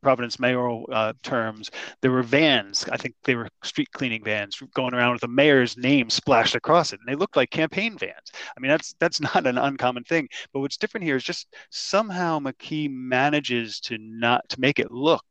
Providence 0.01 0.39
mayoral 0.39 0.85
uh, 0.91 1.13
terms, 1.23 1.71
there 2.01 2.11
were 2.11 2.21
vans. 2.21 2.85
I 2.91 2.97
think 2.97 3.15
they 3.23 3.35
were 3.35 3.49
street 3.63 3.91
cleaning 3.91 4.23
vans 4.23 4.61
going 4.75 4.93
around 4.93 5.13
with 5.13 5.21
the 5.21 5.27
mayor's 5.27 5.75
name 5.75 6.09
splashed 6.09 6.55
across 6.55 6.93
it, 6.93 6.99
and 6.99 7.07
they 7.07 7.17
looked 7.17 7.35
like 7.35 7.49
campaign 7.49 7.97
vans. 7.97 8.31
I 8.55 8.59
mean, 8.59 8.69
that's 8.69 8.95
that's 8.99 9.19
not 9.35 9.47
an 9.47 9.57
uncommon 9.57 10.03
thing. 10.03 10.29
But 10.53 10.59
what's 10.59 10.77
different 10.77 11.05
here 11.05 11.15
is 11.15 11.23
just 11.23 11.47
somehow 11.71 12.39
McKee 12.39 12.89
manages 12.91 13.79
to 13.81 13.97
not 13.99 14.47
to 14.49 14.59
make 14.59 14.79
it 14.79 14.91
look 14.91 15.23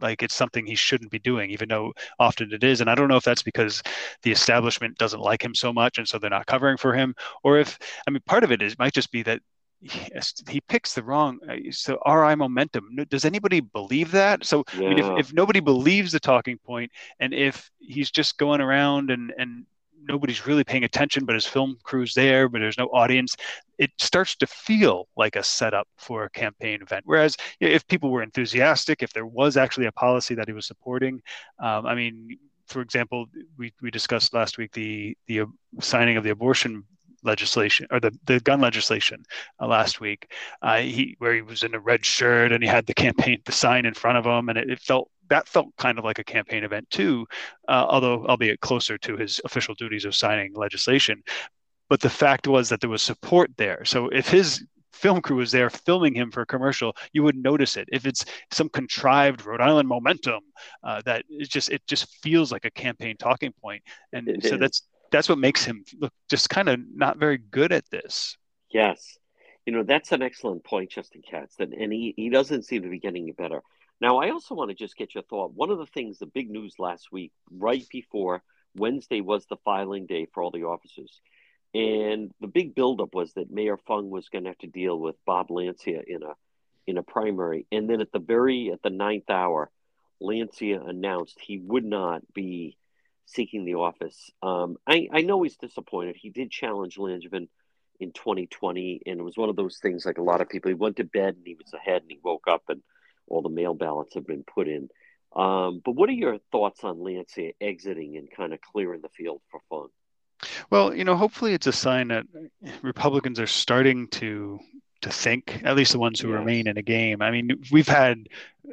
like 0.00 0.22
it's 0.22 0.34
something 0.34 0.66
he 0.66 0.74
shouldn't 0.74 1.10
be 1.10 1.18
doing, 1.18 1.50
even 1.50 1.68
though 1.68 1.92
often 2.18 2.52
it 2.52 2.64
is. 2.64 2.80
And 2.80 2.88
I 2.88 2.94
don't 2.94 3.08
know 3.08 3.16
if 3.16 3.24
that's 3.24 3.42
because 3.42 3.82
the 4.22 4.32
establishment 4.32 4.98
doesn't 4.98 5.20
like 5.20 5.42
him 5.42 5.54
so 5.54 5.72
much, 5.72 5.98
and 5.98 6.06
so 6.06 6.18
they're 6.18 6.30
not 6.30 6.46
covering 6.46 6.76
for 6.76 6.94
him, 6.94 7.14
or 7.42 7.58
if 7.58 7.78
I 8.06 8.10
mean, 8.10 8.22
part 8.26 8.44
of 8.44 8.52
it 8.52 8.62
is 8.62 8.78
might 8.78 8.94
just 8.94 9.10
be 9.12 9.22
that 9.24 9.40
yes, 9.82 10.34
he 10.48 10.60
picks 10.60 10.94
the 10.94 11.02
wrong. 11.02 11.38
Uh, 11.48 11.56
so 11.70 11.98
RI 12.06 12.36
momentum. 12.36 12.96
Does 13.08 13.24
anybody 13.24 13.60
believe 13.60 14.12
that? 14.12 14.44
So 14.44 14.64
yeah. 14.78 14.86
I 14.86 14.88
mean, 14.88 14.98
if, 14.98 15.26
if 15.26 15.32
nobody 15.32 15.60
believes 15.60 16.12
the 16.12 16.20
talking 16.20 16.58
point, 16.58 16.90
and 17.20 17.34
if 17.34 17.70
he's 17.78 18.10
just 18.10 18.38
going 18.38 18.60
around 18.60 19.10
and 19.10 19.32
and 19.36 19.66
nobody's 20.08 20.46
really 20.46 20.64
paying 20.64 20.84
attention, 20.84 21.24
but 21.24 21.34
his 21.34 21.46
film 21.46 21.78
crew's 21.82 22.14
there, 22.14 22.48
but 22.48 22.60
there's 22.60 22.78
no 22.78 22.86
audience, 22.86 23.36
it 23.78 23.90
starts 23.98 24.34
to 24.36 24.46
feel 24.46 25.08
like 25.16 25.36
a 25.36 25.42
setup 25.42 25.86
for 25.96 26.24
a 26.24 26.30
campaign 26.30 26.82
event. 26.82 27.04
Whereas 27.06 27.36
if 27.60 27.86
people 27.86 28.10
were 28.10 28.22
enthusiastic, 28.22 29.02
if 29.02 29.12
there 29.12 29.26
was 29.26 29.56
actually 29.56 29.86
a 29.86 29.92
policy 29.92 30.34
that 30.34 30.48
he 30.48 30.52
was 30.52 30.66
supporting, 30.66 31.22
um, 31.60 31.86
I 31.86 31.94
mean, 31.94 32.36
for 32.66 32.80
example, 32.80 33.26
we, 33.56 33.72
we 33.80 33.90
discussed 33.90 34.34
last 34.34 34.58
week 34.58 34.72
the 34.72 35.16
the 35.26 35.44
signing 35.80 36.16
of 36.16 36.24
the 36.24 36.30
abortion 36.30 36.84
legislation 37.22 37.86
or 37.90 38.00
the, 38.00 38.16
the 38.24 38.40
gun 38.40 38.60
legislation 38.60 39.22
uh, 39.60 39.66
last 39.66 40.00
week. 40.00 40.30
Uh, 40.60 40.78
he 40.78 41.16
where 41.18 41.34
he 41.34 41.42
was 41.42 41.62
in 41.62 41.74
a 41.74 41.80
red 41.80 42.04
shirt 42.04 42.52
and 42.52 42.62
he 42.62 42.68
had 42.68 42.86
the 42.86 42.94
campaign 42.94 43.40
the 43.44 43.52
sign 43.52 43.86
in 43.86 43.94
front 43.94 44.18
of 44.18 44.26
him, 44.26 44.48
and 44.48 44.58
it, 44.58 44.70
it 44.70 44.80
felt 44.80 45.10
that 45.28 45.48
felt 45.48 45.68
kind 45.78 45.98
of 45.98 46.04
like 46.04 46.18
a 46.18 46.24
campaign 46.24 46.64
event 46.64 46.88
too, 46.90 47.26
uh, 47.68 47.86
although 47.88 48.26
albeit 48.26 48.60
closer 48.60 48.98
to 48.98 49.16
his 49.16 49.40
official 49.44 49.74
duties 49.74 50.04
of 50.04 50.14
signing 50.14 50.52
legislation. 50.54 51.22
But 51.88 52.00
the 52.00 52.10
fact 52.10 52.46
was 52.46 52.68
that 52.68 52.80
there 52.80 52.90
was 52.90 53.02
support 53.02 53.50
there. 53.56 53.84
So 53.84 54.08
if 54.08 54.28
his 54.28 54.64
film 54.92 55.20
crew 55.20 55.36
was 55.36 55.50
there 55.50 55.68
filming 55.68 56.14
him 56.14 56.30
for 56.30 56.42
a 56.42 56.46
commercial, 56.46 56.94
you 57.12 57.22
would 57.22 57.36
notice 57.36 57.76
it. 57.76 57.88
If 57.92 58.06
it's 58.06 58.24
some 58.50 58.68
contrived 58.68 59.44
Rhode 59.44 59.60
Island 59.60 59.88
momentum, 59.88 60.40
uh, 60.84 61.02
that 61.04 61.24
it 61.28 61.50
just 61.50 61.70
it 61.70 61.82
just 61.86 62.08
feels 62.22 62.52
like 62.52 62.64
a 62.64 62.70
campaign 62.70 63.16
talking 63.18 63.52
point, 63.60 63.82
and 64.12 64.28
it 64.28 64.44
so 64.44 64.54
is. 64.54 64.60
that's 64.60 64.82
that's 65.12 65.28
what 65.28 65.38
makes 65.38 65.64
him 65.64 65.84
look 66.00 66.12
just 66.28 66.50
kind 66.50 66.68
of 66.68 66.80
not 66.94 67.18
very 67.18 67.38
good 67.38 67.70
at 67.70 67.88
this. 67.90 68.36
Yes. 68.70 69.18
You 69.66 69.72
know, 69.72 69.84
that's 69.84 70.10
an 70.10 70.22
excellent 70.22 70.64
point, 70.64 70.90
Justin 70.90 71.22
Katz. 71.28 71.56
That 71.56 71.72
and 71.72 71.92
he, 71.92 72.14
he 72.16 72.30
doesn't 72.30 72.64
seem 72.64 72.82
to 72.82 72.88
be 72.88 72.98
getting 72.98 73.32
better. 73.32 73.62
Now, 74.00 74.18
I 74.18 74.30
also 74.30 74.56
want 74.56 74.70
to 74.70 74.74
just 74.74 74.96
get 74.96 75.14
your 75.14 75.22
thought. 75.22 75.54
One 75.54 75.70
of 75.70 75.78
the 75.78 75.86
things, 75.86 76.18
the 76.18 76.26
big 76.26 76.50
news 76.50 76.74
last 76.80 77.12
week, 77.12 77.30
right 77.52 77.84
before 77.90 78.42
Wednesday 78.74 79.20
was 79.20 79.46
the 79.46 79.58
filing 79.64 80.06
day 80.06 80.26
for 80.32 80.42
all 80.42 80.50
the 80.50 80.64
officers. 80.64 81.20
And 81.74 82.32
the 82.40 82.48
big 82.48 82.74
buildup 82.74 83.14
was 83.14 83.32
that 83.34 83.50
Mayor 83.50 83.76
Fung 83.76 84.10
was 84.10 84.28
going 84.28 84.44
to 84.44 84.50
have 84.50 84.58
to 84.58 84.66
deal 84.66 84.98
with 84.98 85.14
Bob 85.24 85.50
Lancia 85.50 86.02
in 86.06 86.22
a 86.22 86.34
in 86.86 86.98
a 86.98 87.02
primary. 87.02 87.66
And 87.70 87.88
then 87.88 88.00
at 88.00 88.10
the 88.12 88.18
very 88.18 88.72
at 88.72 88.82
the 88.82 88.90
ninth 88.90 89.30
hour, 89.30 89.70
Lancia 90.20 90.80
announced 90.80 91.38
he 91.40 91.58
would 91.58 91.84
not 91.84 92.22
be 92.34 92.76
seeking 93.26 93.64
the 93.64 93.74
office. 93.74 94.30
Um, 94.42 94.76
I, 94.86 95.08
I 95.12 95.22
know 95.22 95.42
he's 95.42 95.56
disappointed. 95.56 96.16
He 96.16 96.30
did 96.30 96.50
challenge 96.50 96.96
Langevin 96.96 97.48
in 98.00 98.12
2020, 98.12 99.02
and 99.06 99.20
it 99.20 99.22
was 99.22 99.36
one 99.36 99.48
of 99.48 99.56
those 99.56 99.78
things 99.78 100.04
like 100.04 100.18
a 100.18 100.22
lot 100.22 100.40
of 100.40 100.48
people. 100.48 100.68
He 100.68 100.74
went 100.74 100.96
to 100.96 101.04
bed 101.04 101.34
and 101.36 101.46
he 101.46 101.54
was 101.54 101.72
ahead, 101.72 102.02
and 102.02 102.10
he 102.10 102.18
woke 102.22 102.48
up 102.48 102.64
and 102.68 102.82
all 103.28 103.42
the 103.42 103.48
mail 103.48 103.74
ballots 103.74 104.14
have 104.14 104.26
been 104.26 104.44
put 104.44 104.68
in. 104.68 104.88
Um, 105.34 105.80
but 105.84 105.92
what 105.92 106.08
are 106.08 106.12
your 106.12 106.38
thoughts 106.50 106.84
on 106.84 107.02
Lancia 107.02 107.52
exiting 107.60 108.16
and 108.16 108.30
kind 108.30 108.52
of 108.52 108.60
clearing 108.60 109.00
the 109.00 109.08
field 109.08 109.40
for 109.50 109.60
Fung? 109.70 109.88
Well, 110.70 110.94
you 110.94 111.04
know, 111.04 111.16
hopefully 111.16 111.54
it's 111.54 111.66
a 111.66 111.72
sign 111.72 112.08
that 112.08 112.26
Republicans 112.82 113.40
are 113.40 113.46
starting 113.46 114.08
to 114.08 114.58
to 115.02 115.10
think, 115.10 115.60
at 115.64 115.74
least 115.74 115.92
the 115.92 115.98
ones 115.98 116.20
who 116.20 116.28
remain 116.28 116.68
in 116.68 116.78
a 116.78 116.82
game. 116.82 117.22
I 117.22 117.32
mean, 117.32 117.60
we've 117.72 117.88
had 117.88 118.28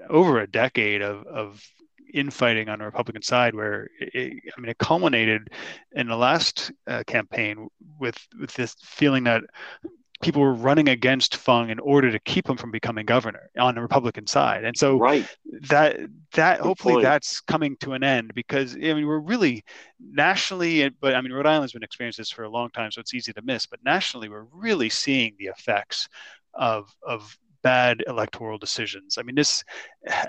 over 0.10 0.39
a 0.39 0.45
decade 0.45 1.02
of, 1.02 1.26
of 1.26 1.68
infighting 2.14 2.70
on 2.70 2.80
the 2.80 2.86
Republican 2.86 3.22
side, 3.22 3.55
where 3.55 3.89
it, 3.99 4.43
I 4.55 4.62
mean, 4.62 4.70
it 4.70 4.78
culminated 4.78 5.49
in 5.93 6.07
the 6.07 6.16
last 6.18 6.72
uh, 6.88 7.03
campaign 7.07 7.68
with 7.99 8.18
with 8.39 8.53
this 8.53 8.76
feeling 8.82 9.24
that 9.26 9.43
people 10.22 10.41
were 10.41 10.53
running 10.53 10.89
against 10.89 11.38
Fung 11.38 11.70
in 11.70 11.80
order 11.80 12.12
to 12.12 12.20
keep 12.20 12.49
him 12.49 12.57
from 12.57 12.72
becoming 12.72 13.05
governor 13.05 13.49
on 13.57 13.76
the 13.76 13.82
Republican 13.82 14.28
side, 14.28 14.64
and 14.64 14.78
so 14.78 14.97
right. 14.97 15.26
that 15.70 15.97
that 16.34 16.57
Good 16.57 16.66
hopefully 16.66 16.93
point. 16.95 17.03
that's 17.03 17.39
coming 17.41 17.78
to 17.78 17.93
an 17.93 18.03
end 18.03 18.34
because 18.34 18.76
I 18.76 18.93
mean 18.93 19.07
we're 19.07 19.20
really 19.20 19.64
nationally, 19.99 20.89
but 21.01 21.16
I 21.16 21.22
mean 21.22 21.32
Rhode 21.32 21.45
Island's 21.45 21.74
been 21.74 21.84
experiencing 21.84 22.22
this 22.22 22.32
for 22.32 22.43
a 22.43 22.49
long 22.49 22.70
time, 22.72 22.91
so 22.91 23.01
it's 23.01 23.14
easy 23.14 23.34
to 23.34 23.41
miss. 23.41 23.66
But 23.66 23.80
nationally, 23.84 24.30
we're 24.30 24.47
really 24.51 24.89
seeing 24.89 25.36
the 25.39 25.47
effects 25.47 26.07
of 26.53 26.93
of 27.07 27.38
bad 27.64 28.03
electoral 28.07 28.57
decisions. 28.57 29.18
I 29.18 29.24
mean, 29.24 29.36
this, 29.36 29.64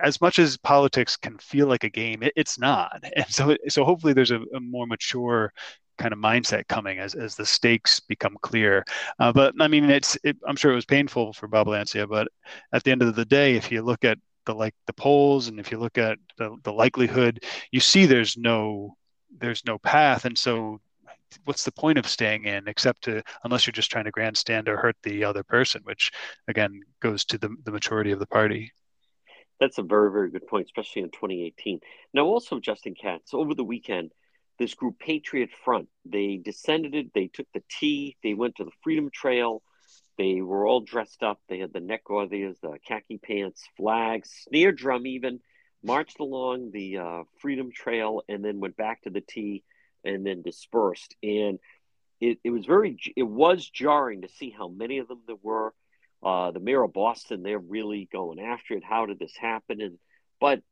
as 0.02 0.20
much 0.20 0.38
as 0.38 0.56
politics 0.56 1.16
can 1.16 1.38
feel 1.38 1.66
like 1.66 1.84
a 1.84 1.90
game, 1.90 2.22
it, 2.22 2.32
it's 2.36 2.58
not. 2.58 3.02
And 3.16 3.26
so, 3.28 3.56
so 3.68 3.84
hopefully, 3.84 4.12
there's 4.12 4.30
a, 4.30 4.40
a, 4.54 4.60
more 4.60 4.86
mature 4.86 5.52
kind 5.98 6.12
of 6.12 6.18
mindset 6.18 6.66
coming 6.68 6.98
as, 6.98 7.14
as 7.14 7.34
the 7.34 7.44
stakes 7.44 8.00
become 8.00 8.36
clear. 8.40 8.84
Uh, 9.18 9.32
but 9.32 9.54
I 9.60 9.68
mean, 9.68 9.90
it's 9.90 10.16
it, 10.24 10.36
I'm 10.46 10.56
sure 10.56 10.72
it 10.72 10.76
was 10.76 10.86
painful 10.86 11.32
for 11.34 11.46
Bob 11.48 11.68
Lancia, 11.68 12.06
but 12.06 12.28
at 12.72 12.82
the 12.84 12.90
end 12.90 13.02
of 13.02 13.14
the 13.14 13.24
day, 13.24 13.56
if 13.56 13.70
you 13.70 13.82
look 13.82 14.04
at 14.04 14.18
the 14.46 14.54
like 14.54 14.74
the 14.86 14.92
polls 14.94 15.48
and 15.48 15.60
if 15.60 15.70
you 15.70 15.78
look 15.78 15.98
at 15.98 16.18
the, 16.38 16.56
the 16.62 16.72
likelihood, 16.72 17.44
you 17.70 17.80
see 17.80 18.06
there's 18.06 18.36
no 18.36 18.96
there's 19.38 19.64
no 19.66 19.78
path, 19.78 20.24
and 20.24 20.36
so 20.36 20.80
what's 21.44 21.64
the 21.64 21.72
point 21.72 21.98
of 21.98 22.06
staying 22.06 22.44
in 22.44 22.66
except 22.68 23.02
to 23.02 23.22
unless 23.44 23.66
you're 23.66 23.72
just 23.72 23.90
trying 23.90 24.04
to 24.04 24.10
grandstand 24.10 24.68
or 24.68 24.76
hurt 24.76 24.96
the 25.02 25.24
other 25.24 25.42
person 25.42 25.80
which 25.84 26.10
again 26.48 26.80
goes 27.00 27.24
to 27.24 27.38
the, 27.38 27.54
the 27.64 27.72
maturity 27.72 28.12
of 28.12 28.18
the 28.18 28.26
party. 28.26 28.72
That's 29.58 29.78
a 29.78 29.82
very 29.82 30.10
very 30.10 30.30
good 30.30 30.46
point 30.46 30.66
especially 30.66 31.02
in 31.02 31.10
2018 31.10 31.80
now 32.14 32.24
also 32.24 32.58
justin 32.58 32.94
katz 32.94 33.34
over 33.34 33.54
the 33.54 33.64
weekend 33.64 34.12
this 34.58 34.74
group 34.74 34.98
patriot 34.98 35.50
front 35.64 35.88
they 36.04 36.40
descended 36.42 36.94
it 36.94 37.12
they 37.14 37.28
took 37.28 37.46
the 37.52 37.62
t 37.70 38.16
they 38.22 38.34
went 38.34 38.56
to 38.56 38.64
the 38.64 38.72
freedom 38.82 39.10
trail 39.12 39.62
they 40.16 40.40
were 40.40 40.66
all 40.66 40.80
dressed 40.80 41.22
up 41.22 41.40
they 41.48 41.58
had 41.58 41.72
the 41.72 41.80
neck 41.80 42.04
gauzes 42.08 42.56
the 42.62 42.78
khaki 42.86 43.18
pants 43.18 43.62
flags 43.76 44.30
snare 44.48 44.72
drum 44.72 45.06
even 45.06 45.40
marched 45.82 46.20
along 46.20 46.70
the 46.72 46.98
uh, 46.98 47.22
Freedom 47.38 47.70
Trail, 47.72 48.22
and 48.28 48.44
then 48.44 48.60
went 48.60 48.76
back 48.76 49.02
to 49.02 49.10
the 49.10 49.20
T, 49.20 49.64
and 50.04 50.26
then 50.26 50.42
dispersed. 50.42 51.14
And 51.22 51.58
it, 52.20 52.38
it 52.44 52.50
was 52.50 52.66
very 52.66 52.98
it 53.16 53.22
was 53.22 53.68
jarring 53.68 54.22
to 54.22 54.28
see 54.28 54.50
how 54.50 54.68
many 54.68 54.98
of 54.98 55.08
them 55.08 55.20
there 55.26 55.36
were. 55.42 55.74
Uh, 56.22 56.50
the 56.50 56.60
mayor 56.60 56.82
of 56.82 56.92
Boston, 56.92 57.42
they're 57.42 57.58
really 57.58 58.06
going 58.12 58.38
after 58.40 58.74
it. 58.74 58.84
How 58.84 59.06
did 59.06 59.18
this 59.18 59.34
happen? 59.36 59.80
And 59.80 59.98
but 60.38 60.62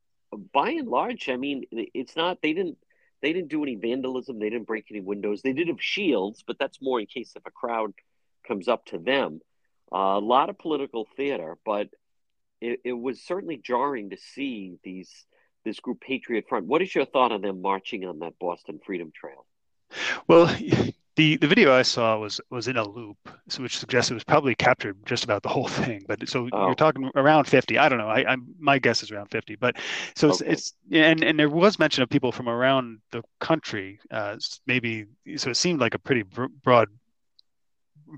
by 0.53 0.71
and 0.71 0.87
large, 0.87 1.27
I 1.27 1.37
mean, 1.37 1.63
it's 1.71 2.15
not 2.15 2.41
they 2.41 2.53
didn't 2.53 2.77
they 3.21 3.33
didn't 3.33 3.49
do 3.49 3.63
any 3.63 3.75
vandalism. 3.75 4.39
They 4.39 4.49
didn't 4.49 4.67
break 4.67 4.85
any 4.91 5.01
windows. 5.01 5.41
They 5.41 5.53
did 5.53 5.67
have 5.67 5.81
shields, 5.81 6.43
but 6.45 6.57
that's 6.59 6.81
more 6.81 6.99
in 6.99 7.07
case 7.07 7.33
if 7.35 7.45
a 7.45 7.51
crowd 7.51 7.93
comes 8.47 8.67
up 8.67 8.85
to 8.87 8.97
them. 8.97 9.41
Uh, 9.91 10.17
a 10.17 10.19
lot 10.19 10.49
of 10.49 10.59
political 10.59 11.07
theater, 11.17 11.57
but 11.65 11.89
it, 12.61 12.79
it 12.83 12.93
was 12.93 13.21
certainly 13.21 13.57
jarring 13.57 14.11
to 14.11 14.17
see 14.17 14.77
these 14.83 15.25
this 15.65 15.79
group 15.79 16.01
Patriot 16.01 16.45
Front. 16.47 16.65
What 16.65 16.81
is 16.81 16.93
your 16.93 17.05
thought 17.05 17.31
on 17.31 17.41
them 17.41 17.61
marching 17.61 18.05
on 18.05 18.19
that 18.19 18.33
Boston 18.39 18.79
Freedom 18.85 19.11
Trail? 19.13 19.45
Well, 20.27 20.45
the 21.15 21.35
the 21.35 21.47
video 21.47 21.73
I 21.73 21.81
saw 21.81 22.17
was 22.17 22.39
was 22.49 22.67
in 22.67 22.77
a 22.77 22.87
loop, 22.87 23.17
which 23.57 23.77
suggests 23.77 24.09
it 24.09 24.13
was 24.13 24.23
probably 24.23 24.55
captured 24.55 24.97
just 25.05 25.23
about 25.23 25.43
the 25.43 25.49
whole 25.55 25.67
thing. 25.67 26.03
But 26.07 26.27
so 26.29 26.47
oh. 26.51 26.65
you're 26.67 26.75
talking 26.75 27.09
around 27.15 27.45
50. 27.45 27.77
I 27.77 27.89
don't 27.89 27.97
know. 27.97 28.07
I, 28.07 28.25
I'm 28.25 28.47
my 28.59 28.79
guess 28.79 29.03
is 29.03 29.11
around 29.11 29.27
50. 29.27 29.55
But 29.57 29.75
so 30.15 30.29
it's, 30.29 30.41
okay. 30.41 30.51
it's 30.51 30.73
and 30.91 31.23
and 31.23 31.37
there 31.37 31.49
was 31.49 31.79
mention 31.79 32.03
of 32.03 32.09
people 32.09 32.31
from 32.31 32.47
around 32.47 32.99
the 33.11 33.23
country. 33.39 33.99
Uh, 34.09 34.37
maybe 34.65 35.05
so 35.35 35.49
it 35.49 35.57
seemed 35.57 35.81
like 35.81 35.93
a 35.93 35.99
pretty 35.99 36.23
broad 36.63 36.87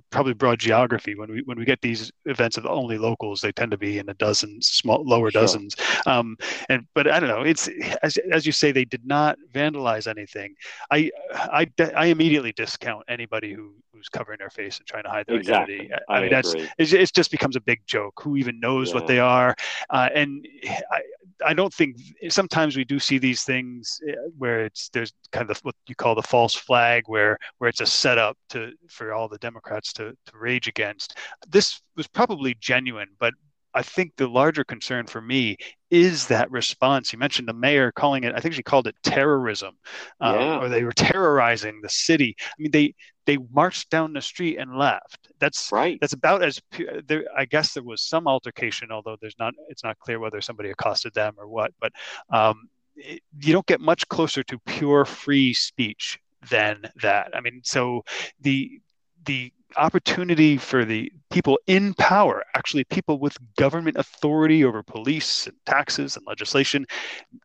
probably 0.09 0.33
broad 0.33 0.59
geography 0.59 1.15
when 1.15 1.31
we 1.31 1.41
when 1.43 1.57
we 1.57 1.65
get 1.65 1.81
these 1.81 2.11
events 2.25 2.57
of 2.57 2.65
only 2.65 2.97
locals 2.97 3.41
they 3.41 3.51
tend 3.51 3.71
to 3.71 3.77
be 3.77 3.99
in 3.99 4.05
the 4.05 4.13
dozens 4.15 4.67
small 4.67 5.03
lower 5.05 5.31
sure. 5.31 5.41
dozens 5.41 5.75
um, 6.05 6.37
and 6.69 6.85
but 6.93 7.09
i 7.09 7.19
don't 7.19 7.29
know 7.29 7.41
it's 7.41 7.69
as, 8.03 8.17
as 8.31 8.45
you 8.45 8.51
say 8.51 8.71
they 8.71 8.85
did 8.85 9.05
not 9.05 9.37
vandalize 9.53 10.07
anything 10.07 10.55
i 10.91 11.09
i 11.35 11.67
i 11.95 12.05
immediately 12.07 12.51
discount 12.53 13.03
anybody 13.07 13.53
who 13.53 13.73
who's 13.93 14.09
covering 14.09 14.37
their 14.39 14.49
face 14.49 14.77
and 14.77 14.87
trying 14.87 15.03
to 15.03 15.09
hide 15.09 15.25
their 15.27 15.37
exactly. 15.37 15.75
identity 15.75 15.93
i, 16.09 16.17
I 16.17 16.21
mean 16.21 16.31
that's 16.31 16.55
it's, 16.77 16.93
it 16.93 17.13
just 17.13 17.31
becomes 17.31 17.55
a 17.55 17.61
big 17.61 17.81
joke 17.85 18.19
who 18.21 18.37
even 18.37 18.59
knows 18.59 18.89
yeah. 18.89 18.95
what 18.95 19.07
they 19.07 19.19
are 19.19 19.55
uh, 19.89 20.09
and 20.13 20.47
I, 20.91 21.01
I 21.45 21.53
don't 21.53 21.73
think 21.73 21.97
sometimes 22.29 22.75
we 22.75 22.83
do 22.83 22.99
see 22.99 23.17
these 23.17 23.43
things 23.43 23.99
eh, 24.07 24.13
where 24.37 24.65
it's 24.65 24.89
there's 24.89 25.13
kind 25.31 25.49
of 25.49 25.57
what 25.59 25.75
you 25.87 25.95
call 25.95 26.15
the 26.15 26.21
false 26.21 26.53
flag 26.53 27.03
where 27.07 27.37
where 27.57 27.69
it's 27.69 27.81
a 27.81 27.85
setup 27.85 28.37
to 28.49 28.73
for 28.89 29.13
all 29.13 29.27
the 29.27 29.37
Democrats 29.39 29.80
to 29.93 30.11
to 30.11 30.37
rage 30.37 30.67
against. 30.67 31.17
This 31.47 31.81
was 31.95 32.07
probably 32.07 32.55
genuine, 32.59 33.09
but 33.19 33.33
I 33.73 33.81
think 33.81 34.15
the 34.15 34.27
larger 34.27 34.63
concern 34.63 35.07
for 35.07 35.21
me 35.21 35.57
is 35.89 36.27
that 36.27 36.51
response. 36.51 37.13
You 37.13 37.19
mentioned 37.19 37.47
the 37.47 37.53
mayor 37.53 37.91
calling 37.91 38.23
it, 38.23 38.33
I 38.35 38.39
think 38.39 38.53
she 38.53 38.63
called 38.63 38.87
it 38.87 38.95
terrorism, 39.03 39.77
uh, 40.19 40.35
yeah. 40.37 40.59
or 40.59 40.69
they 40.69 40.83
were 40.83 40.91
terrorizing 40.91 41.79
the 41.81 41.89
city. 41.89 42.35
I 42.39 42.53
mean, 42.59 42.71
they 42.71 42.93
they 43.25 43.37
marched 43.51 43.89
down 43.89 44.13
the 44.13 44.21
street 44.21 44.57
and 44.57 44.77
left. 44.77 45.29
That's 45.39 45.71
right. 45.71 45.97
That's 46.01 46.13
about 46.13 46.43
as 46.43 46.59
there. 47.05 47.25
I 47.35 47.45
guess 47.45 47.73
there 47.73 47.83
was 47.83 48.01
some 48.01 48.27
altercation, 48.27 48.91
although 48.91 49.17
there's 49.21 49.35
not. 49.39 49.53
It's 49.69 49.83
not 49.83 49.99
clear 49.99 50.19
whether 50.19 50.41
somebody 50.41 50.69
accosted 50.69 51.13
them 51.13 51.35
or 51.37 51.47
what. 51.47 51.71
But 51.79 51.93
um, 52.29 52.67
it, 52.95 53.21
you 53.39 53.53
don't 53.53 53.65
get 53.67 53.79
much 53.79 54.07
closer 54.09 54.43
to 54.43 54.59
pure 54.65 55.05
free 55.05 55.53
speech 55.53 56.19
than 56.49 56.81
that. 57.01 57.31
I 57.35 57.41
mean, 57.41 57.61
so 57.63 58.03
the 58.41 58.81
the 59.25 59.53
opportunity 59.77 60.57
for 60.57 60.85
the 60.85 61.11
people 61.31 61.59
in 61.67 61.93
power, 61.93 62.43
actually 62.55 62.83
people 62.85 63.19
with 63.19 63.37
government 63.57 63.97
authority 63.97 64.63
over 64.65 64.83
police 64.83 65.47
and 65.47 65.55
taxes 65.65 66.17
and 66.17 66.25
legislation, 66.27 66.85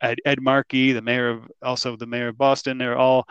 Ed, 0.02 0.18
Ed 0.24 0.40
Markey, 0.40 0.92
the 0.92 1.02
mayor 1.02 1.30
of 1.30 1.50
also 1.62 1.96
the 1.96 2.06
mayor 2.06 2.28
of 2.28 2.38
Boston, 2.38 2.78
they're 2.78 2.98
all 2.98 3.28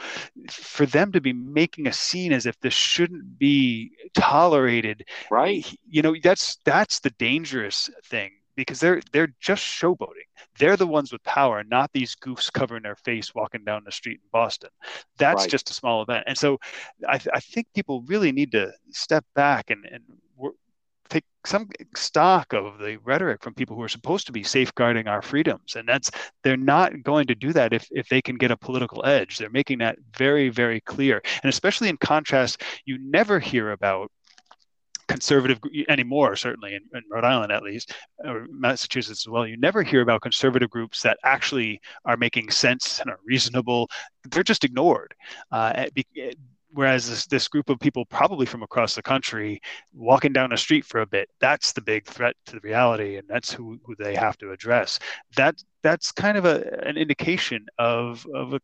for 0.50 0.86
them 0.86 1.12
to 1.12 1.22
be 1.22 1.34
making 1.34 1.88
a 1.88 1.94
scene 1.94 2.34
as 2.34 2.46
if 2.46 2.60
this 2.60 2.74
shouldn't 2.74 3.38
be 3.38 3.92
tolerated. 4.14 5.06
Right. 5.30 5.66
You 5.90 6.02
know, 6.02 6.16
that's 6.22 6.58
that's 6.66 7.00
the 7.00 7.12
dangerous 7.12 7.90
thing 8.06 8.32
because 8.56 8.80
they're 8.80 9.02
they're 9.12 9.34
just 9.40 9.64
showboating. 9.64 10.28
They're 10.58 10.78
the 10.78 10.88
ones 10.88 11.12
with 11.12 11.24
power, 11.24 11.64
not 11.64 11.92
these 11.94 12.16
goofs 12.16 12.52
covering 12.52 12.84
their 12.84 12.96
face 12.96 13.34
walking 13.36 13.64
down 13.64 13.84
the 13.86 13.92
street 13.92 14.20
in 14.24 14.30
Boston. 14.32 14.70
That's 15.18 15.44
right. 15.44 15.50
just 15.50 15.70
a 15.70 15.74
small 15.74 16.02
event, 16.02 16.26
and 16.28 16.38
so 16.38 16.60
I, 17.08 17.20
I, 17.34 17.40
think 17.40 17.68
people 17.74 18.04
really 18.08 18.32
need 18.32 18.52
to 18.54 18.72
step 18.92 19.26
back 19.36 19.70
and 19.70 19.86
and 19.92 20.04
take 21.10 21.24
some 21.46 21.70
stock 21.96 22.54
of 22.54 22.80
the 22.80 22.98
rhetoric 23.04 23.44
from 23.44 23.54
people 23.54 23.76
who 23.76 23.84
are 23.84 23.90
supposed 23.90 24.26
to 24.26 24.32
be 24.32 24.44
safeguarding 24.44 25.08
our 25.08 25.22
freedoms 25.22 25.76
and 25.76 25.88
that's 25.88 26.10
they're 26.44 26.58
not 26.58 27.04
going 27.04 27.28
to 27.28 27.36
do 27.36 27.54
that 27.54 27.74
if, 27.74 27.88
if 27.92 28.10
they 28.10 28.22
can 28.22 28.36
get 28.36 28.52
a 28.52 28.58
political 28.58 29.06
edge 29.06 29.38
they're 29.38 29.50
making 29.50 29.78
that 29.78 29.98
very 30.18 30.50
very 30.50 30.82
clear 30.82 31.22
and 31.44 31.50
especially 31.50 31.90
in 31.90 31.98
contrast 31.98 32.62
you 32.86 32.98
never 33.00 33.40
hear 33.40 33.72
about 33.72 34.12
conservative 35.08 35.60
anymore, 35.90 36.36
certainly 36.36 36.76
in, 36.76 36.82
in, 36.94 37.04
Rhode 37.10 37.24
Island 37.24 37.52
at 37.52 37.64
least, 37.64 37.94
or 38.20 38.48
Massachusetts 38.50 39.26
as 39.26 39.30
well. 39.30 39.46
You 39.46 39.58
never 39.58 39.84
hear 39.84 40.02
about 40.02 40.22
conservative 40.22 40.70
groups 40.70 41.02
that 41.04 41.18
actually 41.24 41.80
are 42.06 42.18
making 42.18 42.50
sense 42.52 43.00
and 43.00 43.10
are 43.10 43.20
reasonable. 43.26 43.90
They're 44.30 44.44
just 44.44 44.64
ignored. 44.64 45.14
Uh, 45.52 45.86
whereas 46.76 47.10
this, 47.10 47.26
this 47.28 47.48
group 47.48 47.70
of 47.70 47.80
people, 47.80 48.06
probably 48.06 48.46
from 48.46 48.62
across 48.62 48.96
the 48.96 49.02
country, 49.02 49.62
walking 49.94 50.34
down 50.34 50.52
a 50.52 50.58
street 50.58 50.86
for 50.86 51.02
a 51.02 51.08
bit, 51.08 51.30
that's 51.40 51.72
the 51.72 51.82
big 51.82 52.06
threat 52.06 52.36
to 52.46 52.54
the 52.54 52.60
reality, 52.60 53.18
and 53.18 53.28
that's 53.28 53.52
who, 53.52 53.80
who 53.86 53.96
they 53.96 54.16
have 54.16 54.38
to 54.38 54.52
address. 54.52 55.00
That 55.38 55.56
that's 55.82 56.12
kind 56.12 56.38
of 56.38 56.46
a, 56.46 56.80
an 56.84 56.98
indication 56.98 57.66
of, 57.78 58.26
of 58.34 58.54
a 58.54 58.60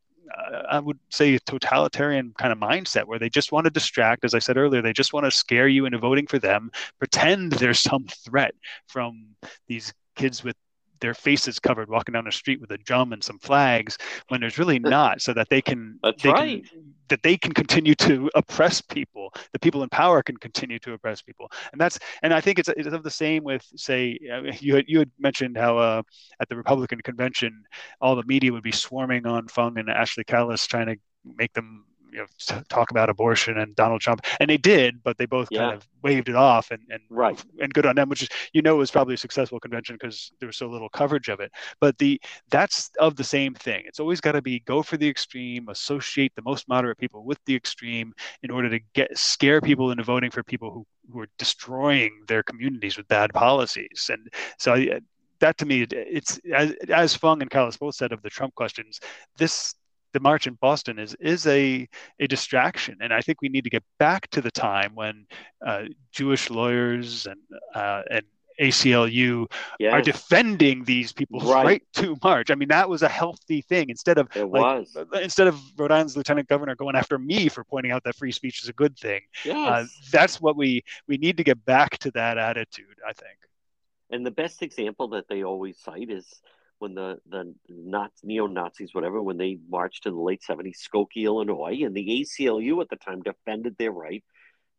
I 0.70 0.80
would 0.80 1.00
say, 1.10 1.36
a 1.36 1.40
totalitarian 1.40 2.34
kind 2.38 2.52
of 2.52 2.60
mindset 2.60 3.06
where 3.06 3.20
they 3.20 3.30
just 3.30 3.52
want 3.52 3.66
to 3.66 3.72
distract. 3.72 4.26
As 4.26 4.34
I 4.34 4.40
said 4.40 4.58
earlier, 4.58 4.82
they 4.82 4.94
just 4.94 5.14
want 5.14 5.26
to 5.26 5.32
scare 5.32 5.68
you 5.68 5.86
into 5.86 5.98
voting 5.98 6.28
for 6.28 6.40
them, 6.40 6.72
pretend 7.00 7.54
there's 7.54 7.80
some 7.80 8.06
threat 8.08 8.54
from 8.88 9.36
these 9.68 9.94
kids 10.16 10.44
with 10.44 10.56
their 11.02 11.14
faces 11.14 11.60
covered 11.60 11.90
walking 11.90 12.14
down 12.14 12.26
the 12.26 12.32
street 12.32 12.62
with 12.62 12.72
a 12.72 12.78
drum 12.78 13.12
and 13.12 13.24
some 13.24 13.40
flags 13.40 13.98
when 14.30 14.40
there's 14.40 14.58
really 14.58 14.80
not 14.80 15.22
so 15.22 15.34
that 15.34 15.50
they 15.50 15.62
can 15.62 16.00
That's 16.02 16.24
they 16.24 16.30
right. 16.32 16.70
Can, 16.70 16.94
that 17.10 17.24
they 17.24 17.36
can 17.36 17.52
continue 17.52 17.94
to 17.96 18.30
oppress 18.36 18.80
people 18.80 19.34
the 19.52 19.60
people 19.60 19.84
in 19.84 19.90
power 19.90 20.24
can 20.24 20.38
continue 20.38 20.80
to 20.80 20.94
oppress 20.94 21.22
people 21.22 21.52
and 21.74 21.82
that's 21.82 22.00
and 22.24 22.34
i 22.34 22.40
think 22.40 22.58
it's 22.58 22.70
it's 22.70 22.88
of 22.88 23.04
the 23.04 23.12
same 23.12 23.44
with 23.44 23.66
say 23.76 24.18
you 24.60 24.76
had 24.76 24.86
you 24.88 25.00
had 25.00 25.12
mentioned 25.20 25.58
how 25.58 25.78
uh, 25.78 26.02
at 26.40 26.48
the 26.48 26.56
republican 26.56 27.02
convention 27.02 27.64
all 28.00 28.16
the 28.16 28.24
media 28.24 28.52
would 28.52 28.64
be 28.64 28.72
swarming 28.72 29.26
on 29.26 29.48
fung 29.50 29.78
and 29.78 29.90
ashley 29.90 30.24
Kalus 30.24 30.66
trying 30.68 30.88
to 30.88 30.96
make 31.26 31.52
them 31.54 31.86
you 32.12 32.20
know 32.20 32.62
talk 32.70 32.92
about 32.92 33.10
abortion 33.10 33.58
and 33.58 33.76
Donald 33.76 34.02
Trump, 34.02 34.22
and 34.40 34.50
they 34.50 34.58
did, 34.58 35.04
but 35.04 35.18
they 35.18 35.26
both 35.26 35.48
yeah. 35.52 35.60
kind 35.60 35.74
of 35.76 35.88
waved 36.04 36.30
it 36.30 36.36
off, 36.36 36.72
and 36.72 36.82
and 36.90 37.02
right 37.10 37.44
and 37.60 37.74
good 37.74 37.86
on 37.86 37.96
them, 37.96 38.10
which 38.10 38.24
is 38.24 38.30
you 38.54 38.62
know 38.62 38.76
was 38.76 38.92
probably 38.92 39.14
a 39.14 39.18
successful 39.18 39.60
convention 39.60 39.96
because 39.96 40.32
there 40.40 40.48
was 40.48 40.58
so 40.58 40.68
little 40.68 40.90
coverage 40.90 41.30
of 41.30 41.40
it. 41.40 41.52
But 41.80 41.98
the 41.98 42.22
that's 42.50 42.92
of 43.00 43.16
the 43.16 43.24
same 43.24 43.54
thing. 43.54 43.84
It's 43.86 44.00
always 44.00 44.22
got 44.22 44.34
to 44.34 44.42
be 44.42 44.60
go 44.60 44.84
for 44.84 44.98
the 44.98 45.08
extreme, 45.08 45.70
associate 45.70 46.34
the 46.36 46.42
most 46.44 46.68
moderate 46.68 46.98
people 46.98 47.24
with 47.24 47.40
the 47.46 47.56
extreme 47.56 48.14
in 48.44 48.52
order 48.52 48.70
to 48.70 48.80
get 48.94 49.18
scare 49.18 49.62
people 49.62 49.92
into 49.92 50.04
voting 50.04 50.32
for 50.32 50.44
people 50.44 50.72
who 50.72 50.86
who 51.12 51.22
are 51.22 51.30
destroying 51.38 52.24
their 52.28 52.44
communities 52.44 52.98
with 52.98 53.08
bad 53.08 53.34
policies, 53.34 54.10
and 54.12 54.30
so. 54.58 54.74
I, 54.74 55.00
that 55.42 55.58
to 55.58 55.66
me, 55.66 55.88
it's 55.92 56.40
as, 56.54 56.74
as 56.90 57.16
Fung 57.16 57.42
and 57.42 57.50
Kalus 57.50 57.78
both 57.78 57.96
said 57.96 58.12
of 58.12 58.22
the 58.22 58.30
Trump 58.30 58.54
questions. 58.54 59.00
This 59.38 59.74
the 60.14 60.20
march 60.20 60.48
in 60.48 60.56
Boston 60.56 61.00
is 61.00 61.16
is 61.20 61.48
a 61.48 61.88
a 62.20 62.28
distraction, 62.28 62.98
and 63.02 63.14
I 63.14 63.22
think 63.22 63.42
we 63.42 63.50
need 63.50 63.64
to 63.64 63.70
get 63.70 63.84
back 64.00 64.30
to 64.32 64.42
the 64.42 64.52
time 64.52 64.96
when 64.96 65.26
uh, 65.66 65.84
Jewish 66.12 66.50
lawyers 66.50 67.26
and 67.26 67.40
uh, 67.76 68.04
and 68.10 68.24
ACLU 68.60 69.52
yes. 69.80 69.94
are 69.94 70.02
defending 70.02 70.84
these 70.84 71.12
people's 71.12 71.44
right. 71.46 71.66
right. 71.66 71.84
to 71.94 72.18
march. 72.24 72.52
I 72.52 72.56
mean, 72.56 72.68
that 72.70 72.88
was 72.90 73.02
a 73.02 73.10
healthy 73.10 73.62
thing. 73.62 73.90
Instead 73.90 74.18
of 74.18 74.28
it 74.36 74.44
like, 74.44 74.62
was 74.62 74.96
uh, 74.96 75.06
instead 75.20 75.48
of 75.48 75.60
Rhode 75.78 75.92
Island's 75.92 76.16
lieutenant 76.16 76.48
governor 76.48 76.76
going 76.76 76.96
after 76.96 77.18
me 77.18 77.50
for 77.50 77.64
pointing 77.64 77.92
out 77.92 78.04
that 78.04 78.16
free 78.16 78.32
speech 78.32 78.62
is 78.62 78.70
a 78.70 78.74
good 78.74 78.98
thing. 78.98 79.22
Yes. 79.44 79.56
Uh, 79.56 79.86
that's 80.12 80.40
what 80.40 80.56
we 80.56 80.84
we 81.08 81.18
need 81.18 81.38
to 81.38 81.44
get 81.44 81.64
back 81.66 81.98
to 82.00 82.12
that 82.12 82.38
attitude. 82.38 82.98
I 83.08 83.14
think. 83.14 83.38
And 84.12 84.26
the 84.26 84.32
best 84.32 84.62
example 84.62 85.08
that 85.10 85.28
they 85.30 85.44
always 85.44 85.78
cite 85.80 86.12
is 86.12 86.42
when 86.82 86.96
the 86.96 87.20
the 87.30 87.54
neo 88.24 88.48
Nazis, 88.48 88.94
whatever, 88.94 89.22
when 89.22 89.38
they 89.38 89.60
marched 89.70 90.06
in 90.06 90.14
the 90.14 90.22
late 90.22 90.44
seventies, 90.44 90.86
Skokie, 90.86 91.26
Illinois, 91.26 91.80
and 91.84 91.96
the 91.96 92.26
ACLU 92.26 92.82
at 92.82 92.90
the 92.90 92.96
time 92.96 93.22
defended 93.22 93.78
their 93.78 93.92
right 93.92 94.24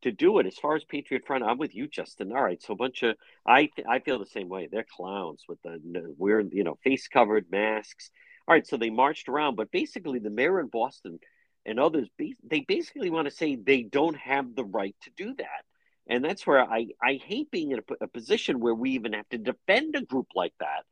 to 0.02 0.12
do 0.12 0.38
it. 0.38 0.46
As 0.46 0.58
far 0.58 0.74
as 0.74 0.84
Patriot 0.84 1.24
Front, 1.26 1.44
I'm 1.44 1.58
with 1.58 1.74
you, 1.74 1.86
Justin. 1.86 2.32
All 2.32 2.42
right, 2.42 2.60
so 2.60 2.72
a 2.72 2.76
bunch 2.76 3.02
of 3.02 3.16
I 3.46 3.70
I 3.88 4.00
feel 4.00 4.18
the 4.18 4.26
same 4.26 4.48
way. 4.48 4.68
They're 4.70 4.86
clowns 4.96 5.44
with 5.48 5.62
the 5.62 5.80
weird, 6.18 6.52
you 6.52 6.64
know, 6.64 6.78
face 6.82 7.08
covered 7.08 7.50
masks. 7.50 8.10
All 8.46 8.54
right, 8.54 8.66
so 8.66 8.76
they 8.76 8.90
marched 8.90 9.28
around, 9.28 9.56
but 9.56 9.70
basically 9.70 10.18
the 10.18 10.30
mayor 10.30 10.60
in 10.60 10.66
Boston 10.66 11.20
and 11.64 11.78
others, 11.78 12.08
they 12.18 12.60
basically 12.66 13.10
want 13.10 13.28
to 13.28 13.34
say 13.34 13.54
they 13.54 13.82
don't 13.82 14.16
have 14.16 14.56
the 14.56 14.64
right 14.64 14.96
to 15.04 15.10
do 15.16 15.34
that. 15.36 15.64
And 16.08 16.24
that's 16.24 16.44
where 16.44 16.60
I, 16.60 16.88
I 17.00 17.20
hate 17.24 17.52
being 17.52 17.70
in 17.70 17.78
a, 17.78 18.04
a 18.04 18.08
position 18.08 18.58
where 18.58 18.74
we 18.74 18.90
even 18.90 19.12
have 19.12 19.28
to 19.28 19.38
defend 19.38 19.94
a 19.94 20.02
group 20.02 20.26
like 20.34 20.54
that 20.58 20.82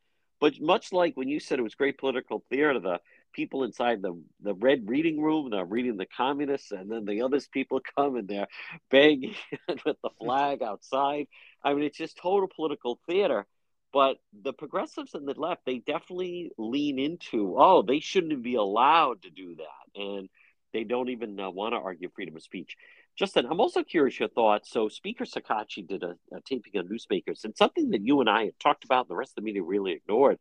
But 0.41 0.61
much 0.61 0.93
like 0.93 1.16
when 1.16 1.28
you 1.28 1.38
said 1.38 1.59
it 1.59 1.62
was 1.62 1.74
great 1.74 1.99
political 1.99 2.45
theater, 2.49 2.80
the 2.80 3.01
people 3.32 3.64
inside 3.64 4.03
the 4.03 4.20
the 4.41 4.55
red 4.55 4.88
reading 4.88 5.20
room, 5.20 5.51
they're 5.51 5.64
reading 5.64 5.97
the 5.97 6.07
communists, 6.07 6.72
and 6.72 6.91
then 6.91 7.05
the 7.05 7.22
others 7.22 7.47
people 7.49 7.80
come 7.97 8.16
and 8.16 8.28
they're 8.28 8.49
begging 8.91 9.34
with 9.84 9.97
the 10.03 10.11
flag 10.18 10.62
outside. 10.62 11.26
I 11.62 11.74
mean, 11.74 11.84
it's 11.84 11.99
just 11.99 12.16
total 12.16 12.49
political 12.55 13.01
theater. 13.07 13.47
But 13.93 14.18
the 14.45 14.53
progressives 14.53 15.14
and 15.14 15.26
the 15.26 15.34
left, 15.34 15.62
they 15.66 15.78
definitely 15.78 16.53
lean 16.57 16.99
into, 17.01 17.57
oh, 17.59 17.82
they 17.82 17.99
shouldn't 17.99 18.41
be 18.43 18.55
allowed 18.55 19.22
to 19.22 19.30
do 19.30 19.57
that. 19.57 20.01
And 20.01 20.28
they 20.72 20.84
don't 20.84 21.09
even 21.09 21.38
uh, 21.41 21.51
want 21.51 21.72
to 21.72 21.78
argue 21.78 22.09
freedom 22.14 22.36
of 22.36 22.43
speech. 22.43 22.76
Justin, 23.16 23.46
I'm 23.46 23.61
also 23.61 23.82
curious 23.82 24.18
your 24.18 24.28
thoughts. 24.28 24.70
So, 24.70 24.88
Speaker 24.88 25.24
Shekarchi 25.24 25.86
did 25.86 26.02
a, 26.02 26.16
a 26.32 26.40
taping 26.44 26.78
on 26.78 26.88
newsmakers, 26.88 27.44
and 27.44 27.56
something 27.56 27.90
that 27.90 28.04
you 28.04 28.20
and 28.20 28.30
I 28.30 28.46
had 28.46 28.58
talked 28.58 28.84
about, 28.84 29.06
and 29.06 29.11
the 29.11 29.16
rest 29.16 29.32
of 29.32 29.36
the 29.36 29.42
media 29.42 29.62
really 29.62 29.92
ignored. 29.92 30.38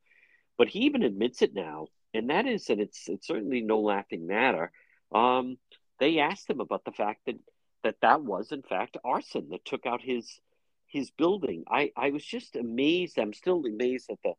But 0.57 0.69
he 0.69 0.79
even 0.79 1.03
admits 1.03 1.41
it 1.41 1.53
now, 1.53 1.87
and 2.13 2.29
that 2.29 2.45
is 2.45 2.65
that 2.65 2.79
it's 2.79 3.09
it's 3.09 3.27
certainly 3.27 3.61
no 3.61 3.79
laughing 3.79 4.27
matter. 4.27 4.71
Um, 5.13 5.57
they 5.99 6.19
asked 6.19 6.49
him 6.49 6.59
about 6.59 6.85
the 6.85 6.91
fact 6.91 7.21
that 7.25 7.35
that 7.83 7.95
that 8.01 8.21
was 8.21 8.51
in 8.51 8.61
fact 8.61 8.97
arson 9.03 9.49
that 9.49 9.65
took 9.65 9.85
out 9.85 10.01
his 10.01 10.39
his 10.87 11.11
building. 11.11 11.63
I 11.69 11.91
I 11.95 12.11
was 12.11 12.25
just 12.25 12.55
amazed. 12.55 13.17
I'm 13.17 13.33
still 13.33 13.63
amazed 13.65 14.09
at 14.09 14.19
the 14.23 14.33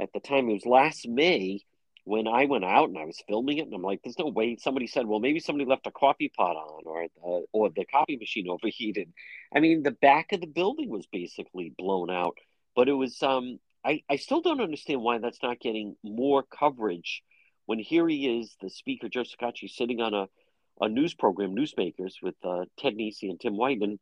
at 0.00 0.12
the 0.12 0.20
time. 0.20 0.48
It 0.48 0.54
was 0.54 0.66
last 0.66 1.08
May 1.08 1.60
when 2.04 2.26
I 2.26 2.46
went 2.46 2.64
out 2.64 2.88
and 2.88 2.98
I 2.98 3.04
was 3.04 3.22
filming 3.28 3.58
it, 3.58 3.66
and 3.66 3.74
I'm 3.74 3.82
like, 3.82 4.00
"There's 4.02 4.18
no 4.18 4.26
way." 4.26 4.56
Somebody 4.56 4.86
said, 4.86 5.06
"Well, 5.06 5.20
maybe 5.20 5.40
somebody 5.40 5.68
left 5.68 5.86
a 5.86 5.90
coffee 5.90 6.30
pot 6.34 6.56
on, 6.56 6.82
or 6.86 7.04
uh, 7.04 7.42
or 7.52 7.70
the 7.70 7.84
coffee 7.84 8.16
machine 8.16 8.48
overheated." 8.50 9.12
I 9.54 9.60
mean, 9.60 9.82
the 9.82 9.90
back 9.90 10.32
of 10.32 10.40
the 10.40 10.46
building 10.46 10.88
was 10.88 11.06
basically 11.06 11.72
blown 11.76 12.10
out, 12.10 12.38
but 12.74 12.88
it 12.88 12.94
was. 12.94 13.22
Um, 13.22 13.58
I 13.84 14.02
I 14.08 14.16
still 14.16 14.40
don't 14.40 14.60
understand 14.60 15.02
why 15.02 15.18
that's 15.18 15.42
not 15.42 15.60
getting 15.60 15.96
more 16.02 16.42
coverage. 16.42 17.22
When 17.66 17.78
here 17.78 18.08
he 18.08 18.40
is, 18.40 18.56
the 18.60 18.70
speaker 18.70 19.08
Joe 19.08 19.22
Shekarchi, 19.22 19.68
sitting 19.70 20.00
on 20.00 20.14
a 20.14 20.28
a 20.80 20.88
news 20.88 21.14
program, 21.14 21.54
Newsmakers, 21.54 22.14
with 22.22 22.34
uh, 22.42 22.64
Ted 22.78 22.96
Nesi 22.96 23.28
and 23.28 23.38
Tim 23.38 23.56
Whiteman, 23.56 23.98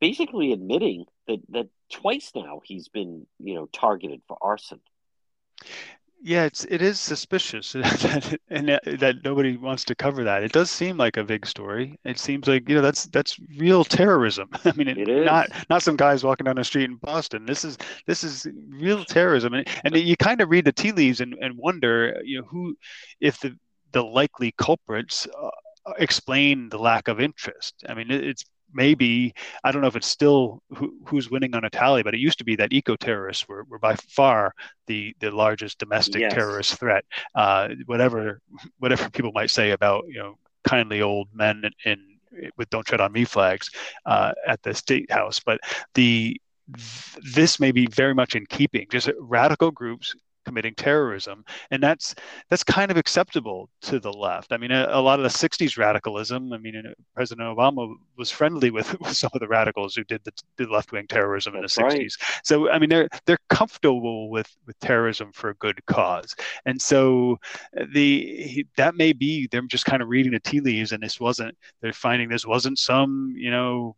basically 0.00 0.52
admitting 0.52 1.04
that 1.26 1.40
that 1.50 1.68
twice 1.90 2.32
now 2.34 2.60
he's 2.64 2.88
been 2.88 3.26
you 3.38 3.54
know 3.54 3.66
targeted 3.66 4.22
for 4.26 4.38
arson. 4.40 4.80
Yeah, 6.22 6.44
it's 6.44 6.64
it 6.66 6.82
is 6.82 7.00
suspicious 7.00 7.72
that, 7.72 8.38
and 8.50 8.68
that 8.68 9.16
nobody 9.24 9.56
wants 9.56 9.84
to 9.86 9.94
cover 9.94 10.22
that. 10.24 10.42
It 10.42 10.52
does 10.52 10.70
seem 10.70 10.98
like 10.98 11.16
a 11.16 11.24
big 11.24 11.46
story. 11.46 11.98
It 12.04 12.18
seems 12.18 12.46
like 12.46 12.68
you 12.68 12.74
know 12.74 12.82
that's 12.82 13.06
that's 13.06 13.38
real 13.56 13.84
terrorism. 13.84 14.50
I 14.66 14.72
mean, 14.76 14.88
it, 14.88 14.98
it 14.98 15.08
is 15.08 15.24
not 15.24 15.48
not 15.70 15.82
some 15.82 15.96
guys 15.96 16.22
walking 16.22 16.44
down 16.44 16.56
the 16.56 16.64
street 16.64 16.84
in 16.84 16.96
Boston. 16.96 17.46
This 17.46 17.64
is 17.64 17.78
this 18.06 18.22
is 18.22 18.46
real 18.68 19.02
terrorism, 19.06 19.54
and, 19.54 19.66
and 19.82 19.96
you 19.96 20.14
kind 20.16 20.42
of 20.42 20.50
read 20.50 20.66
the 20.66 20.72
tea 20.72 20.92
leaves 20.92 21.22
and, 21.22 21.34
and 21.40 21.56
wonder, 21.56 22.20
you 22.22 22.40
know, 22.40 22.46
who, 22.46 22.76
if 23.20 23.40
the 23.40 23.56
the 23.92 24.02
likely 24.04 24.52
culprits 24.58 25.26
uh, 25.26 25.50
explain 25.98 26.68
the 26.68 26.78
lack 26.78 27.08
of 27.08 27.18
interest. 27.20 27.82
I 27.88 27.94
mean, 27.94 28.10
it, 28.10 28.22
it's 28.26 28.44
maybe 28.72 29.34
I 29.64 29.72
don't 29.72 29.82
know 29.82 29.88
if 29.88 29.96
it's 29.96 30.06
still 30.06 30.62
who, 30.74 30.94
who's 31.06 31.30
winning 31.30 31.54
on 31.54 31.64
a 31.64 31.70
tally, 31.70 32.02
but 32.02 32.14
it 32.14 32.20
used 32.20 32.38
to 32.38 32.44
be 32.44 32.56
that 32.56 32.72
eco 32.72 32.96
terrorists 32.96 33.48
were, 33.48 33.64
were 33.64 33.78
by 33.78 33.96
far 33.96 34.54
the 34.86 35.14
the 35.20 35.30
largest 35.30 35.78
domestic 35.78 36.22
yes. 36.22 36.34
terrorist 36.34 36.78
threat. 36.78 37.04
Uh, 37.34 37.68
whatever 37.86 38.40
whatever 38.78 39.08
people 39.10 39.32
might 39.32 39.50
say 39.50 39.70
about 39.70 40.04
you 40.08 40.18
know 40.18 40.38
kindly 40.64 41.02
old 41.02 41.28
men 41.32 41.62
in, 41.84 41.92
in 41.92 42.50
with 42.56 42.70
"Don't 42.70 42.86
Tread 42.86 43.00
on 43.00 43.12
Me" 43.12 43.24
flags 43.24 43.70
uh, 44.06 44.32
at 44.46 44.62
the 44.62 44.74
state 44.74 45.10
house, 45.10 45.40
but 45.40 45.60
the 45.94 46.40
this 47.34 47.58
may 47.58 47.72
be 47.72 47.86
very 47.86 48.14
much 48.14 48.36
in 48.36 48.46
keeping. 48.46 48.86
Just 48.90 49.10
radical 49.18 49.70
groups 49.70 50.14
committing 50.44 50.74
terrorism. 50.74 51.44
And 51.70 51.82
that's 51.82 52.14
that's 52.48 52.64
kind 52.64 52.90
of 52.90 52.96
acceptable 52.96 53.68
to 53.82 54.00
the 54.00 54.12
left. 54.12 54.52
I 54.52 54.56
mean 54.56 54.70
a, 54.70 54.86
a 54.90 55.00
lot 55.00 55.18
of 55.18 55.24
the 55.24 55.48
60s 55.48 55.78
radicalism 55.78 56.52
i 56.52 56.58
mean 56.58 56.76
uh, 56.76 56.92
president 57.14 57.46
obama 57.56 57.92
was 58.16 58.30
friendly 58.30 58.70
with, 58.70 58.98
with 59.00 59.16
some 59.16 59.30
of 59.34 59.40
the 59.40 59.48
radicals 59.48 59.94
who 59.94 60.04
did 60.04 60.20
the, 60.24 60.32
the 60.56 60.66
left-wing 60.66 61.06
terrorism 61.08 61.54
that's 61.60 61.76
in 61.76 61.86
the 61.86 61.94
60s 61.94 61.98
right. 61.98 62.12
so 62.44 62.70
i 62.70 62.78
mean 62.78 62.88
they're 62.88 63.08
they're 63.26 63.38
comfortable 63.48 64.30
with 64.30 64.50
with 64.66 64.78
terrorism 64.80 65.30
for 65.32 65.50
a 65.50 65.54
good 65.54 65.84
cause. 65.86 66.34
And 66.66 66.80
so 66.80 67.38
uh, 67.78 67.84
the 67.92 68.66
that 68.76 68.94
may 68.94 69.12
be 69.12 69.46
them 69.48 69.68
just 69.68 69.84
kind 69.84 70.02
of 70.02 70.08
reading 70.08 70.32
the 70.32 70.40
tea 70.40 70.60
leaves 70.60 70.92
and 70.92 71.02
this 71.02 71.20
wasn't 71.20 71.56
they're 71.80 71.92
finding 71.92 72.28
this 72.28 72.46
wasn't 72.46 72.78
some 72.78 73.34
you 73.36 73.50
know 73.50 73.96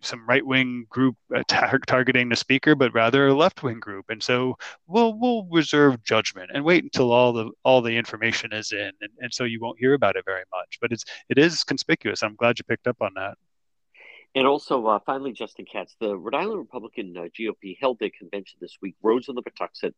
some 0.00 0.26
right 0.28 0.44
wing 0.44 0.86
group 0.88 1.16
tar- 1.48 1.80
targeting 1.86 2.28
the 2.28 2.36
speaker, 2.36 2.74
but 2.74 2.92
rather 2.92 3.28
a 3.28 3.34
left 3.34 3.62
wing 3.62 3.80
group. 3.80 4.06
And 4.08 4.22
so 4.22 4.56
we'll 4.86 5.18
we'll 5.18 5.44
reserve 5.50 6.02
judgment 6.02 6.50
and 6.52 6.64
wait 6.64 6.84
until 6.84 7.12
all 7.12 7.32
the 7.32 7.50
all 7.64 7.82
the 7.82 7.96
information 7.96 8.52
is 8.52 8.72
in, 8.72 8.90
and, 9.00 9.10
and 9.18 9.32
so 9.32 9.44
you 9.44 9.60
won't 9.60 9.78
hear 9.78 9.94
about 9.94 10.16
it 10.16 10.24
very 10.24 10.44
much. 10.52 10.78
But 10.80 10.92
it's 10.92 11.04
it 11.28 11.38
is 11.38 11.64
conspicuous. 11.64 12.22
I'm 12.22 12.36
glad 12.36 12.58
you 12.58 12.64
picked 12.64 12.86
up 12.86 12.96
on 13.00 13.12
that. 13.14 13.34
And 14.34 14.46
also, 14.46 14.86
uh, 14.86 14.98
finally, 15.04 15.32
Justin 15.32 15.66
Katz, 15.70 15.94
the 16.00 16.16
Rhode 16.16 16.34
Island 16.34 16.58
Republican 16.58 17.14
uh, 17.16 17.24
GOP 17.38 17.76
held 17.78 17.98
their 17.98 18.10
convention 18.18 18.58
this 18.60 18.78
week, 18.80 18.96
Rhodes 19.02 19.28
on 19.28 19.34
the 19.34 19.42
Pawtuxet, 19.42 19.92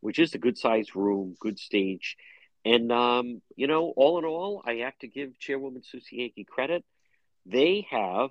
which 0.00 0.20
is 0.20 0.34
a 0.34 0.38
good 0.38 0.56
sized 0.56 0.94
room, 0.94 1.34
good 1.40 1.58
stage. 1.58 2.16
And, 2.64 2.92
um, 2.92 3.42
you 3.56 3.66
know, 3.66 3.92
all 3.96 4.18
in 4.18 4.24
all, 4.24 4.62
I 4.64 4.74
have 4.74 4.96
to 4.98 5.08
give 5.08 5.38
Chairwoman 5.38 5.82
Sue 5.82 6.00
Cienki 6.00 6.46
credit. 6.46 6.84
They 7.46 7.86
have 7.90 8.30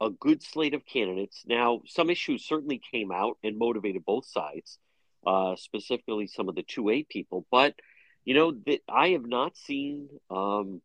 a 0.00 0.10
good 0.10 0.42
slate 0.42 0.74
of 0.74 0.84
candidates. 0.86 1.42
Now, 1.46 1.82
some 1.86 2.10
issues 2.10 2.44
certainly 2.44 2.80
came 2.92 3.10
out 3.12 3.38
and 3.42 3.58
motivated 3.58 4.04
both 4.04 4.26
sides, 4.26 4.78
uh, 5.26 5.56
specifically 5.56 6.26
some 6.26 6.48
of 6.48 6.54
the 6.54 6.62
2A 6.62 7.08
people. 7.08 7.46
But, 7.50 7.74
you 8.24 8.34
know, 8.34 8.52
that 8.66 8.80
I 8.88 9.10
have 9.10 9.26
not 9.26 9.56
seen 9.56 10.08
um, 10.30 10.82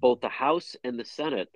both 0.00 0.20
the 0.20 0.28
House 0.28 0.76
and 0.84 0.98
the 0.98 1.04
Senate, 1.04 1.48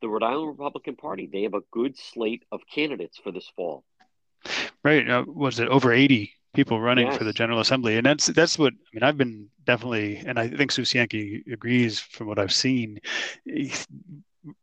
the 0.00 0.08
Rhode 0.08 0.22
Island 0.22 0.48
Republican 0.48 0.96
Party, 0.96 1.28
they 1.30 1.42
have 1.42 1.54
a 1.54 1.62
good 1.70 1.98
slate 1.98 2.44
of 2.50 2.60
candidates 2.72 3.18
for 3.18 3.32
this 3.32 3.50
fall. 3.54 3.84
Right. 4.82 5.08
Uh, 5.08 5.24
was 5.26 5.60
it 5.60 5.68
over 5.68 5.92
80 5.92 6.32
people 6.54 6.80
running 6.80 7.06
yes. 7.06 7.18
for 7.18 7.24
the 7.24 7.32
General 7.32 7.60
Assembly? 7.60 7.96
And 7.96 8.06
that's 8.06 8.26
that's 8.28 8.58
what 8.58 8.72
I 8.72 8.94
mean. 8.94 9.02
I've 9.02 9.18
been 9.18 9.48
definitely, 9.66 10.16
and 10.24 10.38
I 10.38 10.48
think 10.48 10.72
Sue 10.72 10.82
Cienki 10.82 11.52
agrees 11.52 12.00
from 12.00 12.28
what 12.28 12.38
I've 12.38 12.52
seen. 12.52 12.98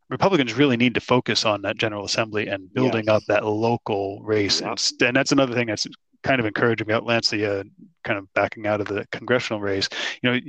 Republicans 0.10 0.54
really 0.54 0.78
need 0.78 0.94
to 0.96 1.02
focus 1.02 1.46
on 1.46 1.62
that 1.62 1.78
General 1.78 2.06
Assembly 2.06 2.48
and 2.48 2.74
building 2.74 3.06
yes. 3.08 3.16
up 3.16 3.24
that 3.28 3.46
local 3.46 4.22
race. 4.24 4.62
Yep. 4.62 4.70
And, 4.70 5.02
and, 5.08 5.16
that's 5.16 5.32
another 5.32 5.54
thing 5.54 5.68
that's 5.68 5.88
kind 6.24 6.40
of 6.40 6.46
encouraging 6.46 6.88
about 6.88 7.06
Lancia 7.06 7.60
uh, 7.60 7.64
kind 8.04 8.18
of 8.18 8.32
backing 8.34 8.68
out 8.68 8.82
of 8.82 8.88
the 8.88 9.06
congressional 9.12 9.62
race. 9.62 9.88
You 10.22 10.32
know, 10.32 10.40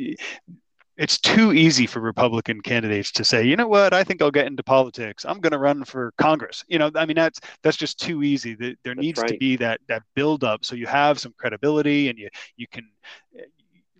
it's 0.96 1.18
too 1.18 1.52
easy 1.52 1.86
for 1.86 2.00
Republican 2.00 2.60
candidates 2.60 3.12
to 3.12 3.24
say, 3.24 3.44
you 3.44 3.54
know 3.56 3.68
what, 3.68 3.94
I 3.94 4.02
think 4.02 4.20
I'll 4.20 4.32
get 4.32 4.46
into 4.46 4.64
politics. 4.64 5.24
I'm 5.24 5.40
going 5.40 5.52
to 5.52 5.58
run 5.58 5.84
for 5.84 6.12
Congress. 6.18 6.64
You 6.66 6.80
know, 6.80 6.90
I 6.96 7.06
mean, 7.06 7.14
that's 7.14 7.38
that's 7.62 7.76
just 7.76 8.00
too 8.00 8.24
easy. 8.24 8.54
There 8.54 8.74
that's 8.84 8.98
needs 8.98 9.20
right. 9.20 9.28
to 9.28 9.38
be 9.38 9.56
that 9.56 9.80
that 9.88 10.02
build 10.14 10.42
up 10.42 10.64
so 10.64 10.74
you 10.74 10.86
have 10.86 11.20
some 11.20 11.32
credibility 11.38 12.08
and 12.08 12.18
you 12.18 12.28
you 12.56 12.66
can 12.66 12.88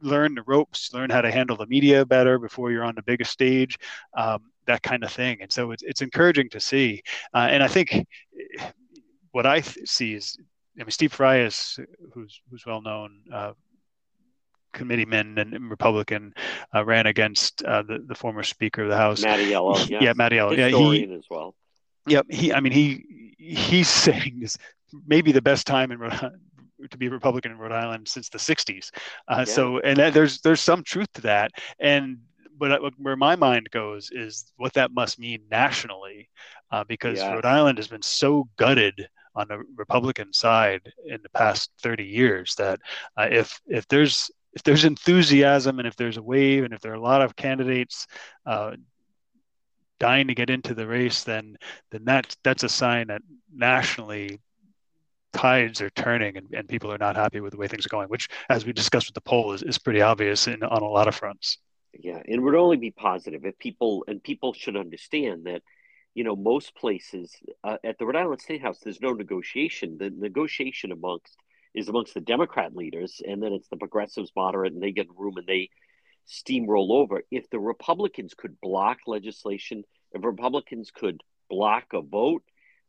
learn 0.01 0.34
the 0.34 0.42
ropes, 0.42 0.92
learn 0.92 1.11
how 1.11 1.20
to 1.20 1.30
handle 1.30 1.57
the 1.57 1.66
media 1.66 2.05
better 2.05 2.38
before 2.38 2.70
you're 2.70 2.84
on 2.84 2.94
the 2.94 3.03
biggest 3.03 3.30
stage. 3.30 3.78
Um, 4.16 4.44
that 4.66 4.82
kind 4.82 5.03
of 5.03 5.11
thing. 5.11 5.38
And 5.40 5.53
so 5.53 5.72
it's, 5.72 5.82
it's 5.82 6.03
encouraging 6.03 6.51
to 6.51 6.61
see. 6.61 7.03
Uh, 7.34 7.49
and 7.51 7.62
I 7.62 7.68
think 7.68 8.07
what 9.32 9.46
I 9.46 9.61
th- 9.61 9.88
see 9.88 10.14
is, 10.14 10.38
I 10.78 10.84
mean, 10.84 10.90
Steve 10.90 11.12
Frias, 11.12 11.78
who's 12.12 12.40
who's 12.51 12.64
well 12.64 12.80
known 12.80 13.22
uh, 13.32 13.53
committeeman 14.72 15.38
and 15.38 15.70
Republican, 15.70 16.34
uh, 16.72 16.84
ran 16.84 17.07
against 17.07 17.64
uh, 17.64 17.82
the 17.82 18.05
the 18.07 18.14
former 18.14 18.44
Speaker 18.44 18.84
of 18.84 18.90
the 18.90 18.96
House, 18.96 19.24
Mattiello. 19.24 19.76
Yes. 19.90 20.03
Yeah, 20.03 20.12
Matty 20.14 20.36
Mattiello. 20.36 20.57
Yeah, 20.57 20.68
he 20.68 21.12
as 21.12 21.24
well. 21.28 21.57
Yep. 22.07 22.26
He. 22.30 22.53
I 22.53 22.61
mean, 22.61 22.72
he 22.72 23.34
he's 23.38 23.88
saying 24.07 24.38
this 24.40 24.57
maybe 25.07 25.32
the 25.32 25.42
best 25.42 25.66
time 25.66 25.90
in 25.90 25.99
Rhode 25.99 26.38
to 26.90 26.98
be 26.98 27.06
a 27.06 27.10
Republican 27.10 27.52
in 27.52 27.58
Rhode 27.58 27.72
Island 27.72 28.08
since 28.08 28.28
the 28.28 28.38
60s. 28.38 28.90
Uh, 29.26 29.36
yeah. 29.38 29.44
So, 29.44 29.78
and 29.80 29.96
that, 29.98 30.14
there's 30.14 30.40
there's 30.40 30.60
some 30.60 30.82
truth 30.82 31.12
to 31.14 31.22
that. 31.22 31.52
And 31.78 32.18
but 32.58 32.80
where 32.98 33.16
my 33.16 33.36
mind 33.36 33.70
goes 33.70 34.10
is 34.12 34.52
what 34.56 34.72
that 34.74 34.92
must 34.92 35.18
mean 35.18 35.42
nationally, 35.50 36.28
uh, 36.70 36.84
because 36.84 37.18
yes. 37.18 37.32
Rhode 37.32 37.44
Island 37.44 37.78
has 37.78 37.88
been 37.88 38.02
so 38.02 38.48
gutted 38.56 39.08
on 39.34 39.46
the 39.48 39.62
Republican 39.76 40.32
side 40.32 40.92
in 41.06 41.20
the 41.22 41.28
past 41.30 41.70
30 41.82 42.04
years 42.04 42.54
that 42.56 42.80
uh, 43.16 43.28
if 43.30 43.60
if 43.66 43.86
there's 43.88 44.30
if 44.52 44.62
there's 44.64 44.84
enthusiasm 44.84 45.78
and 45.78 45.86
if 45.86 45.94
there's 45.96 46.16
a 46.16 46.22
wave 46.22 46.64
and 46.64 46.74
if 46.74 46.80
there 46.80 46.92
are 46.92 46.96
a 46.96 47.00
lot 47.00 47.22
of 47.22 47.36
candidates 47.36 48.06
uh, 48.46 48.72
dying 50.00 50.26
to 50.28 50.34
get 50.34 50.50
into 50.50 50.74
the 50.74 50.86
race, 50.86 51.24
then 51.24 51.56
then 51.90 52.04
that 52.04 52.34
that's 52.42 52.64
a 52.64 52.68
sign 52.68 53.08
that 53.08 53.22
nationally 53.54 54.40
tides 55.32 55.80
are 55.80 55.90
turning 55.90 56.36
and, 56.36 56.46
and 56.52 56.68
people 56.68 56.92
are 56.92 56.98
not 56.98 57.16
happy 57.16 57.40
with 57.40 57.52
the 57.52 57.58
way 57.58 57.68
things 57.68 57.86
are 57.86 57.90
going, 57.90 58.08
which, 58.08 58.28
as 58.48 58.64
we 58.64 58.72
discussed 58.72 59.08
with 59.08 59.14
the 59.14 59.20
poll, 59.20 59.52
is, 59.52 59.62
is 59.62 59.78
pretty 59.78 60.00
obvious 60.00 60.46
in, 60.46 60.62
on 60.62 60.82
a 60.82 60.88
lot 60.88 61.08
of 61.08 61.14
fronts. 61.14 61.58
Yeah, 61.98 62.16
and 62.16 62.34
it 62.34 62.40
would 62.40 62.54
only 62.54 62.76
be 62.76 62.90
positive 62.90 63.44
if 63.44 63.58
people 63.58 64.04
and 64.06 64.22
people 64.22 64.52
should 64.52 64.76
understand 64.76 65.44
that, 65.44 65.62
you 66.14 66.24
know, 66.24 66.36
most 66.36 66.74
places 66.76 67.34
uh, 67.64 67.76
at 67.84 67.98
the 67.98 68.06
Rhode 68.06 68.16
Island 68.16 68.40
State 68.40 68.62
House, 68.62 68.78
there's 68.82 69.00
no 69.00 69.12
negotiation. 69.12 69.98
The 69.98 70.10
negotiation 70.10 70.92
amongst 70.92 71.36
is 71.74 71.88
amongst 71.88 72.14
the 72.14 72.20
Democrat 72.20 72.74
leaders, 72.74 73.20
and 73.26 73.42
then 73.42 73.52
it's 73.52 73.68
the 73.68 73.76
progressives, 73.76 74.32
moderate, 74.34 74.72
and 74.72 74.82
they 74.82 74.92
get 74.92 75.06
room 75.16 75.36
and 75.36 75.46
they 75.46 75.70
steamroll 76.26 76.90
over. 76.90 77.22
If 77.30 77.48
the 77.50 77.58
Republicans 77.58 78.34
could 78.34 78.60
block 78.60 78.98
legislation, 79.06 79.84
if 80.12 80.24
Republicans 80.24 80.90
could 80.90 81.22
block 81.48 81.84
a 81.94 82.02
vote, 82.02 82.42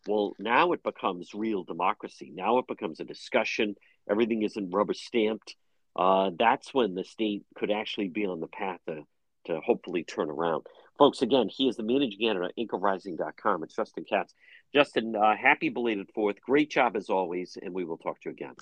well, 0.07 0.33
now 0.39 0.71
it 0.73 0.83
becomes 0.83 1.33
real 1.33 1.63
democracy. 1.63 2.31
Now 2.33 2.57
it 2.59 2.67
becomes 2.67 2.99
a 2.99 3.05
discussion. 3.05 3.75
Everything 4.09 4.43
isn't 4.43 4.71
rubber 4.71 4.93
stamped. 4.93 5.55
Uh, 5.95 6.31
that's 6.37 6.73
when 6.73 6.95
the 6.95 7.03
state 7.03 7.43
could 7.55 7.71
actually 7.71 8.07
be 8.07 8.25
on 8.25 8.39
the 8.39 8.47
path 8.47 8.79
to, 8.87 9.03
to 9.45 9.59
hopefully 9.61 10.03
turn 10.03 10.29
around. 10.29 10.65
Folks, 10.97 11.21
again, 11.21 11.49
he 11.49 11.67
is 11.67 11.77
the 11.77 11.83
managing 11.83 12.27
editor 12.29 12.45
at 12.45 12.57
anchorrising.com. 12.57 13.63
It's 13.63 13.75
Justin 13.75 14.05
Katz. 14.05 14.33
Justin, 14.73 15.15
uh, 15.15 15.35
happy 15.35 15.69
belated 15.69 16.09
fourth. 16.13 16.41
Great 16.41 16.69
job 16.69 16.95
as 16.95 17.09
always, 17.09 17.57
and 17.61 17.73
we 17.73 17.85
will 17.85 17.97
talk 17.97 18.21
to 18.21 18.29
you 18.29 18.31
again. 18.31 18.53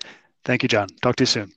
Thank 0.46 0.64
you, 0.64 0.70
John. 0.70 0.88
Talk 1.02 1.18
to 1.18 1.24
you 1.24 1.28
soon. 1.28 1.52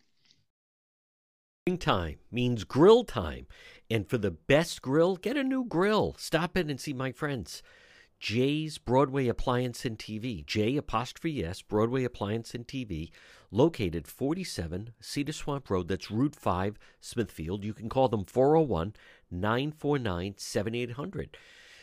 Time 1.78 2.18
means 2.32 2.64
grill 2.64 3.04
time. 3.04 3.46
And 3.88 4.08
for 4.08 4.18
the 4.18 4.30
best 4.32 4.82
grill, 4.82 5.16
get 5.16 5.36
a 5.36 5.44
new 5.44 5.64
grill. 5.64 6.16
Stop 6.18 6.56
in 6.56 6.68
and 6.70 6.80
see 6.80 6.92
my 6.92 7.12
friends. 7.12 7.62
Jay's 8.20 8.76
Broadway 8.76 9.28
Appliance 9.28 9.86
and 9.86 9.98
TV. 9.98 10.44
J 10.44 10.76
apostrophe 10.76 11.42
S, 11.42 11.62
Broadway 11.62 12.04
Appliance 12.04 12.52
and 12.54 12.68
TV, 12.68 13.10
located 13.50 14.06
47 14.06 14.92
Cedar 15.00 15.32
Swamp 15.32 15.70
Road. 15.70 15.88
That's 15.88 16.10
Route 16.10 16.36
5, 16.36 16.78
Smithfield. 17.00 17.64
You 17.64 17.72
can 17.72 17.88
call 17.88 18.08
them 18.08 18.26
401 18.26 18.92
949 19.30 20.34
7800. 20.36 21.38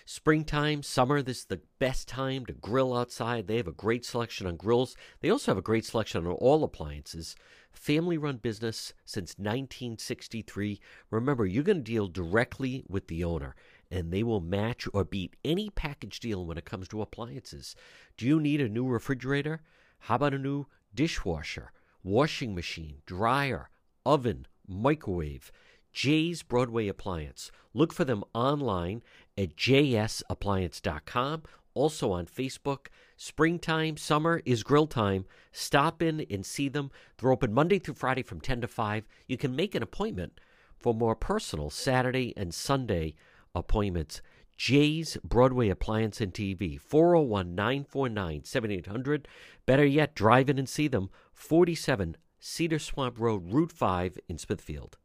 Springtime, 0.06 0.84
summer, 0.84 1.24
this 1.24 1.40
is 1.40 1.46
the 1.46 1.60
best 1.80 2.08
time 2.08 2.46
to 2.46 2.54
grill 2.54 2.96
outside. 2.96 3.48
They 3.48 3.58
have 3.58 3.68
a 3.68 3.74
great 3.74 4.06
selection 4.06 4.46
on 4.46 4.56
grills. 4.58 4.96
They 5.22 5.32
also 5.32 5.52
have 5.52 5.58
a 5.58 5.62
great 5.64 5.86
selection 5.86 6.26
on 6.26 6.32
all 6.34 6.64
appliances. 6.64 7.36
Family 7.74 8.18
run 8.18 8.38
business 8.38 8.94
since 9.06 9.32
1963. 9.38 10.80
Remember, 11.10 11.46
you're 11.48 11.64
going 11.64 11.80
to 11.80 11.84
deal 11.84 12.08
directly 12.08 12.86
with 12.88 13.08
the 13.08 13.24
owner 13.24 13.56
and 13.90 14.12
they 14.12 14.24
will 14.24 14.42
match 14.42 14.88
or 14.94 15.04
beat 15.04 15.36
any 15.46 15.70
package 15.70 16.20
deal 16.20 16.46
when 16.46 16.58
it 16.58 16.66
comes 16.66 16.88
to 16.90 17.02
appliances. 17.02 17.76
Do 18.18 18.26
you 18.26 18.40
need 18.40 18.62
a 18.62 18.70
new 18.70 18.88
refrigerator? 18.88 19.62
How 20.00 20.16
about 20.16 20.34
a 20.34 20.40
new 20.40 20.68
dishwasher, 20.94 21.72
washing 22.04 22.54
machine, 22.54 23.02
dryer, 23.06 23.70
oven, 24.06 24.48
microwave? 24.68 25.52
Jay's 25.98 26.44
Broadway 26.44 26.88
Appliance. 26.88 27.52
Look 27.74 27.92
for 27.92 28.06
them 28.06 28.24
online 28.34 29.02
at 29.36 29.56
jsappliance.com, 29.56 31.44
also 31.74 32.12
on 32.12 32.28
Facebook. 32.28 32.88
Springtime, 33.16 33.98
summer 33.98 34.42
is 34.46 34.62
grill 34.62 34.86
time. 34.86 35.26
Stop 35.52 36.04
in 36.04 36.26
and 36.30 36.46
see 36.46 36.70
them. 36.70 36.92
They're 37.18 37.32
open 37.32 37.52
Monday 37.52 37.80
through 37.80 37.96
Friday 37.96 38.22
from 38.22 38.42
10 38.42 38.62
to 38.62 38.68
5. 38.68 39.08
You 39.28 39.38
can 39.38 39.56
make 39.56 39.74
an 39.74 39.82
appointment 39.82 40.40
for 40.78 40.94
more 40.94 41.16
personal 41.16 41.72
Saturday 41.72 42.32
and 42.38 42.54
Sunday 42.54 43.16
appointments. 43.60 44.22
Jay's 44.58 45.18
Broadway 45.24 45.70
Appliance 45.70 46.20
and 46.20 46.34
TV, 46.34 46.80
401 46.82 47.54
949 47.54 48.44
7800. 48.44 49.28
Better 49.66 49.86
yet, 49.86 50.16
drive 50.16 50.50
in 50.50 50.58
and 50.58 50.68
see 50.68 50.88
them, 50.88 51.10
47 51.34 52.18
Cedar 52.40 52.80
Swamp 52.80 53.20
Road, 53.20 53.52
Route 53.52 53.72
5 53.72 54.18
in 54.28 54.38
Smithfield. 54.38 54.98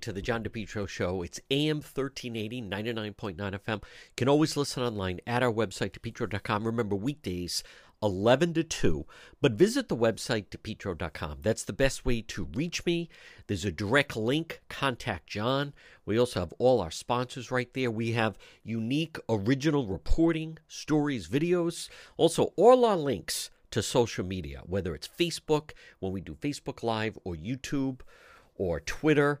To 0.00 0.12
the 0.12 0.22
John 0.22 0.42
DePetro 0.42 0.88
Show. 0.88 1.22
It's 1.22 1.40
AM 1.50 1.76
1380, 1.76 2.62
99.9 2.62 3.36
FM. 3.36 3.76
You 3.76 3.80
can 4.16 4.28
always 4.28 4.56
listen 4.56 4.82
online 4.82 5.20
at 5.24 5.42
our 5.42 5.52
website, 5.52 5.92
depetro.com. 5.92 6.64
Remember, 6.64 6.96
weekdays, 6.96 7.62
11 8.04 8.54
to 8.54 8.62
2. 8.62 9.06
But 9.40 9.52
visit 9.52 9.88
the 9.88 9.96
website, 9.96 10.48
depetro.com. 10.50 11.38
That's 11.42 11.64
the 11.64 11.72
best 11.72 12.04
way 12.04 12.20
to 12.22 12.44
reach 12.54 12.84
me. 12.84 13.08
There's 13.46 13.64
a 13.64 13.72
direct 13.72 14.14
link, 14.16 14.60
contact 14.68 15.26
John. 15.26 15.72
We 16.04 16.18
also 16.18 16.40
have 16.40 16.52
all 16.58 16.80
our 16.80 16.90
sponsors 16.90 17.50
right 17.50 17.72
there. 17.72 17.90
We 17.90 18.12
have 18.12 18.38
unique 18.62 19.16
original 19.28 19.86
reporting, 19.86 20.58
stories, 20.68 21.28
videos, 21.28 21.88
also 22.16 22.52
all 22.56 22.84
our 22.84 22.96
links 22.96 23.50
to 23.70 23.82
social 23.82 24.24
media, 24.24 24.60
whether 24.66 24.94
it's 24.94 25.08
Facebook, 25.08 25.70
when 25.98 26.12
we 26.12 26.20
do 26.20 26.34
Facebook 26.34 26.82
Live, 26.82 27.18
or 27.24 27.34
YouTube, 27.34 28.00
or 28.54 28.80
Twitter. 28.80 29.40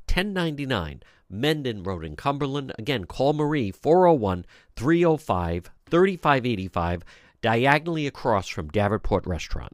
1099 0.11 1.03
Mendon 1.29 1.83
Road 1.83 2.03
in 2.03 2.17
Cumberland. 2.17 2.73
Again, 2.77 3.05
call 3.05 3.31
Marie 3.31 3.71
401 3.71 4.45
305 4.75 5.71
3585, 5.89 7.03
diagonally 7.41 8.07
across 8.07 8.49
from 8.49 8.67
Davenport 8.67 9.25
Restaurant. 9.25 9.71